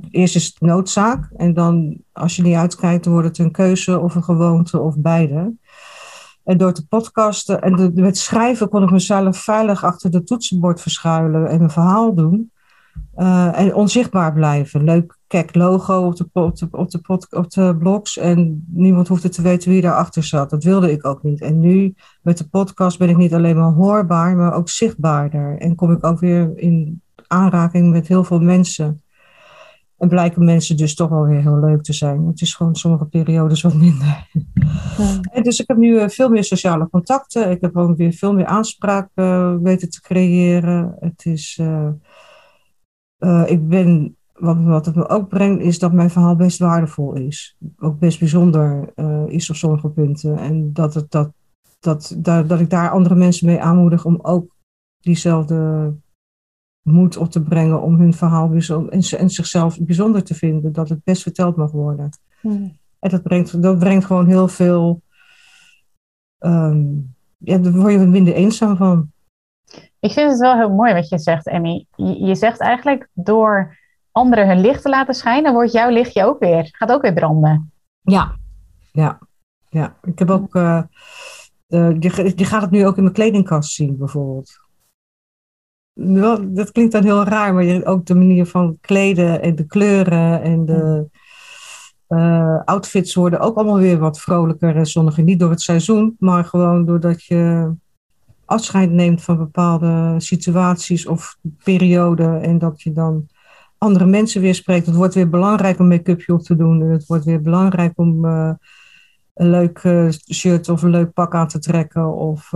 Eerst 0.09 0.35
is 0.35 0.45
het 0.45 0.59
noodzaak 0.59 1.29
en 1.35 1.53
dan 1.53 1.97
als 2.11 2.35
je 2.35 2.41
niet 2.41 2.55
uitkijkt, 2.55 3.05
wordt 3.05 3.27
het 3.27 3.37
een 3.37 3.51
keuze 3.51 3.99
of 3.99 4.15
een 4.15 4.23
gewoonte 4.23 4.79
of 4.79 4.97
beide. 4.97 5.53
En 6.49 6.57
door 6.57 6.73
te 6.73 6.87
podcasten 6.87 7.61
en 7.61 7.75
de, 7.75 7.91
met 8.01 8.17
schrijven 8.17 8.69
kon 8.69 8.83
ik 8.83 8.91
mezelf 8.91 9.37
veilig 9.37 9.83
achter 9.83 10.11
de 10.11 10.23
toetsenbord 10.23 10.81
verschuilen 10.81 11.49
en 11.49 11.57
mijn 11.57 11.69
verhaal 11.69 12.15
doen. 12.15 12.51
Uh, 13.17 13.59
en 13.59 13.75
onzichtbaar 13.75 14.33
blijven. 14.33 14.83
Leuk 14.83 15.17
kek 15.27 15.55
logo 15.55 16.05
op 16.05 16.15
de, 16.15 16.29
op, 16.33 16.55
de, 16.55 16.67
op, 16.71 16.89
de 16.91 17.27
op 17.29 17.49
de 17.49 17.75
blogs. 17.79 18.17
En 18.17 18.65
niemand 18.67 19.07
hoefde 19.07 19.29
te 19.29 19.41
weten 19.41 19.71
wie 19.71 19.81
daarachter 19.81 20.23
zat. 20.23 20.49
Dat 20.49 20.63
wilde 20.63 20.91
ik 20.91 21.05
ook 21.05 21.23
niet. 21.23 21.41
En 21.41 21.59
nu 21.59 21.93
met 22.21 22.37
de 22.37 22.47
podcast 22.47 22.97
ben 22.97 23.09
ik 23.09 23.17
niet 23.17 23.33
alleen 23.33 23.55
maar 23.55 23.71
hoorbaar, 23.71 24.35
maar 24.35 24.53
ook 24.53 24.69
zichtbaarder. 24.69 25.57
En 25.57 25.75
kom 25.75 25.91
ik 25.91 26.05
ook 26.05 26.19
weer 26.19 26.51
in 26.55 27.01
aanraking 27.27 27.91
met 27.91 28.07
heel 28.07 28.23
veel 28.23 28.39
mensen. 28.39 29.01
En 29.99 30.09
blijken 30.09 30.45
mensen 30.45 30.77
dus 30.77 30.95
toch 30.95 31.09
wel 31.09 31.25
weer 31.25 31.41
heel 31.41 31.59
leuk 31.59 31.83
te 31.83 31.93
zijn. 31.93 32.25
Het 32.27 32.41
is 32.41 32.55
gewoon 32.55 32.75
sommige 32.75 33.05
periodes 33.05 33.61
wat 33.61 33.73
minder. 33.73 34.27
Ja. 35.33 35.41
Dus 35.41 35.59
ik 35.59 35.67
heb 35.67 35.77
nu 35.77 35.99
eh, 35.99 36.09
veel 36.09 36.29
meer 36.29 36.43
sociale 36.43 36.89
contacten. 36.89 37.51
Ik 37.51 37.61
heb 37.61 37.77
ook 37.77 37.97
weer 37.97 38.13
veel 38.13 38.33
meer 38.33 38.45
aanspraak 38.45 39.09
uh, 39.15 39.55
weten 39.61 39.89
te 39.89 40.01
creëren. 40.01 40.95
Het 40.99 41.25
is, 41.25 41.57
uh, 41.61 41.89
uh, 43.19 43.43
ik 43.45 43.67
ben, 43.67 44.17
wat, 44.33 44.57
wat 44.63 44.85
het 44.85 44.95
me 44.95 45.09
ook 45.09 45.27
brengt, 45.27 45.63
is 45.63 45.79
dat 45.79 45.93
mijn 45.93 46.09
verhaal 46.09 46.35
best 46.35 46.59
waardevol 46.59 47.13
is. 47.13 47.57
Ook 47.77 47.99
best 47.99 48.19
bijzonder 48.19 48.93
is 49.27 49.49
op 49.49 49.55
sommige 49.55 49.89
punten. 49.89 50.37
En 50.37 50.73
dat, 50.73 50.93
het, 50.93 51.11
dat, 51.11 51.31
dat, 51.79 52.15
dat, 52.17 52.49
dat 52.49 52.59
ik 52.59 52.69
daar 52.69 52.89
andere 52.89 53.15
mensen 53.15 53.47
mee 53.47 53.61
aanmoedig 53.61 54.05
om 54.05 54.19
ook 54.21 54.55
diezelfde 54.99 55.93
moed 56.91 57.17
op 57.17 57.31
te 57.31 57.41
brengen 57.41 57.81
om 57.81 57.99
hun 57.99 58.13
verhaal 58.13 58.51
en, 58.51 59.01
en 59.17 59.29
zichzelf 59.29 59.79
bijzonder 59.79 60.23
te 60.23 60.33
vinden, 60.33 60.71
dat 60.73 60.89
het 60.89 61.03
best 61.03 61.21
verteld 61.21 61.55
mag 61.55 61.71
worden. 61.71 62.09
Hmm. 62.41 62.77
En 62.99 63.09
dat 63.09 63.23
brengt, 63.23 63.61
dat 63.61 63.79
brengt 63.79 64.05
gewoon 64.05 64.27
heel 64.27 64.47
veel. 64.47 65.01
Um, 66.39 67.15
ja, 67.37 67.57
daar 67.57 67.73
word 67.73 67.93
je 67.93 67.99
minder 67.99 68.33
eenzaam 68.33 68.77
van. 68.77 69.11
Ik 69.99 70.11
vind 70.11 70.31
het 70.31 70.39
wel 70.39 70.55
heel 70.55 70.73
mooi 70.73 70.93
wat 70.93 71.09
je 71.09 71.19
zegt, 71.19 71.47
Emmy. 71.47 71.85
Je, 71.95 72.25
je 72.25 72.35
zegt 72.35 72.59
eigenlijk 72.59 73.09
door 73.13 73.77
anderen 74.11 74.47
hun 74.47 74.59
licht 74.59 74.81
te 74.81 74.89
laten 74.89 75.13
schijnen, 75.13 75.53
wordt 75.53 75.71
jouw 75.71 75.89
lichtje 75.89 76.25
ook 76.25 76.39
weer, 76.39 76.67
gaat 76.71 76.91
ook 76.91 77.01
weer 77.01 77.13
branden. 77.13 77.71
Ja, 78.01 78.35
ja, 78.91 79.19
ja. 79.69 79.97
Ik 80.01 80.19
heb 80.19 80.29
ook. 80.29 80.55
Uh, 80.55 80.83
uh, 81.67 81.99
je 81.99 82.45
gaat 82.45 82.61
het 82.61 82.71
nu 82.71 82.85
ook 82.85 82.97
in 82.97 83.03
mijn 83.03 83.15
kledingkast 83.15 83.73
zien, 83.73 83.97
bijvoorbeeld 83.97 84.68
dat 86.47 86.71
klinkt 86.71 86.91
dan 86.91 87.03
heel 87.03 87.23
raar, 87.23 87.53
maar 87.53 87.85
ook 87.85 88.05
de 88.05 88.15
manier 88.15 88.45
van 88.45 88.77
kleden 88.81 89.41
en 89.41 89.55
de 89.55 89.65
kleuren 89.65 90.41
en 90.41 90.65
de 90.65 91.09
uh, 92.09 92.61
outfits 92.65 93.15
worden 93.15 93.39
ook 93.39 93.55
allemaal 93.55 93.77
weer 93.77 93.99
wat 93.99 94.21
vrolijker 94.21 94.75
en 94.75 94.85
zonniger. 94.85 95.23
Niet 95.23 95.39
door 95.39 95.49
het 95.49 95.61
seizoen, 95.61 96.15
maar 96.19 96.45
gewoon 96.45 96.85
doordat 96.85 97.23
je 97.23 97.71
afscheid 98.45 98.91
neemt 98.91 99.23
van 99.23 99.37
bepaalde 99.37 100.15
situaties 100.17 101.05
of 101.05 101.37
perioden 101.63 102.41
en 102.41 102.57
dat 102.57 102.81
je 102.81 102.91
dan 102.91 103.27
andere 103.77 104.05
mensen 104.05 104.41
weer 104.41 104.55
spreekt. 104.55 104.85
Het 104.85 104.95
wordt 104.95 105.13
weer 105.13 105.29
belangrijk 105.29 105.79
om 105.79 105.87
make-upje 105.87 106.33
op 106.33 106.41
te 106.41 106.55
doen 106.55 106.81
en 106.81 106.89
het 106.89 107.05
wordt 107.05 107.25
weer 107.25 107.41
belangrijk 107.41 107.91
om 107.95 108.25
uh, 108.25 108.51
een 109.33 109.49
leuk 109.49 109.83
uh, 109.83 110.09
shirt 110.33 110.69
of 110.69 110.81
een 110.81 110.89
leuk 110.89 111.13
pak 111.13 111.35
aan 111.35 111.47
te 111.47 111.59
trekken 111.59 112.15
of 112.15 112.53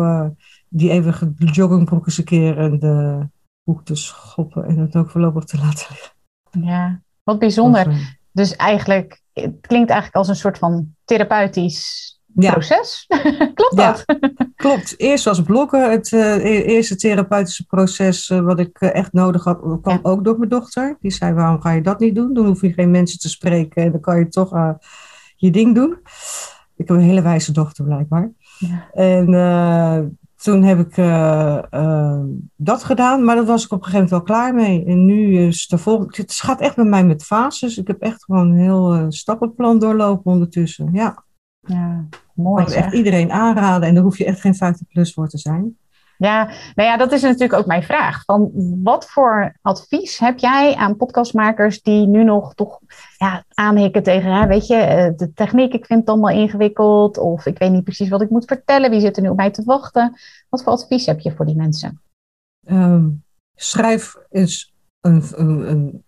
die 0.76 0.90
eeuwige 0.90 1.34
joggingbroek 1.38 2.06
eens 2.06 2.18
een 2.18 2.24
keer 2.24 2.58
en 2.58 2.80
de 2.80 3.28
boek 3.64 3.86
te 3.86 3.96
schoppen 3.96 4.66
en 4.66 4.78
het 4.78 4.96
ook 4.96 5.10
voorlopig 5.10 5.44
te 5.44 5.58
laten 5.64 5.88
liggen. 5.90 6.12
Ja, 6.72 7.02
wat 7.24 7.40
bijzonder. 7.40 8.18
Dus 8.32 8.56
eigenlijk, 8.56 9.22
het 9.34 9.58
klinkt 9.62 9.90
eigenlijk 9.90 10.16
als 10.16 10.28
een 10.28 10.36
soort 10.36 10.58
van 10.58 10.96
therapeutisch 11.06 12.12
proces. 12.36 13.06
klopt 13.54 13.76
dat? 13.76 14.04
Ja, 14.06 14.20
klopt. 14.56 15.00
Eerst 15.00 15.26
was 15.26 15.41
bloggen 15.41 15.91
het 15.91 16.12
uh, 16.12 16.43
eerste 16.43 16.95
therapeutische 16.95 17.66
proces 17.66 18.30
uh, 18.30 18.39
wat 18.39 18.60
ik 18.60 18.82
uh, 18.82 18.95
echt 18.95 19.14
nodig 19.14 19.43
had, 19.43 19.60
kwam 19.82 20.00
ook 20.02 20.24
door 20.24 20.38
mijn 20.38 20.50
dochter. 20.50 20.97
Die 21.00 21.12
zei, 21.12 21.34
waarom 21.34 21.62
ga 21.62 21.72
je 21.72 21.82
dat 21.82 22.00
niet 22.00 22.16
doen? 22.16 22.34
Dan 22.34 22.45
hoef 22.45 22.62
je 22.62 22.74
geen 22.74 22.91
mensen 22.91 23.20
te 23.20 23.30
spreken 23.30 23.84
en 23.84 23.91
dan 23.91 24.02
kan 24.02 24.20
je 24.20 24.28
toch 24.28 24.78
je 25.36 25.52
ding 25.52 25.76
doen. 25.76 25.97
Ik 26.76 26.88
heb 26.88 26.89
een 26.89 27.04
hele 27.04 27.22
wijze 27.22 27.52
dochter 27.52 27.84
blijkbaar. 27.84 28.32
Ja. 28.60 28.89
En 28.93 29.26
toen 30.44 30.64
heb 30.64 30.80
ik 30.80 30.96
dat 32.56 32.84
gedaan, 32.84 33.24
maar 33.24 33.36
dat 33.36 33.48
was 33.48 33.66
ik 33.66 33.72
op 33.72 33.78
een 33.78 33.86
gegeven 33.86 34.08
moment 34.10 34.28
wel 34.28 34.38
klaar 34.38 34.54
mee. 34.54 34.86
En 34.86 35.06
nu 35.06 35.38
is 35.38 35.68
de 35.68 35.78
volgende. 35.78 36.14
Het 36.16 36.34
gaat 36.34 36.62
echt 36.62 36.76
bij 36.76 36.86
mij 36.86 37.06
met 37.06 37.24
fases. 37.24 37.78
Ik 37.78 37.88
heb 37.88 38.02
echt 38.02 38.24
gewoon 38.24 38.50
een 38.50 38.58
heel 38.58 39.06
stappenplan 39.12 39.80
doorlopen 39.80 40.32
ondertussen. 40.32 40.89
Ja. 40.94 41.24
Ja, 41.60 42.06
mooi. 42.34 42.64
Ik 42.64 42.70
echt 42.70 42.94
iedereen 42.94 43.32
aanraden 43.32 43.88
en 43.88 43.94
daar 43.94 44.04
hoef 44.04 44.18
je 44.18 44.26
echt 44.26 44.41
geen 44.41 44.56
50 44.56 44.88
plus 44.88 45.14
voor 45.14 45.28
te 45.28 45.38
zijn. 45.38 45.78
Ja, 46.18 46.43
nou 46.76 46.89
ja, 46.89 46.97
dat 46.97 47.11
is 47.11 47.22
natuurlijk 47.22 47.53
ook 47.53 47.66
mijn 47.66 47.84
vraag. 47.84 48.24
Van 48.24 48.51
wat 48.84 49.09
voor 49.09 49.55
advies 49.61 50.20
heb 50.20 50.39
jij 50.39 50.76
aan 50.76 50.95
podcastmakers 50.95 51.82
die 51.82 52.07
nu 52.07 52.24
nog 52.24 52.53
toch 52.53 52.80
ja, 53.18 53.43
aanhikken 53.53 54.03
tegen, 54.03 54.32
hè, 54.32 54.47
weet 54.47 54.68
je, 54.68 54.76
eh, 54.76 55.11
de 55.16 55.34
techniek, 55.34 55.74
ik 55.74 55.86
vind 55.86 55.99
het 55.99 56.09
allemaal 56.09 56.36
ingewikkeld, 56.36 57.18
of 57.18 57.45
ik 57.45 57.57
weet 57.57 57.72
niet 57.72 57.84
precies 57.84 58.09
wat 58.09 58.22
ik 58.22 58.30
moet 58.30 58.45
vertellen, 58.45 58.89
wie 58.89 58.99
zit 58.99 59.16
er 59.18 59.24
nu 59.24 59.30
op 59.30 59.38
mij 59.38 59.51
te 59.51 59.64
wachten? 59.64 60.16
Wat 60.49 60.64
voor 60.64 60.72
advies 60.72 61.05
heb 61.05 61.20
je 61.20 61.36
voor 61.36 61.45
die 61.45 61.55
mensen? 61.55 62.01
Um, 62.66 63.24
schrijf 63.55 64.16
eens 64.30 64.74
een, 65.01 65.24
een, 65.36 65.70
een 65.70 66.03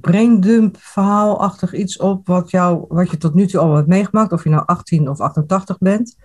braindump 0.00 0.76
verhaalachtig 0.78 1.74
iets 1.74 1.98
op 1.98 2.26
wat, 2.26 2.50
jou, 2.50 2.84
wat 2.88 3.10
je 3.10 3.16
tot 3.16 3.34
nu 3.34 3.46
toe 3.46 3.60
al 3.60 3.74
hebt 3.74 3.88
meegemaakt, 3.88 4.32
of 4.32 4.44
je 4.44 4.50
nou 4.50 4.66
18 4.66 5.08
of 5.08 5.20
88 5.20 5.78
bent. 5.78 6.16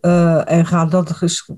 Uh, 0.00 0.50
en 0.50 0.66
ga 0.66 0.84
dat, 0.84 1.10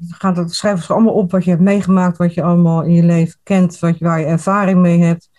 ga 0.09 0.33
dat, 0.33 0.53
schrijf 0.53 0.91
allemaal 0.91 1.14
op 1.14 1.30
wat 1.30 1.45
je 1.45 1.51
hebt 1.51 1.62
meegemaakt, 1.62 2.16
wat 2.16 2.35
je 2.35 2.43
allemaal 2.43 2.83
in 2.83 2.93
je 2.93 3.03
leven 3.03 3.39
kent, 3.43 3.78
wat, 3.78 3.99
waar 3.99 4.20
je 4.20 4.26
ervaring 4.26 4.80
mee 4.80 5.03
hebt. 5.03 5.30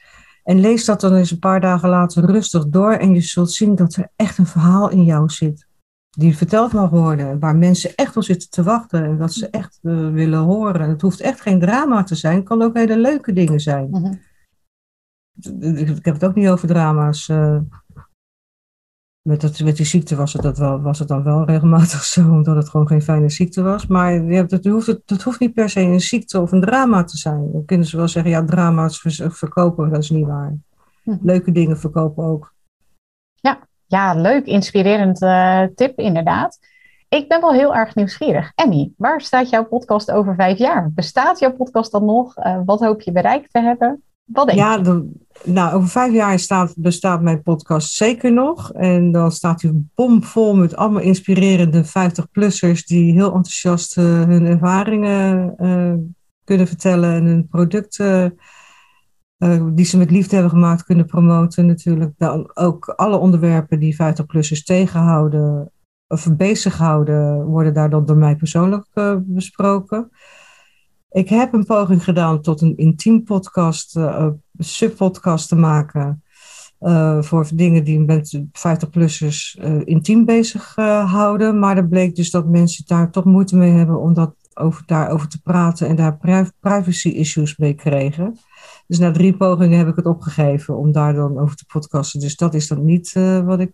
En 0.44 0.60
lees 0.60 0.86
dat 0.86 1.02
dan 1.02 1.16
eens 1.16 1.32
een 1.32 1.40
paar 1.40 1.62
dagen 1.62 1.90
later 1.90 2.26
rustig 2.26 2.68
door 2.68 2.92
en 2.92 3.14
je 3.14 3.22
zult 3.22 3.52
zien 3.52 3.76
dat 3.76 3.96
er 3.96 4.12
echt 4.16 4.38
een 4.38 4.46
verhaal 4.46 4.90
in 4.90 5.04
jou 5.04 5.30
zit. 5.30 5.68
Die 6.10 6.38
verteld 6.38 6.74
mag 6.74 6.90
worden, 6.90 7.40
waar 7.40 7.56
mensen 7.56 7.96
echt 7.96 8.18
op 8.18 8.24
zitten 8.24 8.50
te 8.50 8.64
wachten 8.64 9.04
en 9.04 9.18
wat 9.18 9.34
ze 9.34 9.50
echt 9.50 9.80
uh, 9.82 10.10
willen 10.10 10.40
horen. 10.40 10.90
Het 10.90 11.02
hoeft 11.02 11.20
echt 11.20 11.42
geen 11.42 11.60
drama 11.60 12.04
te 12.04 12.16
zijn, 12.16 12.36
het 12.36 12.46
kan 12.46 12.62
ook 12.62 12.78
hele 12.78 12.98
leuke 12.98 13.34
dingen 13.34 13.60
zijn. 13.60 13.88
Mm 13.90 14.04
-hmm. 14.04 14.20
Ik 15.78 16.06
heb 16.06 16.14
het 16.14 16.26
ook 16.26 16.36
niet 16.36 16.48
over 16.48 16.68
drama's. 16.68 17.28
Uh, 17.28 17.58
met, 19.24 19.42
dat, 19.42 19.60
met 19.60 19.78
die 19.78 19.86
ziekte 19.86 20.16
was 20.16 20.34
het, 20.34 20.42
dat 20.42 20.58
wel, 20.58 20.82
was 20.82 21.00
het 21.00 21.08
dan 21.08 21.24
wel 21.24 21.46
regelmatig 21.46 22.04
zo, 22.04 22.22
omdat 22.22 22.56
het 22.56 22.70
gewoon 22.70 22.88
geen 22.88 23.02
fijne 23.02 23.30
ziekte 23.30 23.62
was. 23.62 23.88
Maar 23.88 24.14
hebt, 24.14 24.52
het, 24.52 24.66
hoeft, 24.66 24.88
het, 24.88 25.22
hoeft 25.24 25.40
niet 25.40 25.54
per 25.54 25.70
se 25.70 25.80
een 25.80 26.00
ziekte 26.00 26.42
of 26.42 26.52
een 26.52 26.62
drama 26.62 27.04
te 27.04 27.18
zijn. 27.18 27.52
Dan 27.52 27.66
kunnen 27.66 27.88
ze 27.88 27.98
wel 27.98 28.08
zeggen, 28.08 28.32
ja, 28.32 28.46
drama's 28.46 29.06
verkopen, 29.18 29.90
dat 29.90 30.04
is 30.04 30.10
niet 30.10 30.26
waar. 30.26 30.56
Hm. 31.04 31.18
Leuke 31.22 31.52
dingen 31.52 31.80
verkopen 31.80 32.24
ook. 32.24 32.54
Ja, 33.34 33.60
ja 33.86 34.14
leuk, 34.14 34.46
inspirerend 34.46 35.22
uh, 35.22 35.64
tip 35.76 36.00
inderdaad. 36.00 36.60
Ik 37.10 37.28
ben 37.28 37.42
wel 37.42 37.54
heel 37.54 37.76
erg 37.76 37.96
nieuwsgierig. 37.96 38.52
Emmy, 38.56 38.92
waar 38.98 39.22
staat 39.22 39.50
jouw 39.50 39.66
podcast 39.66 40.12
over 40.12 40.36
vijf 40.36 40.58
jaar? 40.58 40.92
Bestaat 40.94 41.40
jouw 41.40 41.54
podcast 41.54 41.92
dan 41.92 42.06
nog? 42.06 42.38
Uh, 42.38 42.60
wat 42.66 42.80
hoop 42.80 43.02
je 43.02 43.12
bereikt 43.12 43.54
te 43.54 43.60
hebben? 43.60 44.04
Ja, 44.56 44.82
nou, 45.44 45.74
over 45.74 45.90
vijf 45.90 46.14
jaar 46.14 46.40
staat, 46.40 46.74
bestaat 46.78 47.22
mijn 47.22 47.42
podcast 47.42 47.94
zeker 47.94 48.34
nog. 48.34 48.72
En 48.74 49.12
dan 49.12 49.32
staat 49.32 49.62
hij 49.62 49.72
bomvol 49.96 50.56
met 50.56 50.76
allemaal 50.76 51.02
inspirerende 51.02 51.86
50-plussers 51.86 52.86
die 52.86 53.14
heel 53.14 53.34
enthousiast 53.34 53.98
uh, 53.98 54.04
hun 54.04 54.46
ervaringen 54.46 55.56
uh, 55.60 55.94
kunnen 56.44 56.68
vertellen 56.68 57.14
en 57.14 57.26
hun 57.26 57.48
producten 57.48 58.38
uh, 59.38 59.66
die 59.74 59.86
ze 59.86 59.98
met 59.98 60.12
liefde 60.12 60.34
hebben 60.34 60.54
gemaakt 60.54 60.84
kunnen 60.84 61.06
promoten. 61.06 61.66
Natuurlijk 61.66 62.14
dan 62.18 62.52
ook 62.54 62.86
alle 62.86 63.18
onderwerpen 63.18 63.80
die 63.80 63.96
50-plussers 63.96 64.64
tegenhouden 64.64 65.72
of 66.08 66.36
bezighouden, 66.36 67.46
worden 67.46 67.74
daar 67.74 67.90
dan 67.90 68.06
door 68.06 68.18
mij 68.18 68.36
persoonlijk 68.36 68.88
besproken. 69.22 70.12
Ik 71.14 71.30
heb 71.30 71.54
een 71.54 71.66
poging 71.66 72.04
gedaan 72.04 72.42
tot 72.42 72.62
een 72.62 72.78
intiem 72.78 73.24
podcast, 73.24 73.98
uh, 73.98 74.28
subpodcast 74.58 75.48
te 75.48 75.56
maken. 75.56 76.24
Uh, 76.80 77.22
voor 77.22 77.48
dingen 77.54 77.84
die 77.84 78.00
met 78.00 78.40
50-plussers 78.40 79.60
uh, 79.62 79.82
intiem 79.84 80.26
bezig 80.26 80.76
houden. 81.06 81.60
Maar 81.60 81.78
er 81.78 81.88
bleek 81.88 82.16
dus 82.16 82.32
dat 82.32 82.48
mensen 82.48 82.84
daar 82.88 83.12
toch 83.12 83.26
moeite 83.26 83.58
mee 83.58 83.72
hebben 83.72 84.00
om 84.00 84.14
dat 84.14 84.36
over, 84.54 84.84
daarover 84.86 85.28
te 85.28 85.42
praten 85.42 85.88
en 85.88 85.96
daar 85.96 86.18
privacy 86.60 87.10
issues 87.10 87.58
mee 87.58 87.74
kregen. 87.74 88.38
Dus 88.88 89.00
na 89.00 89.12
drie 89.12 89.38
pogingen 89.38 89.78
heb 89.78 89.88
ik 89.88 89.96
het 89.96 90.06
opgegeven 90.06 90.78
om 90.78 90.92
daar 90.92 91.14
dan 91.14 91.40
over 91.40 91.56
te 91.56 91.66
podcasten. 91.66 92.20
Dus 92.20 92.36
dat 92.36 92.54
is 92.54 92.68
dan 92.68 92.86
niet 92.86 93.14
wat 93.46 93.60
ik 93.60 93.74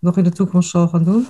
nog 0.00 0.16
in 0.16 0.24
de 0.24 0.32
toekomst 0.32 0.70
zal 0.70 0.88
gaan 0.88 1.04
doen. 1.04 1.26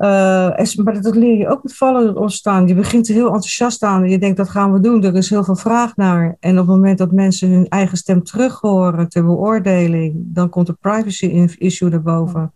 Uh, 0.00 0.74
maar 0.84 1.02
dat 1.02 1.14
leer 1.14 1.36
je 1.36 1.48
ook 1.48 1.62
met 1.62 1.76
vallen 1.76 2.16
ontstaan. 2.16 2.66
Je 2.66 2.74
begint 2.74 3.08
er 3.08 3.14
heel 3.14 3.26
enthousiast 3.26 3.82
aan 3.82 4.02
en 4.02 4.10
je 4.10 4.18
denkt 4.18 4.36
dat 4.36 4.48
gaan 4.48 4.72
we 4.72 4.80
doen. 4.80 5.04
Er 5.04 5.16
is 5.16 5.30
heel 5.30 5.44
veel 5.44 5.56
vraag 5.56 5.96
naar. 5.96 6.36
En 6.38 6.50
op 6.50 6.66
het 6.66 6.76
moment 6.76 6.98
dat 6.98 7.12
mensen 7.12 7.50
hun 7.50 7.68
eigen 7.68 7.96
stem 7.96 8.22
terug 8.22 8.60
horen 8.60 9.08
ter 9.08 9.24
beoordeling, 9.24 10.14
dan 10.16 10.48
komt 10.48 10.66
de 10.66 10.76
privacy 10.80 11.26
issue 11.58 11.90
erboven. 11.90 12.52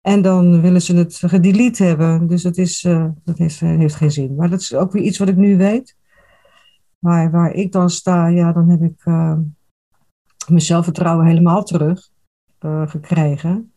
En 0.00 0.22
dan 0.22 0.60
willen 0.60 0.82
ze 0.82 0.96
het 0.96 1.22
gedelete 1.26 1.84
hebben. 1.84 2.26
Dus 2.26 2.42
dat, 2.42 2.56
is, 2.56 2.84
uh, 2.84 3.06
dat 3.24 3.38
heeft, 3.38 3.60
heeft 3.60 3.94
geen 3.94 4.10
zin. 4.10 4.34
Maar 4.34 4.50
dat 4.50 4.60
is 4.60 4.74
ook 4.74 4.92
weer 4.92 5.02
iets 5.02 5.18
wat 5.18 5.28
ik 5.28 5.36
nu 5.36 5.56
weet. 5.56 5.96
Maar 6.98 7.30
waar 7.30 7.52
ik 7.52 7.72
dan 7.72 7.90
sta, 7.90 8.26
ja, 8.26 8.52
dan 8.52 8.68
heb 8.68 8.82
ik 8.82 9.04
uh, 9.04 9.36
mijn 10.48 10.60
zelfvertrouwen 10.60 11.26
helemaal 11.26 11.64
terug 11.64 12.10
gekregen. 12.86 13.71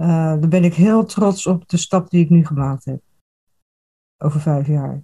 Uh, 0.00 0.30
dan 0.40 0.48
ben 0.48 0.64
ik 0.64 0.74
heel 0.74 1.04
trots 1.04 1.46
op 1.46 1.68
de 1.68 1.76
stap 1.76 2.10
die 2.10 2.24
ik 2.24 2.30
nu 2.30 2.46
gemaakt 2.46 2.84
heb. 2.84 3.00
Over 4.18 4.40
vijf 4.40 4.66
jaar. 4.66 5.02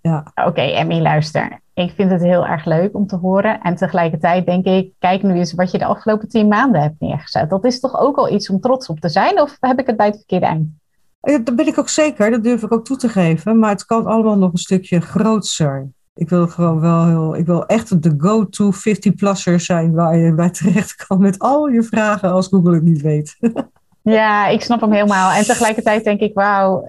Ja. 0.00 0.32
Oké, 0.34 0.48
okay, 0.48 0.74
Emmy, 0.74 1.00
luister. 1.00 1.60
Ik 1.74 1.90
vind 1.90 2.10
het 2.10 2.22
heel 2.22 2.46
erg 2.46 2.64
leuk 2.64 2.94
om 2.94 3.06
te 3.06 3.16
horen. 3.16 3.60
En 3.60 3.74
tegelijkertijd 3.74 4.46
denk 4.46 4.64
ik, 4.64 4.92
kijk 4.98 5.22
nu 5.22 5.34
eens 5.34 5.52
wat 5.52 5.70
je 5.70 5.78
de 5.78 5.84
afgelopen 5.84 6.28
tien 6.28 6.48
maanden 6.48 6.80
hebt 6.80 7.00
neergezet. 7.00 7.50
Dat 7.50 7.64
is 7.64 7.80
toch 7.80 7.98
ook 7.98 8.16
al 8.16 8.32
iets 8.32 8.50
om 8.50 8.60
trots 8.60 8.88
op 8.88 9.00
te 9.00 9.08
zijn? 9.08 9.40
Of 9.40 9.56
heb 9.60 9.78
ik 9.78 9.86
het 9.86 9.96
bij 9.96 10.06
het 10.06 10.16
verkeerde 10.16 10.46
eind? 10.46 10.68
Ja, 11.20 11.38
dat 11.38 11.56
ben 11.56 11.66
ik 11.66 11.78
ook 11.78 11.88
zeker, 11.88 12.30
dat 12.30 12.42
durf 12.42 12.62
ik 12.62 12.72
ook 12.72 12.84
toe 12.84 12.96
te 12.96 13.08
geven. 13.08 13.58
Maar 13.58 13.70
het 13.70 13.84
kan 13.84 14.06
allemaal 14.06 14.38
nog 14.38 14.52
een 14.52 14.58
stukje 14.58 15.00
grootser. 15.00 15.88
Ik 16.14 16.28
wil 16.28 16.48
gewoon 16.48 16.80
wel 16.80 17.06
heel, 17.06 17.36
ik 17.36 17.46
wil 17.46 17.66
echt 17.66 18.02
de 18.02 18.14
go-to 18.16 18.72
50-plusser 18.72 19.60
zijn 19.60 19.92
waar 19.92 20.16
je 20.16 20.34
bij 20.34 20.50
terecht 20.50 21.06
kan 21.06 21.20
met 21.20 21.38
al 21.38 21.66
je 21.66 21.82
vragen 21.82 22.30
als 22.30 22.48
Google 22.48 22.74
het 22.74 22.82
niet 22.82 23.02
weet. 23.02 23.36
Ja, 24.10 24.46
ik 24.46 24.62
snap 24.62 24.80
hem 24.80 24.92
helemaal. 24.92 25.30
En 25.30 25.44
tegelijkertijd 25.44 26.04
denk 26.04 26.20
ik, 26.20 26.34
wauw, 26.34 26.88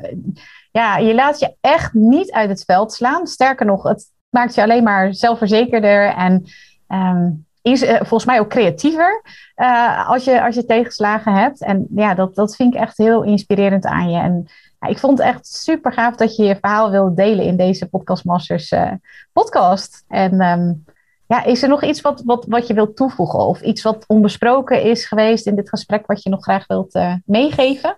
ja, 0.72 0.98
je 0.98 1.14
laat 1.14 1.40
je 1.40 1.56
echt 1.62 1.94
niet 1.94 2.32
uit 2.32 2.50
het 2.50 2.64
veld 2.66 2.94
slaan. 2.94 3.28
Sterker 3.28 3.66
nog, 3.66 3.84
het 3.84 4.06
maakt 4.30 4.56
je 4.56 4.62
alleen 4.62 4.84
maar 4.84 5.14
zelfverzekerder 5.14 6.14
en 6.16 6.46
um, 6.88 7.46
is, 7.62 7.84
uh, 7.84 7.96
volgens 7.96 8.26
mij 8.26 8.40
ook 8.40 8.50
creatiever 8.50 9.22
uh, 9.56 10.10
als, 10.10 10.24
je, 10.24 10.44
als 10.44 10.56
je 10.56 10.66
tegenslagen 10.66 11.34
hebt. 11.34 11.62
En 11.62 11.88
ja, 11.96 12.14
dat, 12.14 12.36
dat 12.36 12.56
vind 12.56 12.74
ik 12.74 12.80
echt 12.80 12.98
heel 12.98 13.24
inspirerend 13.24 13.86
aan 13.86 14.10
je. 14.12 14.20
En 14.20 14.48
ja, 14.80 14.88
ik 14.88 15.00
vond 15.00 15.18
het 15.18 15.28
echt 15.28 15.48
super 15.48 15.94
gaaf 15.94 16.16
dat 16.16 16.36
je 16.36 16.44
je 16.44 16.58
verhaal 16.60 16.92
wilde 16.92 17.14
delen 17.14 17.46
in 17.46 17.58
deze 17.58 17.90
Podcast 17.90 18.26
Masters 18.26 18.72
uh, 18.72 18.92
podcast. 19.34 20.04
En 20.08 20.42
um, 20.42 20.86
ja, 21.30 21.44
is 21.44 21.64
er 21.64 21.70
nog 21.70 21.84
iets 21.84 22.02
wat, 22.02 22.22
wat, 22.26 22.46
wat 22.48 22.68
je 22.68 22.74
wilt 22.74 22.96
toevoegen? 22.96 23.40
Of 23.40 23.62
iets 23.62 23.82
wat 23.82 24.04
onbesproken 24.08 24.84
is 24.84 25.06
geweest 25.06 25.46
in 25.46 25.56
dit 25.56 25.70
gesprek, 25.70 26.08
wat 26.08 26.24
je 26.24 26.30
nog 26.30 26.44
graag 26.44 26.68
wilt 26.68 26.96
uh, 26.96 27.14
meegeven? 27.26 27.98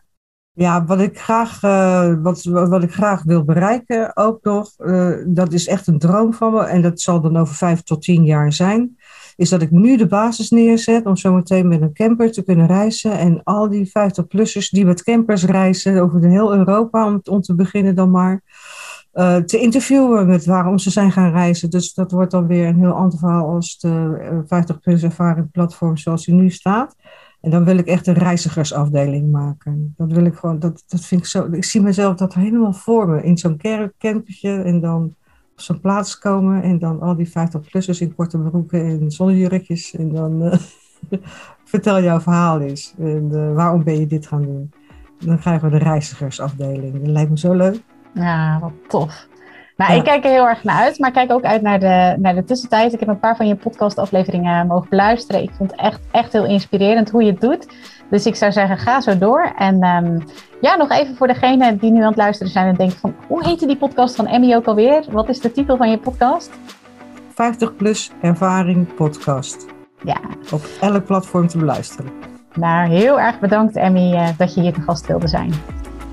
Ja, 0.51 0.86
wat 0.86 0.99
ik 0.99 1.19
graag, 1.19 1.63
uh, 1.63 2.13
wat, 2.21 2.43
wat 2.43 2.84
ik 2.84 2.93
graag 2.93 3.23
wil 3.23 3.43
bereiken 3.43 4.17
ook 4.17 4.43
nog, 4.43 4.71
uh, 4.77 5.17
dat 5.27 5.53
is 5.53 5.67
echt 5.67 5.88
een 5.88 5.99
droom 5.99 6.34
van 6.34 6.53
me. 6.53 6.63
En 6.63 6.82
dat 6.82 7.01
zal 7.01 7.21
dan 7.21 7.38
over 7.38 7.55
vijf 7.55 7.82
tot 7.82 8.01
tien 8.01 8.23
jaar 8.23 8.53
zijn. 8.53 8.97
Is 9.36 9.49
dat 9.49 9.61
ik 9.61 9.71
nu 9.71 9.97
de 9.97 10.07
basis 10.07 10.49
neerzet 10.49 11.05
om 11.05 11.15
zometeen 11.15 11.67
met 11.67 11.82
een 11.82 11.93
camper 11.93 12.32
te 12.32 12.43
kunnen 12.43 12.67
reizen. 12.67 13.17
En 13.17 13.43
al 13.43 13.69
die 13.69 13.88
50-plussers 13.89 14.69
die 14.69 14.86
met 14.86 15.03
campers 15.03 15.45
reizen 15.45 16.01
over 16.01 16.23
heel 16.23 16.53
Europa, 16.53 17.05
om, 17.05 17.21
om 17.23 17.41
te 17.41 17.55
beginnen 17.55 17.95
dan 17.95 18.11
maar 18.11 18.41
uh, 19.14 19.36
te 19.36 19.59
interviewen 19.59 20.28
met 20.28 20.45
waarom 20.45 20.78
ze 20.78 20.89
zijn 20.89 21.12
gaan 21.12 21.32
reizen. 21.32 21.70
Dus 21.70 21.93
dat 21.93 22.12
wordt 22.12 22.32
dan 22.32 22.47
weer 22.47 22.68
een 22.68 22.80
heel 22.80 22.91
ander 22.91 23.20
verhaal 23.20 23.49
als 23.49 23.80
de 23.80 24.43
50 24.45 24.76
eh, 24.76 24.82
plus 24.82 25.03
ervaring 25.03 25.51
platform 25.51 25.97
zoals 25.97 26.26
die 26.26 26.36
nu 26.36 26.49
staat. 26.49 26.95
En 27.41 27.51
dan 27.51 27.64
wil 27.64 27.78
ik 27.78 27.88
echt 27.88 28.07
een 28.07 28.14
reizigersafdeling 28.14 29.32
maken. 29.32 29.93
Dat 29.97 30.12
wil 30.12 30.26
ik 30.26 30.36
gewoon, 30.36 30.59
dat, 30.59 30.84
dat 30.88 31.05
vind 31.05 31.22
ik 31.22 31.28
zo. 31.28 31.47
Ik 31.51 31.64
zie 31.64 31.82
mezelf 31.82 32.16
dat 32.16 32.34
helemaal 32.34 32.74
voor 32.74 33.07
me. 33.09 33.24
In 33.24 33.38
zo'n 33.38 33.57
campertje 33.97 34.62
en 34.62 34.80
dan 34.80 35.03
op 35.51 35.59
zo'n 35.62 35.80
plaats 35.80 36.20
komen. 36.20 36.64
En 36.64 36.80
dan 36.80 37.01
al 37.01 37.16
die 37.16 37.30
50-plussers 37.30 37.97
in 37.99 38.16
korte 38.16 38.38
broeken 38.38 38.86
en 38.86 39.12
zonnejurkjes. 39.12 39.95
En 39.95 40.14
dan 40.14 40.43
uh, 40.43 40.53
vertel 41.72 42.01
jouw 42.01 42.20
verhaal 42.20 42.59
eens. 42.59 42.93
En 42.97 43.53
waarom 43.53 43.84
ben 43.84 43.99
je 43.99 44.07
dit 44.07 44.28
gaan 44.28 44.43
doen? 44.43 44.72
Dan 45.20 45.39
krijgen 45.39 45.72
we 45.72 45.78
de 45.78 45.84
reizigersafdeling. 45.84 46.93
Dat 46.93 47.07
lijkt 47.07 47.30
me 47.30 47.38
zo 47.38 47.53
leuk. 47.53 47.84
Ja, 48.14 48.59
wat 48.62 48.72
tof. 48.88 49.28
Nou, 49.88 49.93
ik 49.93 50.03
kijk 50.03 50.24
er 50.24 50.32
heel 50.32 50.47
erg 50.47 50.64
naar 50.64 50.82
uit, 50.82 50.99
maar 50.99 51.12
kijk 51.12 51.32
ook 51.32 51.43
uit 51.43 51.62
naar 51.62 51.80
de, 51.80 52.16
naar 52.18 52.36
de 52.36 52.43
tussentijd. 52.43 52.93
Ik 52.93 52.99
heb 52.99 53.09
een 53.09 53.20
paar 53.20 53.36
van 53.36 53.47
je 53.47 53.55
podcastafleveringen 53.55 54.68
mogen 54.68 54.89
beluisteren. 54.89 55.41
Ik 55.41 55.51
vond 55.57 55.72
het 55.72 55.80
echt, 55.80 55.99
echt 56.12 56.34
heel 56.34 56.45
inspirerend 56.45 57.09
hoe 57.09 57.24
je 57.24 57.32
het 57.32 57.41
doet. 57.41 57.68
Dus 58.09 58.26
ik 58.26 58.36
zou 58.36 58.51
zeggen, 58.51 58.78
ga 58.78 59.01
zo 59.01 59.18
door. 59.18 59.53
En 59.57 59.82
ehm, 59.82 60.20
ja, 60.62 60.76
nog 60.76 60.89
even 60.89 61.16
voor 61.16 61.28
degenen 61.28 61.78
die 61.78 61.91
nu 61.91 62.01
aan 62.01 62.07
het 62.07 62.18
luisteren 62.18 62.51
zijn 62.51 62.68
en 62.68 62.76
denken 62.76 62.97
van... 62.97 63.16
hoe 63.28 63.45
heette 63.45 63.66
die 63.66 63.78
podcast 63.78 64.16
van 64.16 64.28
Emmy 64.28 64.55
ook 64.55 64.66
alweer? 64.66 65.05
Wat 65.09 65.30
is 65.30 65.39
de 65.39 65.51
titel 65.51 65.78
van 65.78 65.89
je 65.89 65.97
podcast? 65.97 66.51
50 67.34 67.76
plus 67.76 68.12
ervaring 68.22 68.93
podcast. 68.95 69.66
Ja. 70.03 70.20
Op 70.51 70.62
elk 70.82 71.05
platform 71.05 71.47
te 71.47 71.57
beluisteren. 71.57 72.12
Nou, 72.53 72.89
heel 72.89 73.20
erg 73.20 73.39
bedankt 73.39 73.76
Emmy 73.76 74.14
uh, 74.14 74.28
dat 74.38 74.53
je 74.53 74.62
hier 74.62 74.74
te 74.74 74.82
gast 74.82 75.07
wilde 75.07 75.28
zijn. 75.28 75.53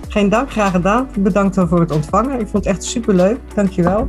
Geen 0.09 0.28
dank, 0.28 0.50
graag 0.50 0.70
gedaan. 0.70 1.09
Bedankt 1.18 1.54
voor 1.54 1.80
het 1.80 1.90
ontvangen. 1.90 2.40
Ik 2.40 2.46
vond 2.46 2.64
het 2.64 2.74
echt 2.74 2.84
superleuk. 2.84 3.38
Dankjewel. 3.54 4.09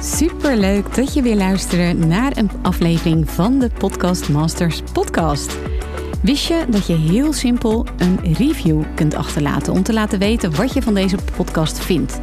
Superleuk 0.00 0.94
dat 0.94 1.14
je 1.14 1.22
weer 1.22 1.36
luistert 1.36 2.06
naar 2.06 2.36
een 2.36 2.50
aflevering 2.62 3.30
van 3.30 3.58
de 3.58 3.70
Podcast 3.78 4.28
Masters 4.28 4.82
podcast. 4.92 5.58
Wist 6.22 6.46
je 6.46 6.64
dat 6.68 6.86
je 6.86 6.94
heel 6.94 7.32
simpel 7.32 7.86
een 7.96 8.34
review 8.34 8.82
kunt 8.94 9.14
achterlaten 9.14 9.72
om 9.72 9.82
te 9.82 9.92
laten 9.92 10.18
weten 10.18 10.56
wat 10.56 10.72
je 10.72 10.82
van 10.82 10.94
deze 10.94 11.16
podcast 11.36 11.78
vindt? 11.78 12.20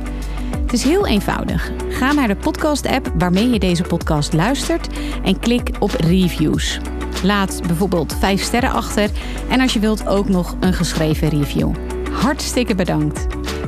Het 0.62 0.74
is 0.74 0.84
heel 0.84 1.08
eenvoudig. 1.08 1.72
Ga 1.90 2.14
naar 2.14 2.28
de 2.28 2.36
podcast-app 2.36 3.12
waarmee 3.18 3.50
je 3.50 3.60
deze 3.60 3.84
podcast 3.84 4.34
luistert 4.34 4.88
en 5.24 5.40
klik 5.40 5.72
op 5.80 5.92
reviews. 5.92 6.80
Laat 7.24 7.62
bijvoorbeeld 7.68 8.16
5 8.20 8.42
sterren 8.42 8.72
achter 8.72 9.10
en 9.50 9.60
als 9.60 9.74
je 9.74 9.80
wilt 9.80 10.08
ook 10.08 10.30
nog 10.30 10.56
een 10.60 10.74
geschreven 10.74 11.30
review. 11.30 11.72
Hartstikke 12.12 12.76
bedankt. 12.76 13.39